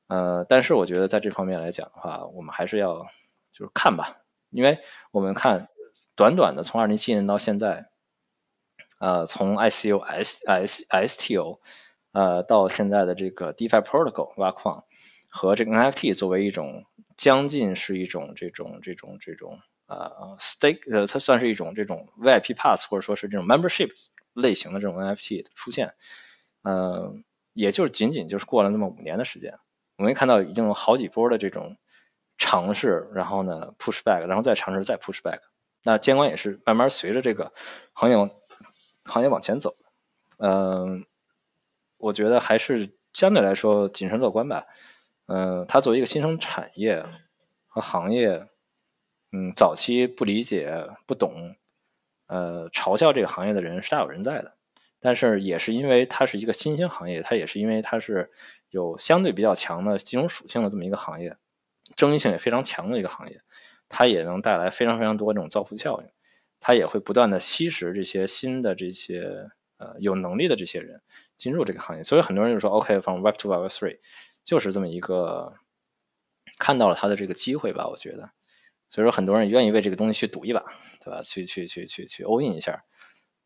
[0.07, 3.05] 呃，但是我觉得在这方面来讲的话，我们还是要
[3.53, 4.17] 就是看吧，
[4.49, 4.79] 因为
[5.11, 5.69] 我们看
[6.15, 7.89] 短短的从二零一七年到现在。
[9.01, 11.59] 呃，从 ICO、S、S、STO，
[12.11, 14.83] 呃，到现在的这个 DeFi Protocol 挖矿
[15.29, 16.83] 和这个 NFT 作为一种
[17.19, 23.91] 将近是一种这种这种这种呃 Stake，呃，它算是一种这种 VIP Pass 或者说是这种 Membership
[24.33, 25.93] 类型的这种 NFT 的出现，
[26.63, 27.13] 呃，
[27.53, 29.59] 也就是仅仅就是过了那么五年的时间，
[29.97, 31.77] 我们看到已经有好几波的这种
[32.39, 35.41] 尝试，然后呢 Push Back，然后再尝试再 Push Back，
[35.83, 37.53] 那监管也是慢慢随着这个
[37.93, 38.15] 行业。
[39.05, 39.75] 行业往前走，
[40.37, 41.07] 嗯，
[41.97, 44.67] 我觉得还是相对来说谨慎乐观吧。
[45.29, 47.05] 嗯，它作为一个新生产业
[47.67, 48.47] 和行业，
[49.31, 51.55] 嗯，早期不理解、不懂，
[52.25, 54.55] 呃，嘲笑这个行业的人是大有人在的。
[54.99, 58.31] 但是也是因为它是一个新兴行业，它也是因为它是
[58.69, 61.37] 有相对比较强的金融属性的这么一个行业，
[61.95, 63.41] 争议性也非常强的一个行业，
[63.87, 66.09] 它也能带来非常非常多这种造福效应。
[66.59, 71.01] 它也会不断的吸食这些新的这些呃有能力的这些人
[71.37, 73.99] 进入这个行业，所以很多人就说，OK，from Web to Web three，
[74.49, 75.53] 就是这么一个
[76.57, 78.31] 看到了他的这个机会吧，我觉得，
[78.89, 80.65] 所以说很多人愿意为这个东西去赌一把，
[81.05, 81.21] 对吧？
[81.21, 82.83] 去去去去去 all in 一下，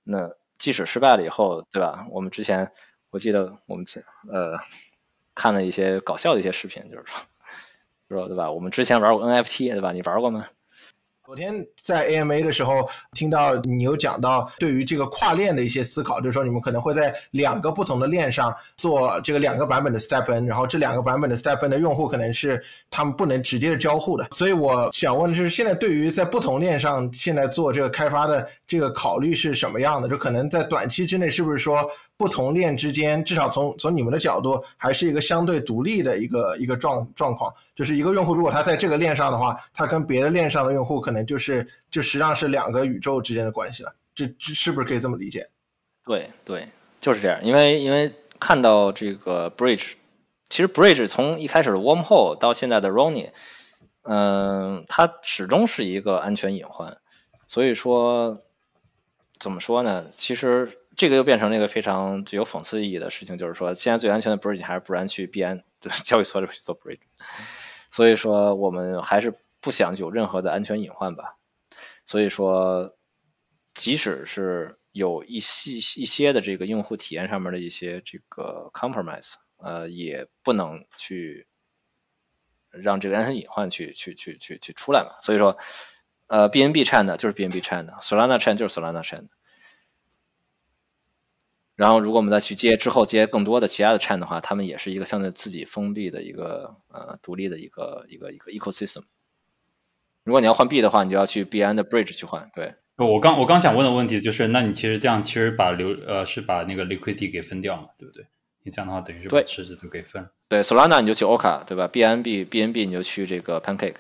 [0.06, 2.08] 那即使失败了以后，对吧？
[2.10, 2.72] 我们之前
[3.10, 3.86] 我记得我们
[4.32, 4.58] 呃
[5.36, 7.20] 看了一些搞笑的一些视频，就是说，
[8.08, 8.50] 说对吧？
[8.52, 9.92] 我们之前玩过 NFT，对吧？
[9.92, 10.48] 你玩过吗？
[11.26, 24.28] 昨天在 AMA 的时候，听到你有讲到对于这个跨链的一些思考，就是说你们可能会在两个不同的链上做这个两个版本的 StepN，然后这两个版本的 StepN 的用户可能是他们不能直接的交互的。
[24.32, 30.10] 所以我想问的是，现在对于在不同链上现在做这个开发的这个考虑是什么样的？
[30.10, 31.90] 就可能在短期之内，是不是说？
[32.24, 37.54] 不同链之间，至少从从你们的角度，还是一个相对独立的一个一个状状况。
[37.76, 43.94] 就是一个用户，如果他在这个链上的话，他跟别的链上的用户，可能就是就实际上是两个宇宙之间的关系了。
[44.16, 45.50] 这这是不是可以这么理解？
[46.06, 46.70] 对对，
[47.02, 47.44] 就是这样。
[47.44, 48.10] 因为因为
[48.40, 49.95] 看到这个 Bridge，
[50.48, 53.32] 其实 Bridge 从一开始的 Wormhole 到现在的 Roni，
[54.04, 57.00] 嗯，它始终是一个安全隐患。
[57.50, 58.41] 所以说，
[59.38, 60.06] 怎么说呢？
[60.10, 60.80] 其实。
[60.95, 66.99] 这个又变成了一个非常具有讽刺意义的事情，就是说，现在最安全的 bridge 还是不然去币安的交易所里去做 bridge，
[67.90, 71.38] 所以说我们还是不想有任何的安全隐患吧。
[72.06, 72.95] 所以说，
[73.74, 81.48] 即使是有一些一些的这个用户体验上面的一些这个 compromise，呃，也不能去
[82.70, 85.15] 让这个安全隐患去去去去去出来嘛。
[85.22, 85.57] 所以说，
[86.28, 89.30] 呃，BNB chain 就是 BNB chain，Solana chain 就是 Solana chain。
[91.76, 99.06] 然后，如果我们再去接之后接更多的其他的 chain 的话，他们也是一个相对自己封闭的一个呃独立的一个一个一个 ecosystem。
[100.24, 102.52] 如果你要换币的话，你就要去币安的 bridge 去换。
[102.54, 108.28] 对，我刚我刚想问的问题就是，那你其实这样其实把流呃是把那个 liquidity 给分掉嘛，对不对？
[108.64, 110.30] 你这样的话等于是把池子都给分。
[110.50, 113.95] 对，Solana 你就去 Orca，对吧？BNB BNB 你就去这个 Pancake，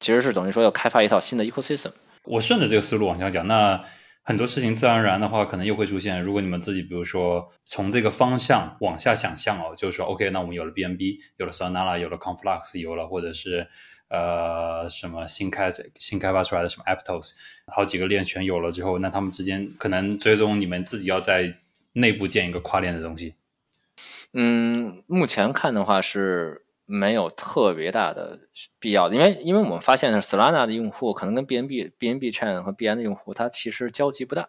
[0.00, 1.92] 其实是等于说要开发一套新的 ecosystem。
[2.24, 3.84] 我顺着这个思路往下讲，那。
[4.28, 6.22] 很多事情自然而然的话，可能又会出现。
[6.22, 13.66] 如果你们自己，比如说从这个方向往下想象哦，就是说，OK，那我们有了 BNB，有了 Solana，有了 Conflux，有了或者是
[14.10, 17.36] 呃什么新开新开发出来的什么 Aptos，
[17.72, 21.54] 好几个链全有了之后，那他们之间可能最终你们自己要在
[21.94, 23.36] 内部建一个跨链的东西。
[24.34, 26.66] 嗯，目前看的话是。
[26.90, 28.48] 没有特别大的
[28.80, 34.48] 必要，因为因为我们发现呢，Solana 的用户可能跟 BNB、BNB Chain 和 BN 的用户，它其实交集不大。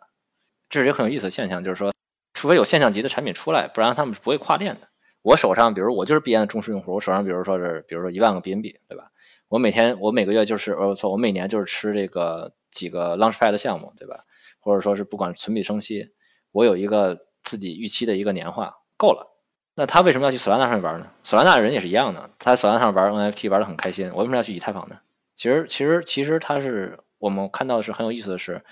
[0.69, 1.91] 这是一个很有意思的现象，就是说，
[2.33, 4.87] 除非有现象级的产品出来，不然他们是不会跨链的。
[5.21, 9.11] 我手上，比如我就是 BN 的忠实用户，我手上比如说是，比如说一万个 BNB，对吧？
[9.49, 14.23] 我每天，我每个月就是，我错，我每年就是吃这个几个 Launchpad 的项目，对吧？
[14.61, 16.11] 或者说是不管存币生息，
[16.53, 19.28] 我有一个自己预期的一个年化，够了。
[19.79, 21.09] 那他为什么要去索拉纳上面玩呢？
[21.23, 24.11] 索拉纳人也是一样的，他在索拉纳上玩 NFT 玩的很开心。
[24.11, 24.99] 我为什么要去以太坊呢？
[25.37, 28.65] 其实，其实，其实他是我们看到的是很有意思的是，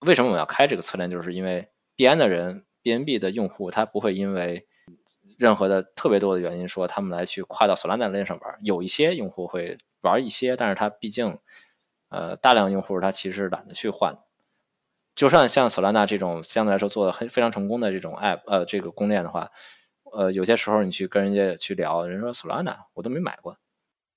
[0.00, 1.08] 为什么我们要开这个侧链？
[1.08, 4.66] 就是因为币安的人，BNB 的用户，他不会因为
[5.38, 8.56] 任何的特别多的原因说他们来去跨到索拉纳链上玩。
[8.64, 11.38] 有一些用户会玩一些，但是他毕竟，
[12.08, 14.18] 呃，大量用户他其实懒得去换。
[15.14, 19.52] 就算像索拉纳这种相对来说做的很非常成功的这种 App，呃，这个公链的话。
[20.16, 23.58] 呃，有些时候你去跟人家去聊，人说 Solana 我都没买过，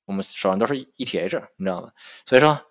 [0.05, 1.91] 我们手上都是 ETH，你知道吗？
[2.25, 2.61] 所以说，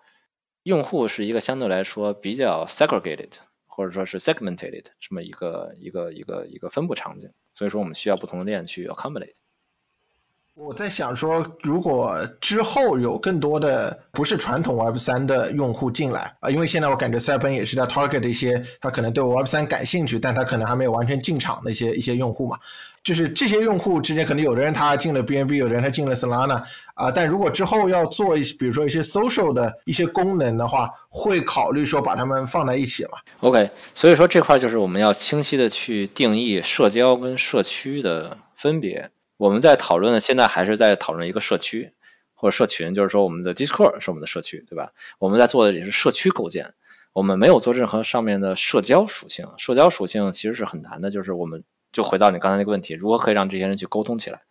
[0.63, 3.33] 用户是一个相对来说比较 segregated
[3.65, 9.35] 或者说是 segmented 这么一个一个一个一个分布场景，所以说我们需要不同的链去 accommodate。
[10.59, 22.57] 我在想说，如果之后有更多的不是传统 Web 三的用户进来啊，因为现在我感觉 Seven 也是在 target 一些他可能对 Web 三感兴趣，但他可能还没有完全进场的一些一些用户嘛。
[23.03, 26.63] 就是这些用户之间，可能有的人他进了 BNB，有的人他进了 Solana
[26.95, 27.11] 啊。
[27.11, 33.11] 但如果之后要做一些，比如说一些 social 的一些功能的话，会考虑说把他们放在一起嘛
[33.41, 39.11] ？OK，所以说这块就是我们要清晰的去定义社交跟社区的分别。
[39.37, 41.93] 我们在讨论的现在还是在讨论一个社区
[42.33, 44.93] 或者社群，就是说我们的 Discord 是我们的社区，对吧？
[45.19, 46.73] 我们在做的也是社区构建，
[47.13, 49.47] 我们没有做任何上面的社交属性。
[49.57, 54.41] 社交属性其实是很难的，就是我们就回到你刚才那个问题，如何可以让这些人去沟通起来？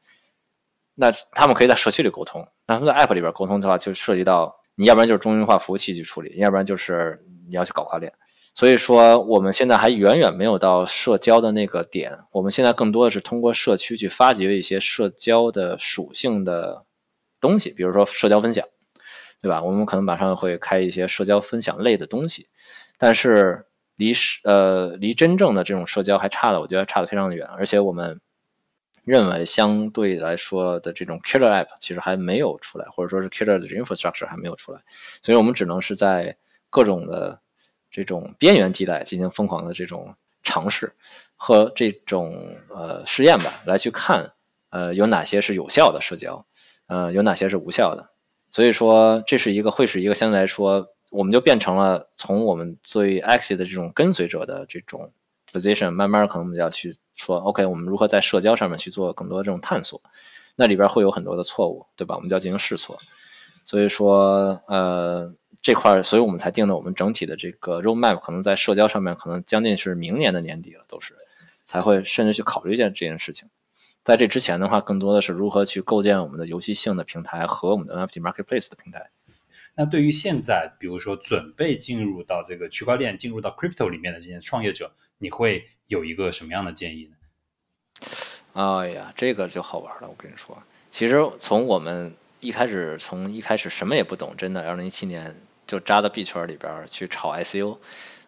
[0.95, 8.15] 那他们可以在社区里沟通，那他们在 App 里边沟通的话，就涉及到你要不然就是中心化服务器去处理，要不然就是你要去搞跨链。
[8.57, 12.21] 所以说，我们现在还远远没有到社交的那个点。
[12.33, 16.87] 我们现在更多的是通过社区去发掘一些社交的属性的
[17.39, 18.67] 东西，比如说社交分享，
[19.43, 19.63] 对吧？
[19.63, 22.47] 我们可能马上会开一些社交分享类的东西，
[22.97, 27.47] 但是离呃离真正的这种社交还差的，我觉得差的非常的远。
[27.49, 28.23] 而且我们
[29.05, 34.81] 认为相对来说的这种 killer app 其实还没有出来，或者说是 killer 的 infrastructure 还没有出来，
[35.23, 36.39] 所以我们只能是在
[36.71, 37.43] 各种的。
[37.97, 40.93] 这种边缘地带进行疯狂的这种尝试
[41.35, 44.33] 和这种呃试验吧，来去看
[44.69, 46.45] 呃有哪些是有效的社交，
[46.89, 48.11] 呃有哪些是无效的。
[48.51, 55.15] 所以说这是一个会是一个相对来说，我们就变成了从我们作为 X 的这种跟随者的这种
[55.51, 60.03] position，慢慢可能我们要去说，OK，我们如何在社交上面去做更多的这种探索？
[60.55, 62.17] 那里边会有很多的错误，对吧？
[62.17, 62.99] 我们就要进行试错。
[63.65, 65.35] 所以说呃。
[65.67, 71.17] 这块，所以我们才定的我们整体的这个 roadmap，可能在社交上面，可能将近是明年的年底了，都是
[71.65, 73.49] 才会甚至去考虑一件这件事情。
[74.05, 79.11] 在这之前的话，更多的是如何去构建我们的游戏性的平台和我们的 NFT marketplace 的平台。
[79.75, 87.17] 那对于现在，比如说准备进入到这个区块链、进入到 crypto 里面的这些创业者，你会有一个什么样的建议呢？
[88.53, 90.09] 哎呀，这个就好玩了。
[90.09, 90.63] 我跟你说，
[90.93, 95.35] 其实从我们一开始，从一开始什么也不懂，真的，二零一七年。
[95.67, 97.79] 就扎到币圈里边去炒 ICO，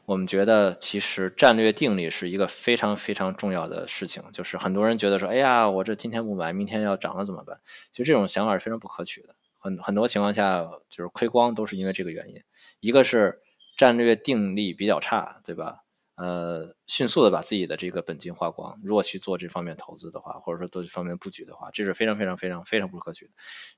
[0.04, 4.22] 我们觉得其实战略定力是一个非常非常重要的事情。
[4.32, 7.60] 就是很多人觉得说，哎呀，我这今天不买，明天要涨了怎么办？
[7.92, 9.34] 其实这种想法是非常不可取的。
[9.60, 12.42] 很很多情况下，就是亏光都是因为这个原因。
[12.80, 13.40] 一个是
[13.76, 15.82] 战略定力比较差，对吧？
[16.18, 18.80] 呃，迅速的把自己的这个本金花光。
[18.82, 23.30] 如果去做这方面投资的话，或者说做这方面布局的话，这是非常非常非常非常不可取的。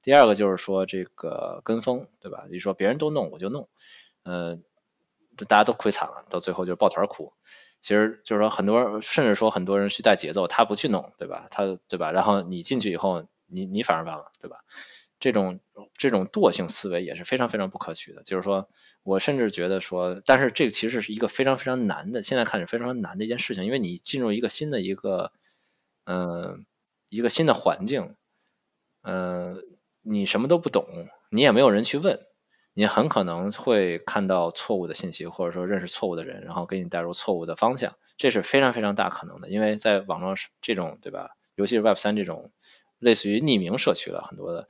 [0.02, 2.46] 第二个就是说这个跟风，对吧？
[2.50, 3.68] 你说别人都弄我就弄，
[4.22, 4.56] 呃，
[5.48, 7.34] 大家都亏惨了，到最后就是抱团哭。
[7.82, 11.46] 其实就是说很多，甚至说很多人去带节奏，他不去弄，对吧？
[11.50, 12.10] 他对吧？
[12.10, 14.64] 然后你进去以后，你你反而完了，对吧？
[15.20, 15.60] 这种
[15.94, 18.22] 这种惰性思维也是非常非常不可取的。
[18.24, 18.68] 就是说
[19.04, 25.30] 我甚至觉得说，但是这个其实是一个非常非常难的，现在看是非常难的一件事情，因为你进入一个新的一个，
[26.04, 26.66] 嗯，
[27.08, 28.16] 一个新的环境，
[29.02, 29.62] 嗯，
[30.02, 30.86] 你什么都不懂，
[31.30, 32.26] 你也没有人去问，
[32.72, 42.52] 你很可能会看到错误的信息，或者说认识错误的人，然后给你带入错误的方向，这是非常非常大可能的，因为在网络这种对吧，尤其是 Web 三这种
[42.98, 44.68] 类似于匿名社区了很多的。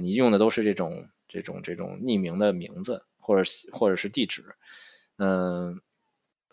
[0.00, 4.54] 你用的都是这种这种这种匿名的名字，或者或者是地址，
[5.16, 5.80] 嗯，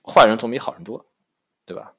[0.04, 1.06] 坏人总比好人多，
[1.66, 1.94] 对吧？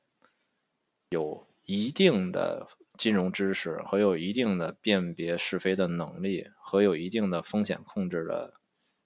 [1.11, 8.55] 有一定的金融知识和有一定的辨别是非的能力和有一定的风险控制的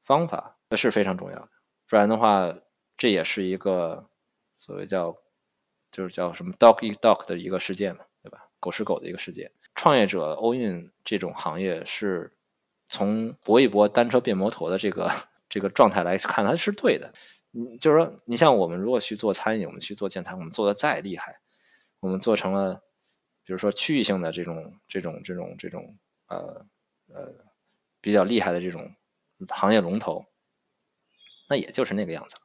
[0.03, 1.49] 方法，这是非常重要的。
[1.89, 2.55] 不然的话，
[2.97, 4.09] 这也是一个
[4.57, 5.17] 所谓叫
[5.93, 8.49] 就是叫什么 dog eat dog 的一个世界嘛，对吧？
[8.61, 9.53] 狗吃狗的一个世界。
[9.85, 12.33] 创业者 all in 这种行业是
[12.89, 15.13] 从搏一搏单车变摩托的这个
[15.51, 17.13] 这个状态来看，它是对的。
[17.53, 21.39] 嗯，就是说，你像我们如果去做餐饮，我们去做建材，我们做的再厉害，
[22.01, 22.83] 我们做成了，
[23.45, 25.99] 比如说区域性的这种这种这种这种
[26.29, 26.65] 呃
[27.13, 27.35] 呃
[28.01, 28.95] 比较厉害的这种
[29.51, 30.25] 行业龙头，
[31.47, 32.37] 那也就是那个样子，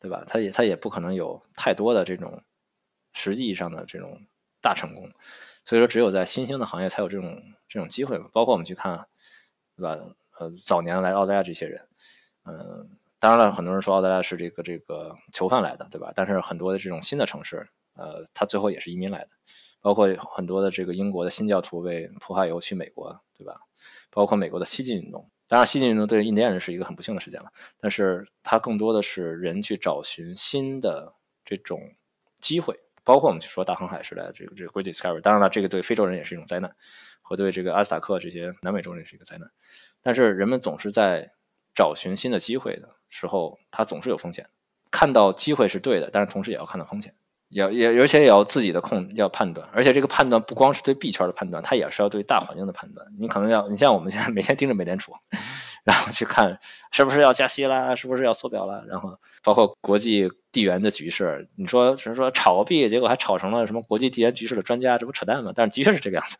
[0.00, 0.24] 对吧？
[0.26, 2.42] 它也它也不可能有太多的这种
[3.12, 4.22] 实际上的这种
[4.62, 5.12] 大成功。
[5.64, 8.28] 所以说，只有在新兴的行业才有这种这种机会嘛。
[8.32, 9.06] 包括我们去看，
[9.76, 9.98] 对吧？
[10.38, 11.86] 呃，早年来澳大利亚这些人，
[12.44, 16.12] 嗯，当然了，很多人说澳大利亚是这个这个囚犯来的，对吧？
[16.16, 19.28] 但是很多的这种新的城市，呃，他最后也是移民来的。
[19.82, 23.60] 包括很多的这个英国的新教徒被迫害以后去美国，对吧？
[24.10, 31.14] 包括美国的西进运动，当然西进运动对印第安人是一个很不幸的事件了，但是它更多的是人去找寻新的
[31.44, 31.94] 这种
[32.40, 32.80] 机会。
[33.10, 36.76] 包括我们去说大航海时代这个这个 Great Discovery，当然了，这个对非洲人也是一种灾难，
[37.22, 39.50] 和对这个阿斯塔克这些南美洲人是一个灾难。
[40.00, 41.32] 但是人们总是在
[41.74, 44.46] 找寻新的机会的时候，它总是有风险。
[44.92, 47.14] 看到机会是对的，但是同时也要看到风险，
[47.48, 53.08] 也也而且也要自己的控要判断，而且这个判断不光是对币圈的判断，它也是要对大环境的判断。
[53.18, 55.14] 你可能要，你像我们现在每天盯着美联储。
[55.84, 56.58] 然后去看
[56.90, 58.84] 是不是要加息啦，是不是要缩表了？
[58.88, 65.52] 然后包括国际地缘的局势，你说只是说炒个币，结果还炒成了什么国际地缘局势的专家，这不扯淡吗？
[65.54, 66.36] 但是的确是这个样子。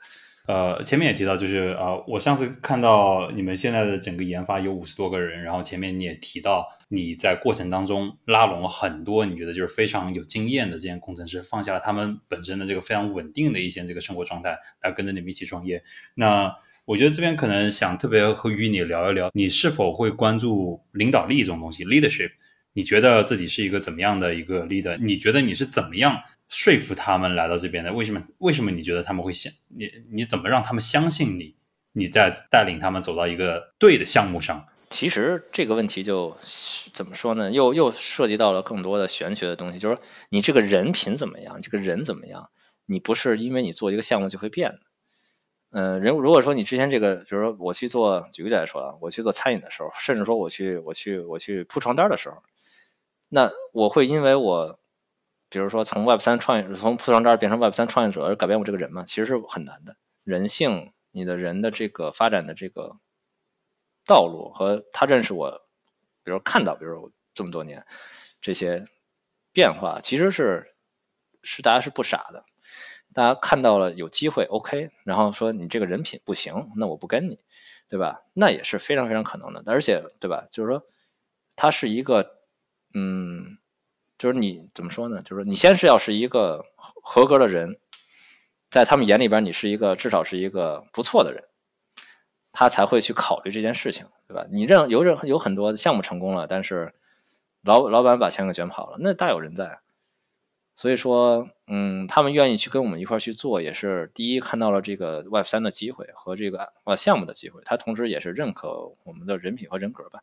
[0.46, 15.84] 呃，前面也提到，就是呃，我上次看到你们现在的整个研发有五十多个人，然后前面你也提到你在过程当中拉拢了很多你觉得就是非常有经验的这些工程师，放下了他们本身的这个非常稳定的一些这个生活状态，来跟着你们一起创业。
[16.14, 16.56] 那
[16.90, 22.32] 我觉得这边可能想特别和与你聊一聊，你是否会关注领导力这种东西？leadership，
[22.72, 24.98] 你觉得自己是一个怎么样的一个 leader？
[24.98, 27.92] 你觉得你是怎么样说服他们来到这边的？
[27.92, 28.20] 为什么？
[28.38, 29.88] 为什么你觉得他们会相你？
[30.10, 31.54] 你怎么让他们相信你？
[31.92, 34.66] 你在带领他们走到一个对的项目上？
[34.88, 36.36] 其实这个问题就
[36.92, 37.52] 怎么说呢？
[37.52, 41.60] 又又涉及到了更多的玄学的东西，就是说你这个人品怎么样？
[41.62, 42.50] 这个人怎么样？
[42.84, 44.80] 你不是因为你做一个项目就会变的。
[45.72, 52.42] 嗯，人如果说你之前这个，就是说我去做，举个例来说啊，我去做餐饮的时候，甚至说我去我去我去铺床单的时候，
[53.28, 54.80] 那我会因为我，
[55.48, 59.04] 比如说从 Web 三创业，从铺床单变成 Web 三创业者而改变我这个人吗？
[59.04, 59.96] 其实是很难的。
[60.24, 62.96] 人性，你的人的这个发展的这个
[64.04, 65.62] 道路和他认识我，
[66.24, 67.86] 比如看到，比如这么多年
[68.40, 68.86] 这些
[69.52, 70.74] 变化，其实是
[71.44, 72.44] 是大家是不傻的。
[73.12, 77.38] 大家看到了有机会，OK，然后说你这个人品不行，那我不跟你，
[77.88, 78.22] 对吧？
[78.34, 80.46] 那也是非常非常可能的，而且对吧？
[80.50, 80.84] 就是说，
[81.56, 82.36] 他是一个，
[82.94, 83.58] 嗯，
[84.16, 85.22] 就是你怎么说呢？
[85.22, 87.78] 就是你先是要是一个合格的人，
[88.70, 91.44] 在他们眼里边你是一个至少是一个不错的人，
[92.52, 94.46] 他才会去考虑这件事情，对吧？
[94.52, 96.94] 你任有任有很多项目成功了，但是
[97.62, 99.80] 老老板把钱给卷跑了，那大有人在。
[100.80, 110.22] 所以说，嗯，他们愿意去跟我们一块去做，也是第一看到了这个 Web 三的机会和这个呃项目的机会，他同时也是认可我们的人品和人格吧，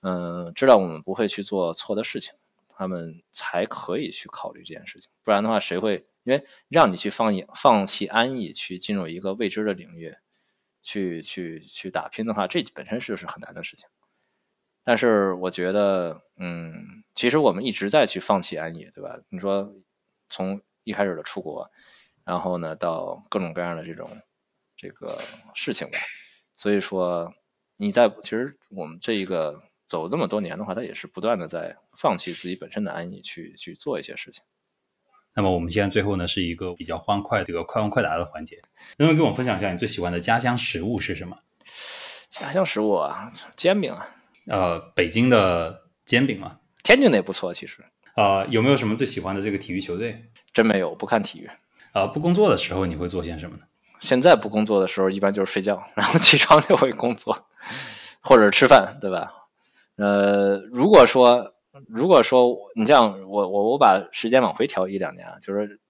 [0.00, 2.34] 嗯，知道我们不会去做错的事情，
[2.76, 5.10] 他们才可以去考虑这件事情。
[5.24, 10.14] 不然的话，谁会因为让你去放放弃安逸，去进入一个未知的领域，
[10.84, 13.88] 去去去打拼的话，这本身就是很难的事情。
[14.84, 19.18] 但是我觉得，嗯，其实我们一直在去放弃安逸，对吧？
[19.28, 19.72] 你说
[20.28, 21.70] 从一开始的出国，
[22.24, 24.10] 然后呢到各种各样的这种
[24.76, 25.20] 这个
[25.54, 25.98] 事情吧，
[26.56, 27.32] 所以说
[27.76, 34.42] 你在其实我们这一个走这么多年的话，他也是不断的在放弃自己本身的安逸，去去做一些事情。
[35.34, 38.60] 那么我们现在最后呢是一个比较欢快这个快问快答的环节，
[38.96, 41.38] 能不能跟我分享一下你最喜欢的家乡食物是什么？
[42.28, 44.08] 家乡食物啊，煎饼啊。
[44.46, 47.84] 呃，北京的煎饼嘛，天津的也不错，其实。
[48.16, 50.24] 呃，有没有什么最喜欢的这个体育球队？
[50.52, 51.48] 真没有，不看体育。
[51.92, 53.62] 呃，不工作的时候你会做些什么呢？
[54.00, 57.46] 现在不工作的时候，一般就是睡觉，然后起床就会工作，
[58.20, 59.32] 或者吃饭，对吧？
[59.96, 61.54] 呃，如果说，
[61.88, 65.80] 如果说你这样，我我我把时间往回调一两年啊，就是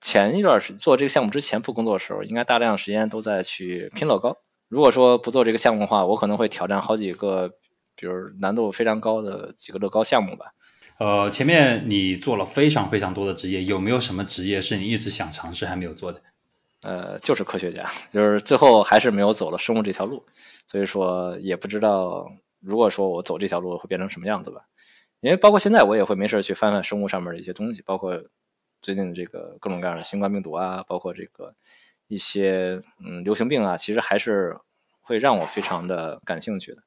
[0.00, 4.36] 前一段时做这个项目之前不工作的时候，应该大量时间都在去拼乐高。
[4.68, 7.52] 如果说不做这个项目的话，我可能会挑战好几个。
[7.96, 10.52] 比如难度非常高的几个乐高项目吧。
[10.98, 16.22] 呃，前面你做了非常非常多的职业，有没有什么职业是你一直想尝试还没有做的？
[16.82, 20.24] 呃，就是科学家，就是最后还是没有走了生物这条路，
[20.68, 24.66] 所以说也不知道如果说我走这条路会变成什么样子吧。
[25.20, 28.22] 因为包括现在我也会没事去翻翻生物上面的一些东西，包括
[28.82, 31.54] 最近这个各种各样的新冠病毒啊，包括这个
[32.06, 34.58] 一些嗯流行病啊，其实还是
[35.00, 36.82] 会让我非常的感兴趣的。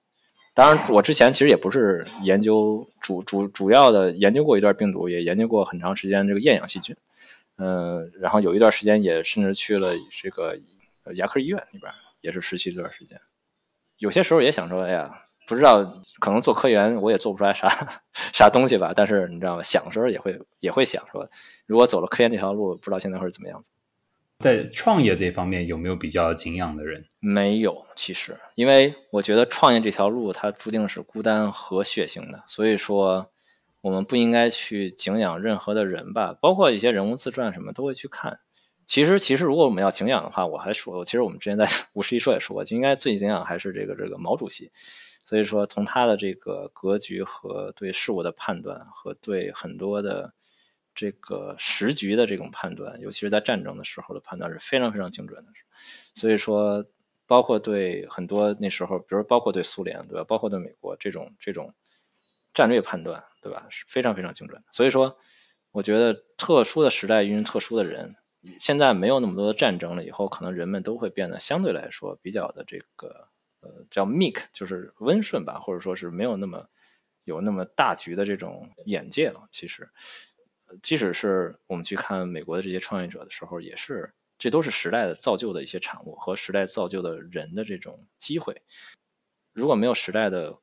[0.59, 6.97] 当然，我之前其实也不是研究主主主要的研究过一段病毒，也研究过很长时间这个厌氧细菌，
[7.57, 10.59] 嗯，然后有一段时间也甚至去了这个
[11.15, 13.21] 牙科医院里边，也是实习这段时间。
[13.99, 19.63] 有些时候也想说，哎呀，不知道可能做科研我也做不出来啥 啥东西吧，但是你知道吗？
[19.63, 21.29] 想的时候也会也会想说，
[21.67, 23.71] 如果走了科研这条路，不知道现在会是怎么样子。
[24.39, 27.05] 在创业这方面有没有比较敬仰的人？
[27.19, 33.29] 没有，其实，因为我觉得创业这条路它注定是孤单和血腥的，所以说
[33.81, 38.39] 我们不应该去敬仰任何的人吧，包括一些人物自传什么都会去看。
[38.85, 44.71] 其实，其实如果我们要敬仰的话，我还说，其实我们之前在五十一说也说过，就应该最敬仰还是这个这个毛主席。
[45.25, 50.31] 所以说，从他的这个格局和对事物的判断和对很多的。
[50.99, 55.51] 这个时局的这种判断，尤其是在战争的时候的判断是非常非常精准的。
[56.13, 56.85] 所以说，
[57.25, 60.25] 包括对很多那时候，比如包括对苏联，对吧？
[60.25, 61.73] 包括对美国这种这种
[62.53, 63.67] 战略判断，对吧？
[63.69, 64.61] 是非常非常精准。
[64.73, 65.17] 所以说，
[65.71, 68.17] 我觉得特殊的时代因为特殊的人，
[68.59, 73.29] 现在没有那么多的战争了，以后可能人们都会变得相对来说比较的这个
[73.61, 76.67] 呃叫 meek，就是温顺吧，或者说是没有那么
[77.23, 79.47] 有那么大局的这种眼界了。
[79.49, 79.89] 其实。
[80.83, 88.61] 即使是我们去看美国的这些创业者的时候，也是这都是时代的造就的一些产物和时代造就的人的这种机会。
[89.53, 90.59] 如果没有时代的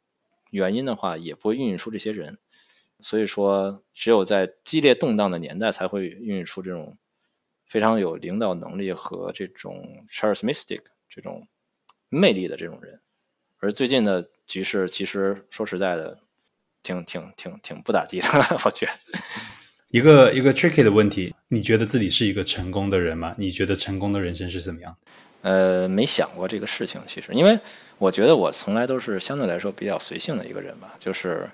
[0.51, 2.39] 原因的话，也不会孕育出这些人。
[3.01, 6.97] 所以说，只有在激烈动荡的年代，才会孕育出这种
[7.67, 10.81] 非常有领导能力和这种 charismatic
[11.11, 11.47] 这种
[12.09, 13.03] 魅力的这种人。
[13.59, 16.21] 而最近的局势，其实说实在的，
[16.83, 18.29] 挺挺挺挺不咋地的，
[18.65, 18.93] 我觉得。
[19.89, 23.35] 一个一个 tricky 的问题，你觉得自己是一个成功的人吗？
[23.39, 24.97] 你觉得成功的人生是怎么样？
[25.43, 27.61] 呃，没想过这个事情，其实，因为
[27.99, 31.51] 我觉得我从来都是相对来说比较随性的一个人吧，就是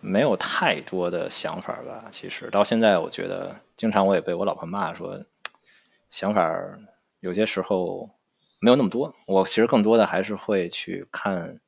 [0.00, 2.04] 没有太多的想法吧。
[2.12, 5.24] 其实到现在，我觉得经常我也被我老婆骂说，
[6.12, 6.78] 想法
[7.18, 8.10] 有些时候
[8.60, 9.16] 没有那么多。
[9.26, 11.58] 我其实更多的还是会去看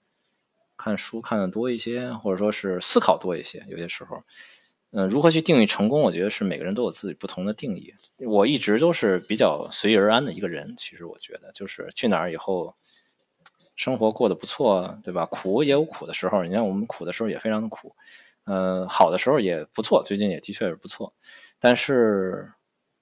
[0.77, 3.65] 看书看的多一些，或者说是思考多一些。
[3.69, 4.23] 有些时候。
[4.97, 6.03] 嗯，如何去定义成功？
[6.03, 7.95] 我觉得是每个人都有自己不同的定义。
[8.19, 10.77] 我一直都是比较随遇而安的一个人。
[10.79, 12.77] 其实我觉得，就是去哪儿以后，
[13.75, 15.27] 生活过得不错，对吧？
[15.27, 17.97] 苦也有苦的时候，你看我们苦的时候也非常的苦，
[18.45, 21.13] 嗯，好的时候也不错，最近也的确是不错。
[21.59, 22.53] 但是，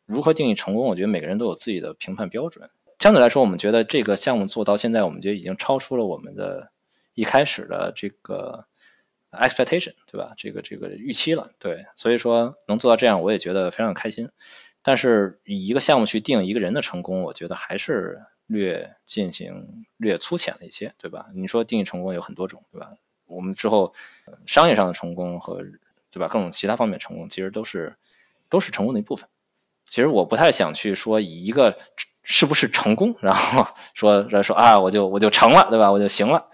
[0.06, 0.86] 如何定义成功？
[0.86, 2.70] 我觉得每个人都有自己的评判标准。
[3.00, 6.70] 相对来说，我们觉得这个项目做到现在，我们觉得已经超出了我们的
[7.14, 8.64] 一开始的这个。
[9.32, 10.34] Expectation 对吧？
[10.36, 14.30] 这个这个预期了，对，所以说能做到这样，我也觉得非常开心。
[14.82, 21.26] 但是以一个项目去定一个人的成功，我觉得还是略进行略粗浅了一些，对吧？
[21.34, 22.90] 你说定义成功有很多种，对吧？
[23.26, 23.94] 我们之后
[24.44, 25.62] 商业上的成功和
[26.10, 27.96] 对吧各种其他方面成功，其实都是
[28.48, 29.28] 都是成功的一部分。
[29.86, 31.78] 其实我不太想去说以一个
[32.22, 35.90] 是不是成功，然后说说啊我就我就成了，对吧？
[35.92, 36.50] 我就行了。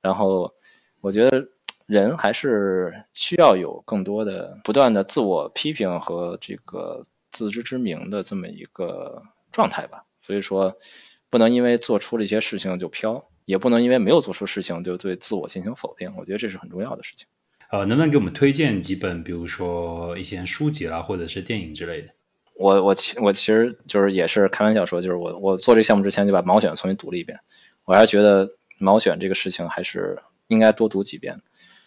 [0.00, 0.54] 然后
[1.00, 1.48] 我觉得。
[1.86, 9.22] 人还是需要有更多的不断的自我批评和这个自知之明的这么一个
[9.52, 10.04] 状态吧。
[10.20, 10.76] 所以说，
[11.30, 16.14] 不能因为做出了一些事情就飘，也不能因为没有做出事情就对自我进行否定。
[16.16, 17.26] 我觉得这是很重要的事情。
[17.70, 22.08] 呃，能不能给我们推荐几本，比如说一些书籍啦，或者是电影之类的？
[22.54, 27.38] 我我其我其实就是也是开玩笑说，就是我我做这个项目之前就把毛选重新读了一遍，
[27.84, 31.42] 我还是觉得毛选这个事情还是应该多读几遍，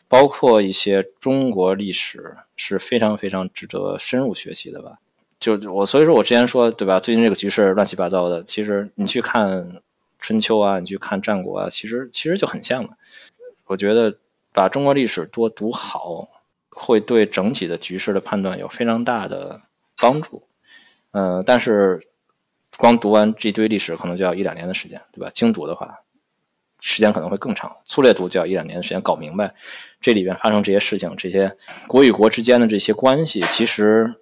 [0.10, 5.00] 包括一些中国历史是非常非常值得深入学习的吧。
[5.40, 7.00] 就我所以说我之前说对吧？
[7.00, 9.82] 最近这个局势乱七八糟的，其实你去看
[10.20, 12.98] 春秋啊，你去看战国啊，其实其实就很像的。
[13.68, 14.18] 我觉得
[14.52, 16.28] 把中国历史多读好，
[16.72, 19.62] 会对整体的局势的判断有非常大的
[19.96, 20.44] 帮助。
[21.12, 22.06] 嗯，但是
[22.78, 25.30] 光读完这堆历史可能就要一两年的时间，对吧？
[25.34, 26.02] 精读的话，
[26.80, 29.54] 时间可能会更长；粗略读就要一两年的时间搞明白
[30.02, 31.58] 这里边发生这些事情，这些
[31.88, 33.42] 国与国之间的这些关系。
[33.42, 34.16] 其实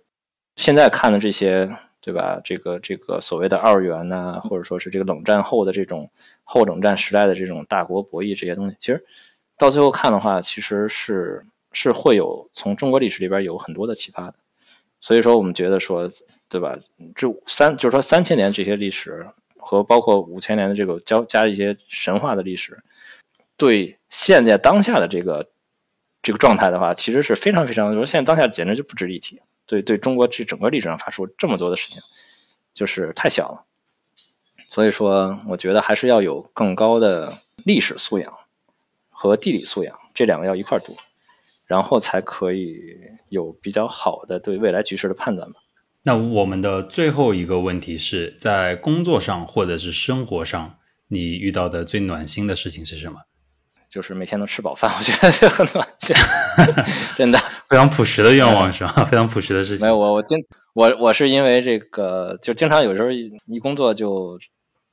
[0.55, 1.69] 现在看的这些，
[2.01, 2.41] 对吧？
[2.43, 6.09] 这个这个所谓的二元呐，或者说是这个冷战后的这种
[6.43, 9.05] 后冷战时代的这种大国博弈这些东西，其实
[9.57, 14.35] 到最后看的话，其实是是会有从中国历史里边有很多的启发的。
[14.99, 16.09] 所以说，我们觉得说，
[16.49, 16.79] 对吧？
[17.15, 19.27] 这三就是说三千年这些历史
[19.67, 22.81] 和包括五千年的这个加加一些神话的历史，
[23.57, 25.49] 对现在当下的这个
[26.21, 29.41] 这个状态的话，其实是非常非常，说现在当下简直就不值一提。
[29.65, 32.01] 对对中国这整个历史上发生这么多的事情，
[32.73, 33.65] 就是太小了。
[34.71, 37.33] 所以说，我觉得还是要有更高的
[37.65, 38.37] 历史素养
[39.09, 40.93] 和地理素养，这两个要一块读。
[41.65, 45.59] 然后才可以有比较好的对未来局势的判断吧。
[46.07, 50.77] 那我们的最后一个问题是在工作上或者是生活上，
[51.09, 53.19] 你遇到的最暖心的事情是什么？
[53.89, 56.15] 就是每天能吃饱饭，我觉得就很暖心，
[57.17, 59.03] 真的非常朴实的愿望是吧？
[59.11, 59.85] 非常朴实的事情。
[59.85, 60.37] 没有我，我经
[60.73, 64.39] 我我是因为这个，就经常有时候一工作就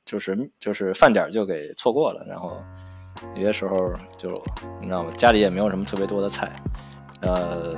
[0.05, 2.61] 就是就是饭点就给错过了，然后。
[3.37, 4.29] 有些时候就
[4.81, 5.09] 你知道吗？
[5.15, 6.51] 家里也没有什么特别多的菜，
[7.21, 7.73] 呃，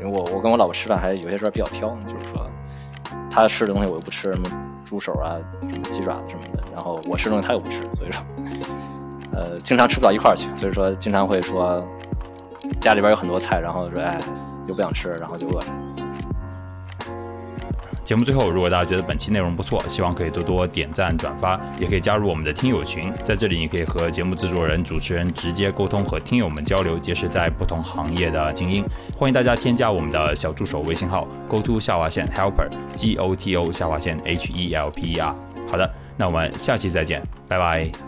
[0.00, 2.50] 因为我我跟我老婆吃饭还有些时候比较挑，就是说
[3.30, 4.48] 他吃的东西我又不吃，什么
[4.84, 8.22] 猪手啊、什么鸡爪子什么的，然后我吃的东西他又不吃，所以说
[9.32, 11.84] 呃经常吃不到一块儿去，所以说经常会说
[12.80, 14.18] 家里边有很多菜，然后说哎
[14.66, 15.66] 又不想吃，然后就饿着。
[18.06, 28.84] 节目最后，如果大家觉得本期内容不错，希望可以多多点赞转发，也可以加入我们的听友群，在这里你可以和节目制作人、主持人直接沟通，和听友们交流，结识在不同行业的精英。
[29.16, 35.34] 欢迎大家添加我们的小助手微信号：go to 下划线 helper g o t o 下划线 h e l p e r。
[35.68, 38.05] 好的，那我们下期再见，拜拜。